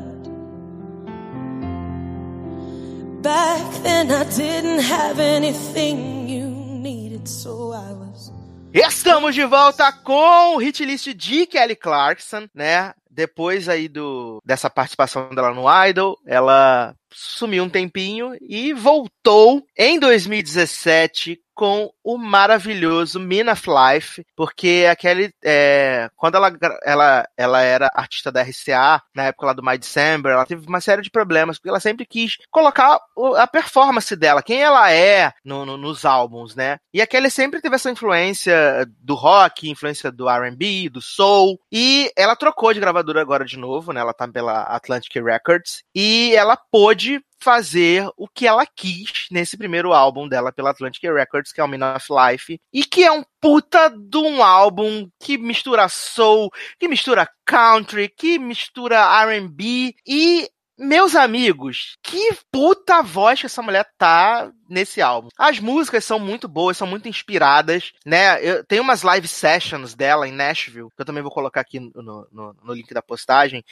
[3.22, 8.32] Back then, I didn't have anything you needed, so I was.
[8.72, 12.94] Estamos de volta com o hit list de Kelly Clarkson, né?
[13.10, 19.98] Depois aí do dessa participação dela no Idol, ela sumiu um tempinho e voltou em
[19.98, 26.50] 2017 com o maravilhoso Mina Life, porque a Kelly, é, quando ela,
[26.82, 30.80] ela, ela era artista da RCA, na época lá do My December, ela teve uma
[30.80, 32.98] série de problemas, porque ela sempre quis colocar
[33.36, 36.78] a performance dela, quem ela é no- no- nos álbuns, né?
[36.94, 42.10] E a Kelly sempre teve essa influência do rock, influência do R&B, do soul, e
[42.16, 44.00] ela trocou de gravadora agora de novo, né?
[44.00, 46.99] Ela tá pela Atlantic Records, e ela pôde
[47.42, 51.68] fazer o que ela quis nesse primeiro álbum dela pela Atlantic Records, que é o
[51.68, 56.86] Mean of Life, e que é um puta de um álbum que mistura soul, que
[56.86, 60.48] mistura country, que mistura R&B e
[60.80, 65.28] meus amigos, que puta voz que essa mulher tá nesse álbum.
[65.36, 68.42] As músicas são muito boas, são muito inspiradas, né?
[68.42, 72.26] Eu, tem umas live sessions dela em Nashville, que eu também vou colocar aqui no,
[72.32, 73.62] no, no link da postagem,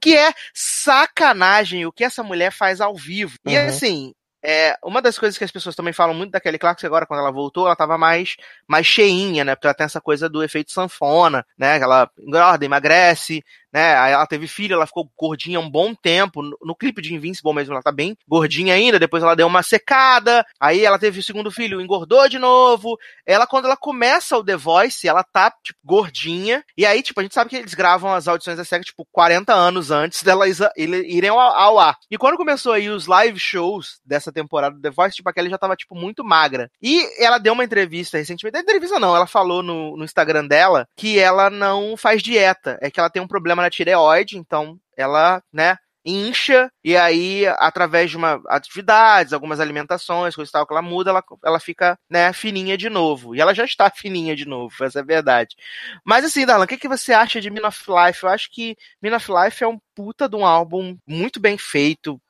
[0.00, 3.36] que é sacanagem o que essa mulher faz ao vivo.
[3.44, 3.66] E Uhum.
[3.66, 4.14] assim,
[4.44, 7.20] é, uma das coisas que as pessoas também falam muito da Kelly Clarkson agora, quando
[7.20, 8.36] ela voltou, ela tava mais,
[8.66, 9.54] mais cheinha, né?
[9.54, 11.78] Porque ela tem essa coisa do efeito sanfona, né?
[11.78, 14.12] que Ela engorda, emagrece, né?
[14.12, 16.42] Ela teve filho, ela ficou gordinha um bom tempo.
[16.42, 18.98] No, no clipe de Invincible mesmo, ela tá bem gordinha ainda.
[18.98, 20.44] Depois ela deu uma secada.
[20.60, 22.98] Aí ela teve o segundo filho, engordou de novo.
[23.26, 26.62] Ela, quando ela começa o The Voice, ela tá, tipo, gordinha.
[26.76, 29.52] E aí, tipo, a gente sabe que eles gravam as audições da SEGA, tipo, 40
[29.54, 31.96] anos antes delas irem ao, ao ar.
[32.10, 35.50] E quando começou aí os live shows dessa temporada do The Voice, tipo, a Kelly
[35.50, 36.70] já tava, tipo, muito magra.
[36.82, 38.58] E ela deu uma entrevista recentemente.
[38.58, 42.78] Entrevista não, ela falou no, no Instagram dela que ela não faz dieta.
[42.80, 48.10] É que ela tem um problema na tireoide, então ela, né, incha, e aí, através
[48.10, 52.32] de uma atividades, algumas alimentações, coisa e tal, que ela muda, ela, ela fica, né,
[52.32, 53.34] fininha de novo.
[53.34, 55.56] E ela já está fininha de novo, essa é a verdade.
[56.04, 58.24] Mas assim, Darlan, o que, que você acha de Min of Life?
[58.24, 62.20] Eu acho que Min of Life é um puta de um álbum muito bem feito.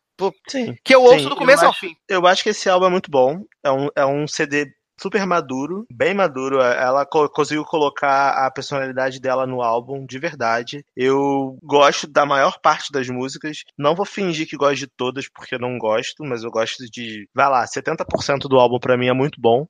[0.47, 1.97] Sim, que eu ouço sim, do começo eu ao acho, fim.
[2.09, 3.43] Eu acho que esse álbum é muito bom.
[3.65, 4.73] É um, é um CD
[5.03, 6.61] super maduro, bem maduro.
[6.61, 10.85] Ela co conseguiu colocar a personalidade dela no álbum de verdade.
[10.97, 13.59] Eu gosto da maior parte das músicas.
[13.77, 17.29] Não vou fingir que gosto de todas porque eu não gosto, mas eu gosto de,
[17.35, 19.67] vai lá, 70% do álbum para mim é muito bom.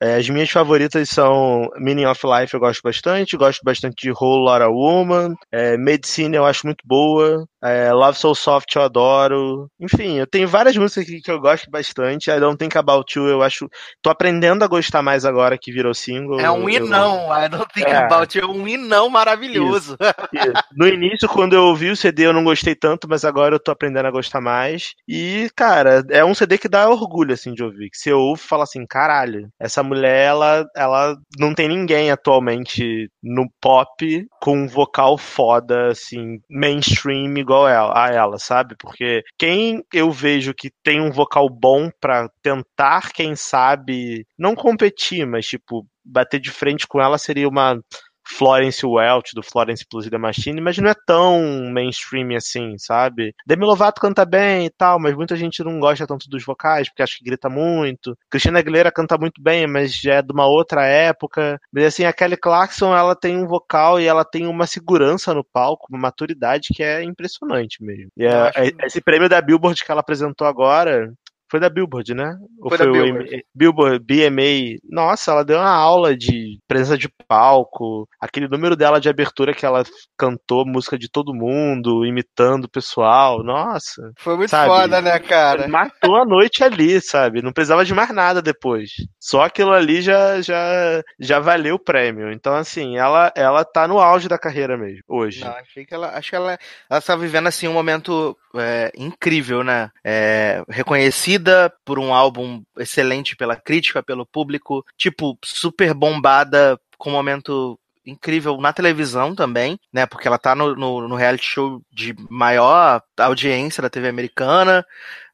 [0.00, 3.36] É, as minhas favoritas são Meaning of Life, eu gosto bastante.
[3.36, 5.34] Gosto bastante de Whole Lotta Woman.
[5.52, 7.46] É, Medicine eu acho muito boa.
[7.62, 9.68] É, Love So Soft eu adoro.
[9.80, 12.30] Enfim, eu tenho várias músicas aqui que eu gosto bastante.
[12.30, 13.68] I Don't Think About You eu acho.
[14.02, 16.38] Tô aprendendo a gostar mais agora que virou single.
[16.40, 17.96] É um hinão, I Don't Think É.
[17.96, 19.96] About You, é um hinão maravilhoso.
[20.32, 20.52] Isso.
[20.76, 23.70] No início, quando eu ouvi o CD, eu não gostei tanto, mas agora eu tô
[23.70, 24.94] aprendendo a gostar mais.
[25.08, 27.88] E, cara, é um CD que dá orgulho, assim, de ouvir.
[27.90, 33.08] Que você ouve e fala assim, caralho, essa mulher, ela, ela não tem ninguém atualmente
[33.22, 38.74] no pop com um vocal foda, assim, mainstream igual ela, a ela, sabe?
[38.78, 45.26] Porque quem eu vejo que tem um vocal bom pra tentar, quem sabe, não competir,
[45.26, 47.80] mas, tipo, bater de frente com ela seria uma
[48.26, 53.34] Florence Welch, do Florence Plus e The Machine, mas não é tão mainstream assim, sabe?
[53.46, 57.02] Demi Lovato canta bem e tal, mas muita gente não gosta tanto dos vocais, porque
[57.02, 58.16] acha que grita muito.
[58.30, 61.60] Christina Aguilera canta muito bem, mas já é de uma outra época.
[61.72, 65.44] Mas assim, a Kelly Clarkson, ela tem um vocal e ela tem uma segurança no
[65.44, 68.10] palco, uma maturidade que é impressionante mesmo.
[68.16, 71.12] E é- é- esse prêmio da Billboard que ela apresentou agora,
[71.54, 72.36] foi da Billboard, né?
[72.60, 73.32] Ou Foi da o Billboard.
[73.32, 74.76] M- Billboard, BMA.
[74.90, 78.08] Nossa, ela deu uma aula de presença de palco.
[78.20, 79.84] Aquele número dela de abertura que ela
[80.18, 83.44] cantou música de todo mundo, imitando o pessoal.
[83.44, 84.10] Nossa.
[84.18, 84.68] Foi muito Sabe?
[84.68, 85.68] foda, né, cara?
[85.68, 87.40] Matou a noite ali, sabe?
[87.40, 88.90] Não precisava de mais nada depois.
[89.20, 92.32] Só aquilo ali já, já, já valeu o prêmio.
[92.32, 95.40] Então, assim, ela, ela tá no auge da carreira mesmo, hoje.
[95.44, 96.58] Não, achei que ela, acho que ela,
[96.90, 99.90] ela está vivendo assim um momento é, incrível, né?
[100.04, 101.43] É, reconhecida
[101.84, 108.60] por um álbum excelente pela crítica, pelo público, tipo super bombada com um momento incrível
[108.60, 110.06] na televisão também, né?
[110.06, 114.84] Porque ela tá no, no, no reality show de maior audiência da TV americana,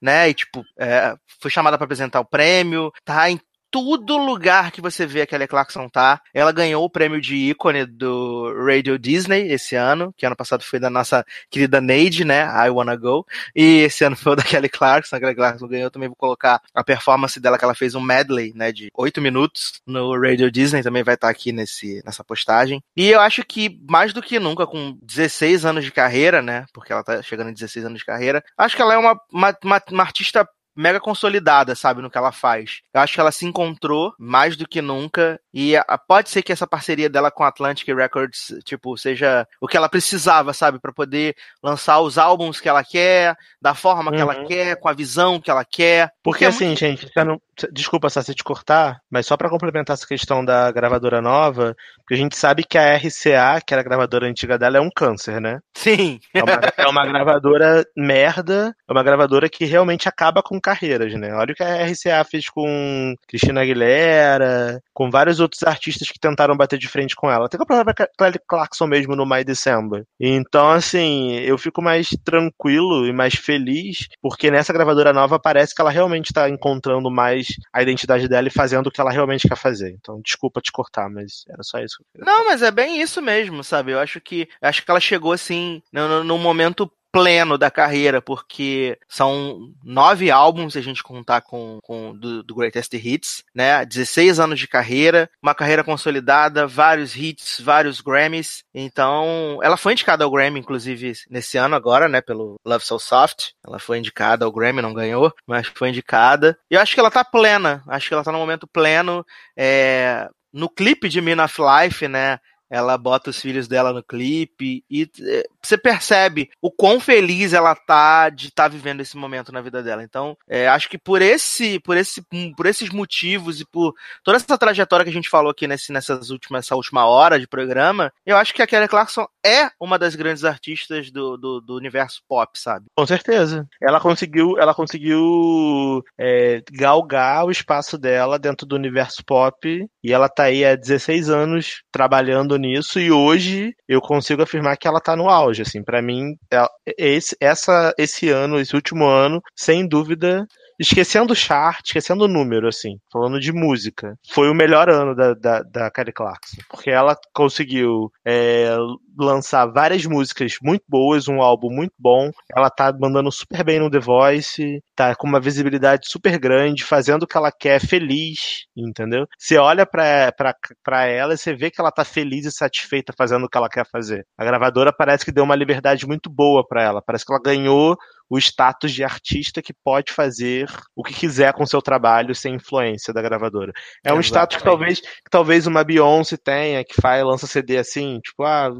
[0.00, 0.28] né?
[0.28, 3.40] E tipo, é, foi chamada para apresentar o prêmio, tá em
[3.70, 6.20] todo lugar que você vê a Kelly Clarkson tá.
[6.34, 10.78] Ela ganhou o prêmio de ícone do Radio Disney esse ano, que ano passado foi
[10.78, 12.44] da nossa querida Neide, né?
[12.66, 13.26] I Wanna Go.
[13.54, 15.16] E esse ano foi o da Kelly Clarkson.
[15.16, 15.90] A Kelly Clarkson ganhou.
[15.90, 18.72] Também vou colocar a performance dela, que ela fez um medley, né?
[18.72, 20.82] De oito minutos no Radio Disney.
[20.82, 22.82] Também vai estar aqui nesse, nessa postagem.
[22.96, 26.64] E eu acho que, mais do que nunca, com 16 anos de carreira, né?
[26.72, 29.56] Porque ela tá chegando em 16 anos de carreira, acho que ela é uma, uma,
[29.62, 30.48] uma, uma artista
[30.80, 32.80] mega consolidada, sabe, no que ela faz.
[32.94, 36.52] Eu acho que ela se encontrou mais do que nunca e a, pode ser que
[36.52, 40.92] essa parceria dela com a Atlantic Records, tipo, seja o que ela precisava, sabe, para
[40.92, 44.46] poder lançar os álbuns que ela quer, da forma que ela Uhum.
[44.46, 46.10] quer, com a visão que ela quer.
[46.22, 47.40] Porque é assim, muito- gente, você não-
[47.72, 52.16] desculpa Sassi te cortar, mas só pra complementar essa questão da gravadora nova, porque a
[52.16, 55.58] gente sabe que a RCA, que era a gravadora antiga dela, é um câncer, né?
[55.74, 56.18] Sim.
[56.32, 61.32] É uma, é uma gravadora merda, é uma gravadora que realmente acaba com carreiras, né?
[61.32, 66.56] Olha o que a RCA fez com Cristina Aguilera, com vários outros artistas que tentaram
[66.56, 67.46] bater de frente com ela.
[67.46, 70.04] Até com a própria Kelly Clarkson mesmo no My December.
[70.18, 75.80] Então, assim, eu fico mais tranquilo e mais feliz, porque nessa gravadora nova parece que
[75.80, 79.56] ela realmente tá encontrando mais a identidade dela e fazendo o que ela realmente quer
[79.56, 79.94] fazer.
[80.00, 83.00] Então, desculpa te cortar, mas era só isso que eu queria Não, mas é bem
[83.00, 83.92] isso mesmo, sabe?
[83.92, 89.72] Eu acho que acho que ela chegou assim num momento pleno da carreira, porque são
[89.82, 93.84] nove álbuns, se a gente contar com, com do, do Greatest Hits, né?
[93.84, 98.62] 16 anos de carreira, uma carreira consolidada, vários hits, vários Grammys.
[98.74, 102.20] Então, ela foi indicada ao Grammy, inclusive, nesse ano agora, né?
[102.20, 103.50] Pelo Love So Soft.
[103.66, 106.58] Ela foi indicada ao Grammy, não ganhou, mas foi indicada.
[106.70, 109.24] E eu acho que ela tá plena, acho que ela tá num momento pleno.
[109.56, 112.38] É, no clipe de Min of Life, né?
[112.70, 117.74] Ela bota os filhos dela no clipe e é, você percebe o quão feliz ela
[117.74, 120.02] tá de estar tá vivendo esse momento na vida dela.
[120.02, 122.22] Então, é, acho que por esse, por esse,
[122.56, 126.30] por esses motivos e por toda essa trajetória que a gente falou aqui nesse, nessas
[126.30, 130.14] últimas, essa última hora de programa, eu acho que a Kelly Clarkson é uma das
[130.14, 132.86] grandes artistas do, do, do universo pop, sabe?
[132.94, 133.66] Com certeza.
[133.82, 140.28] Ela conseguiu, ela conseguiu é, galgar o espaço dela dentro do universo pop e ela
[140.28, 145.16] tá aí há 16 anos trabalhando nisso e hoje eu consigo afirmar que ela tá
[145.16, 146.66] no auge, assim, para mim é,
[146.96, 150.46] esse, essa, esse ano, esse último ano, sem dúvida,
[150.80, 155.34] esquecendo o chart, esquecendo o número, assim, falando de música, foi o melhor ano da,
[155.34, 156.56] da, da Kelly Clarkson.
[156.70, 158.74] Porque ela conseguiu é,
[159.18, 162.30] lançar várias músicas muito boas, um álbum muito bom.
[162.56, 167.24] Ela tá mandando super bem no The Voice, tá com uma visibilidade super grande, fazendo
[167.24, 169.26] o que ela quer, feliz, entendeu?
[169.38, 173.12] Você olha pra, pra, pra ela e você vê que ela tá feliz e satisfeita
[173.16, 174.26] fazendo o que ela quer fazer.
[174.38, 177.02] A gravadora parece que deu uma liberdade muito boa para ela.
[177.02, 177.98] Parece que ela ganhou
[178.30, 183.12] o status de artista que pode fazer o que quiser com seu trabalho sem influência
[183.12, 183.72] da gravadora.
[184.04, 184.24] É um Exatamente.
[184.26, 188.70] status que talvez, que talvez uma Beyoncé tenha, que faz, lança CD assim, tipo, ah,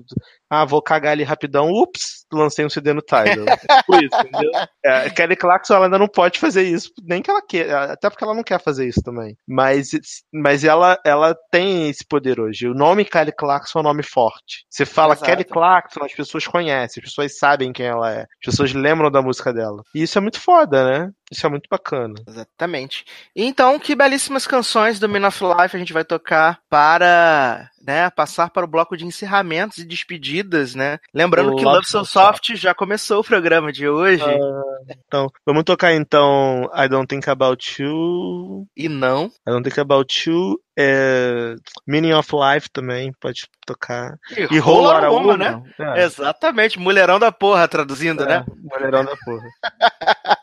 [0.51, 3.47] ah, vou cagar ali rapidão, ups, lancei um CD no Tidal.
[3.47, 4.51] É tipo isso, entendeu?
[4.83, 8.25] É, Kelly Clarkson ela ainda não pode fazer isso, nem que ela queira, até porque
[8.25, 9.37] ela não quer fazer isso também.
[9.47, 9.91] Mas,
[10.33, 12.67] mas ela, ela tem esse poder hoje.
[12.67, 14.65] O nome Kelly Clarkson é um nome forte.
[14.71, 15.31] Você fala Exato.
[15.31, 19.21] Kelly Clarkson, as pessoas conhecem, as pessoas sabem quem ela é, as pessoas lembram da
[19.21, 19.83] música dela.
[19.95, 21.13] E isso é muito foda, né?
[21.31, 22.15] Isso é muito bacana.
[22.27, 23.05] Exatamente.
[23.35, 28.51] Então, que belíssimas canções do Men of Life a gente vai tocar para né, passar
[28.51, 30.99] para o bloco de encerramentos e despedidas, né?
[31.15, 34.23] Lembrando o que Love, So Soft, Soft já começou o programa de hoje.
[34.23, 38.67] Uh, então, vamos tocar então I Don't Think About You.
[38.77, 39.27] E não.
[39.27, 40.61] I Don't Think About You.
[40.79, 44.17] É, Meaning of Life também pode tocar.
[44.31, 45.63] E, e Roll Woman, né?
[45.79, 46.05] É.
[46.05, 48.45] Exatamente, mulherão da porra, traduzindo, é, né?
[48.63, 49.45] Mulherão da porra.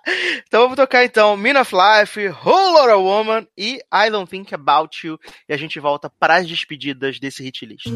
[0.48, 5.06] então vamos tocar então Meaning of Life, Whole Lotta Woman e I Don't Think About
[5.06, 5.20] You.
[5.48, 7.88] E a gente volta para as despedidas desse hit list.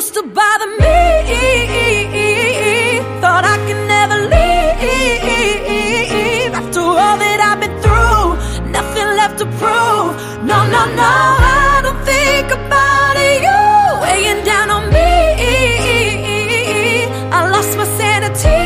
[0.00, 0.98] Used to bother me.
[3.20, 5.72] Thought I could never leave.
[6.60, 8.26] After all that I've been through,
[8.76, 10.12] nothing left to prove.
[10.50, 11.12] No, no, no,
[11.66, 13.60] I don't think about you
[14.02, 15.12] weighing down on me.
[17.36, 18.62] I lost my sanity.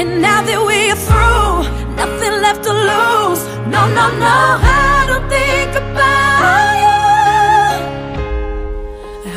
[0.00, 1.54] And now that we're through,
[2.00, 3.42] nothing left to lose.
[3.74, 4.36] No, no, no,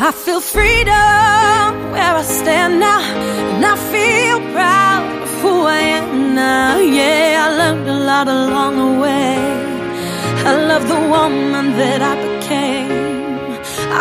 [0.08, 3.02] I feel freedom where I stand now.
[3.56, 6.78] And I feel proud of who I am now.
[6.78, 9.36] Yeah, I learned a lot along the way.
[10.46, 12.92] I love the woman that I became.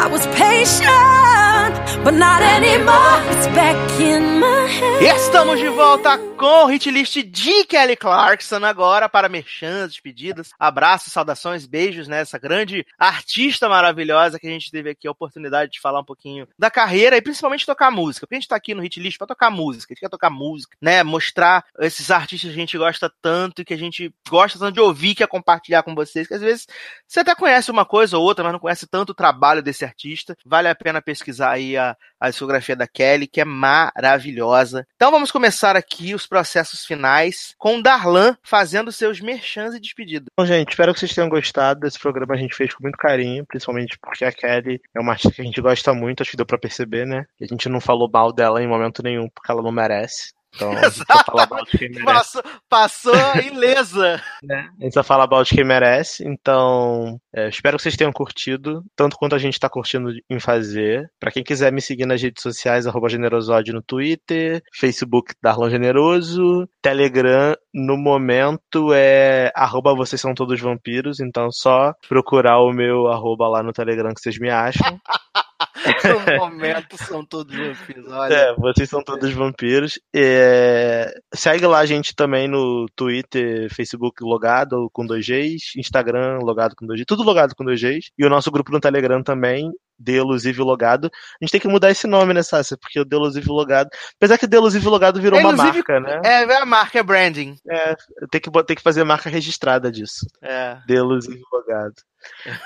[0.03, 1.75] I was patient,
[2.05, 3.17] but not anymore.
[3.33, 5.17] It's back in my head.
[5.17, 11.11] Estamos de volta com o hit list de Kelly Clarkson agora para merchans, despedidas, abraços,
[11.11, 16.01] saudações, beijos nessa grande artista maravilhosa que a gente teve aqui a oportunidade de falar
[16.01, 18.27] um pouquinho da carreira e principalmente tocar música.
[18.27, 20.29] Porque a gente tá aqui no hit list para tocar música, a gente quer tocar
[20.29, 21.03] música, né?
[21.03, 24.81] Mostrar esses artistas que a gente gosta tanto e que a gente gosta tanto de
[24.81, 26.67] ouvir, quer compartilhar com vocês, que às vezes
[27.09, 30.37] você até conhece uma coisa ou outra, mas não conhece tanto o trabalho desse artista.
[30.45, 34.87] Vale a pena pesquisar aí a, a discografia da Kelly, que é maravilhosa.
[34.95, 40.27] Então vamos começar aqui os processos finais com Darlan fazendo seus merchans e despedidas.
[40.37, 42.35] Bom, gente, espero que vocês tenham gostado desse programa.
[42.35, 45.45] A gente fez com muito carinho, principalmente porque a Kelly é uma artista que a
[45.45, 47.25] gente gosta muito, acho que deu pra perceber, né?
[47.41, 50.33] A gente não falou mal dela em momento nenhum, porque ela não merece.
[50.55, 52.05] Então, a gente só fala mal de quem merece.
[52.05, 54.23] Passou, passou ilesa.
[54.43, 54.69] né?
[54.81, 56.25] A gente só fala mal de quem merece.
[56.27, 61.11] Então, é, espero que vocês tenham curtido, tanto quanto a gente tá curtindo em fazer.
[61.19, 66.69] Pra quem quiser me seguir nas redes sociais, arroba generosode no Twitter, Facebook Darlon Generoso,
[66.81, 73.49] Telegram, no momento é arroba vocês são todos vampiros, então só procurar o meu arroba
[73.49, 74.99] lá no Telegram que vocês me acham.
[76.29, 78.07] no momento são todos vampiros.
[78.11, 78.35] Olha.
[78.35, 79.99] É, vocês são todos vampiros.
[80.15, 86.75] É, segue lá a gente também no Twitter, Facebook logado com dois Gs, Instagram logado
[86.77, 88.11] com dois Gs, tudo logado com dois Gs.
[88.19, 91.07] E o nosso grupo no Telegram também, Delusive Logado.
[91.07, 92.77] A gente tem que mudar esse nome, né, Sácia?
[92.77, 93.89] Porque o Delusive Logado.
[94.17, 96.21] Apesar que Delusive Logado virou uma Inclusive, marca, né?
[96.25, 97.57] É, é a marca, é branding.
[97.69, 97.95] É,
[98.31, 100.27] tem que, tem que fazer marca registrada disso.
[100.43, 100.79] É.
[100.87, 101.95] Delusive Logado.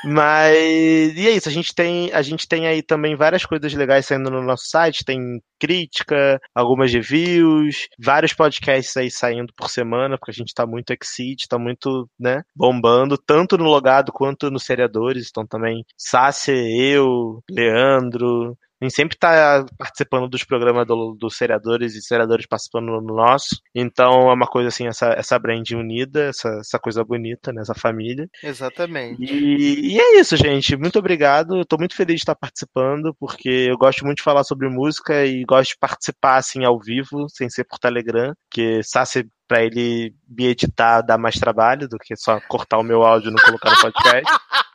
[0.05, 4.07] Mas e é isso, a gente tem a gente tem aí também várias coisas legais
[4.07, 10.31] saindo no nosso site, tem crítica, algumas reviews, vários podcasts aí saindo por semana, porque
[10.31, 15.29] a gente tá muito exceed, tá muito, né, bombando, tanto no logado quanto nos seriadores,
[15.31, 21.95] então também Sácia, eu, Leandro, a gente sempre tá participando dos programas do, dos seriadores
[21.95, 23.61] e seriadores participando no nosso.
[23.75, 27.63] Então é uma coisa assim, essa, essa brand unida, essa, essa coisa bonita, né?
[27.63, 28.29] Essa família.
[28.43, 29.23] Exatamente.
[29.23, 30.77] E, e é isso, gente.
[30.77, 31.59] Muito obrigado.
[31.59, 35.27] Eu tô muito feliz de estar participando, porque eu gosto muito de falar sobre música
[35.27, 40.15] e gosto de participar assim ao vivo, sem ser por Telegram, que Sassi pra ele
[40.29, 43.71] me editar dá mais trabalho do que só cortar o meu áudio e não colocar
[43.71, 44.25] no podcast.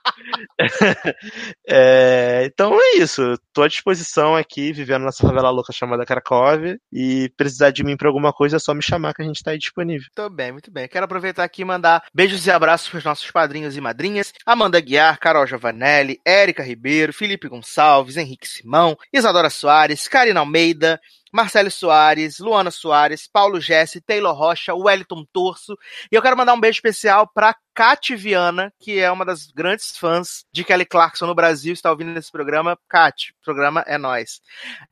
[1.68, 3.22] é, então é isso.
[3.52, 6.44] Tô à disposição aqui, vivendo nessa favela louca chamada Krakow.
[6.92, 9.52] E precisar de mim pra alguma coisa é só me chamar que a gente tá
[9.52, 10.08] aí disponível.
[10.18, 10.88] Muito bem, muito bem.
[10.88, 14.80] Quero aproveitar aqui e mandar beijos e abraços para os nossos padrinhos e madrinhas: Amanda
[14.80, 21.00] Guiar, Carol Giovanelli, Érica Ribeiro, Felipe Gonçalves, Henrique Simão, Isadora Soares, Karina Almeida.
[21.34, 25.76] Marcelo Soares, Luana Soares, Paulo Jesse, Taylor Rocha, Wellington Torso.
[26.12, 29.98] E eu quero mandar um beijo especial para Kat Viana, que é uma das grandes
[29.98, 32.78] fãs de Kelly Clarkson no Brasil, está ouvindo esse programa.
[32.88, 34.42] Kat, o programa é nós.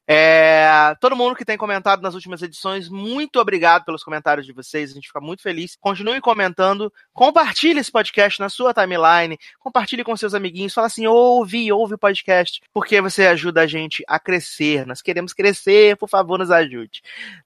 [0.07, 4.91] É, todo mundo que tem comentado nas últimas edições, muito obrigado pelos comentários de vocês.
[4.91, 5.77] A gente fica muito feliz.
[5.79, 6.91] Continue comentando.
[7.13, 9.37] Compartilhe esse podcast na sua timeline.
[9.59, 10.73] Compartilhe com seus amiguinhos.
[10.73, 14.85] Fala assim: ouve, ouve o podcast, porque você ajuda a gente a crescer.
[14.87, 17.01] Nós queremos crescer, por favor, nos ajude.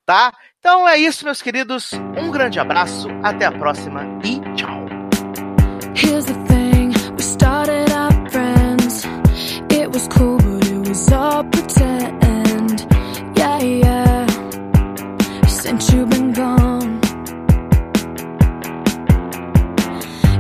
[0.06, 0.34] Tá?
[0.60, 1.92] Então é isso, meus queridos.
[1.94, 4.45] Um grande abraço, até a próxima e.
[6.16, 9.06] Here's the thing, we started out friends.
[9.70, 12.88] It was cool, but it was all pretend.
[13.38, 14.26] Yeah, yeah.
[15.46, 17.02] Since you've been gone,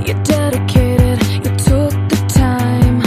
[0.05, 2.97] you're dedicated, you took the time.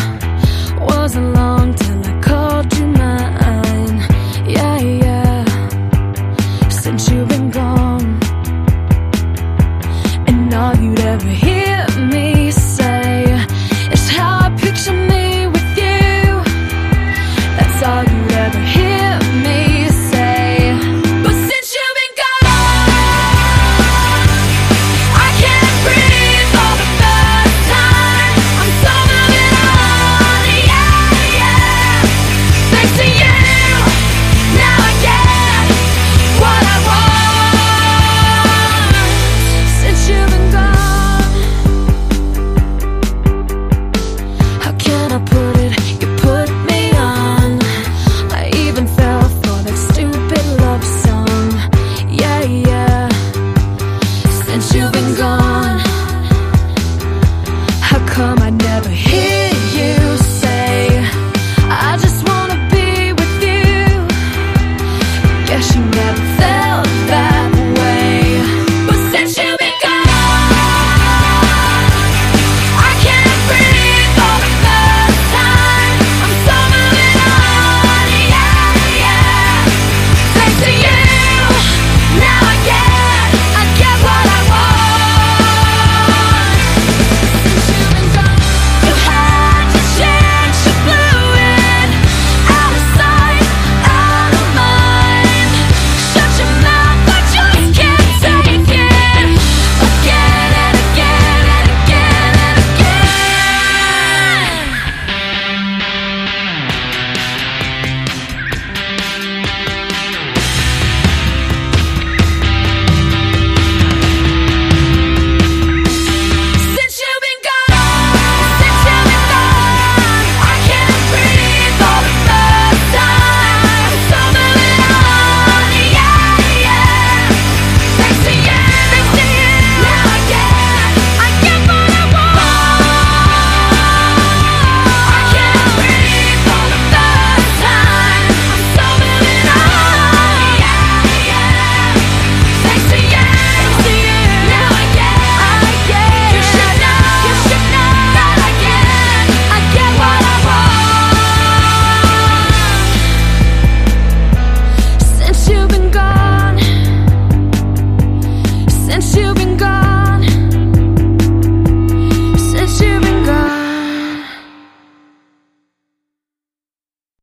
[0.88, 3.98] Wasn't long till I called you mine.
[4.46, 6.68] Yeah, yeah.
[6.68, 8.20] Since you've been gone,
[10.26, 11.47] and all you'd ever hear.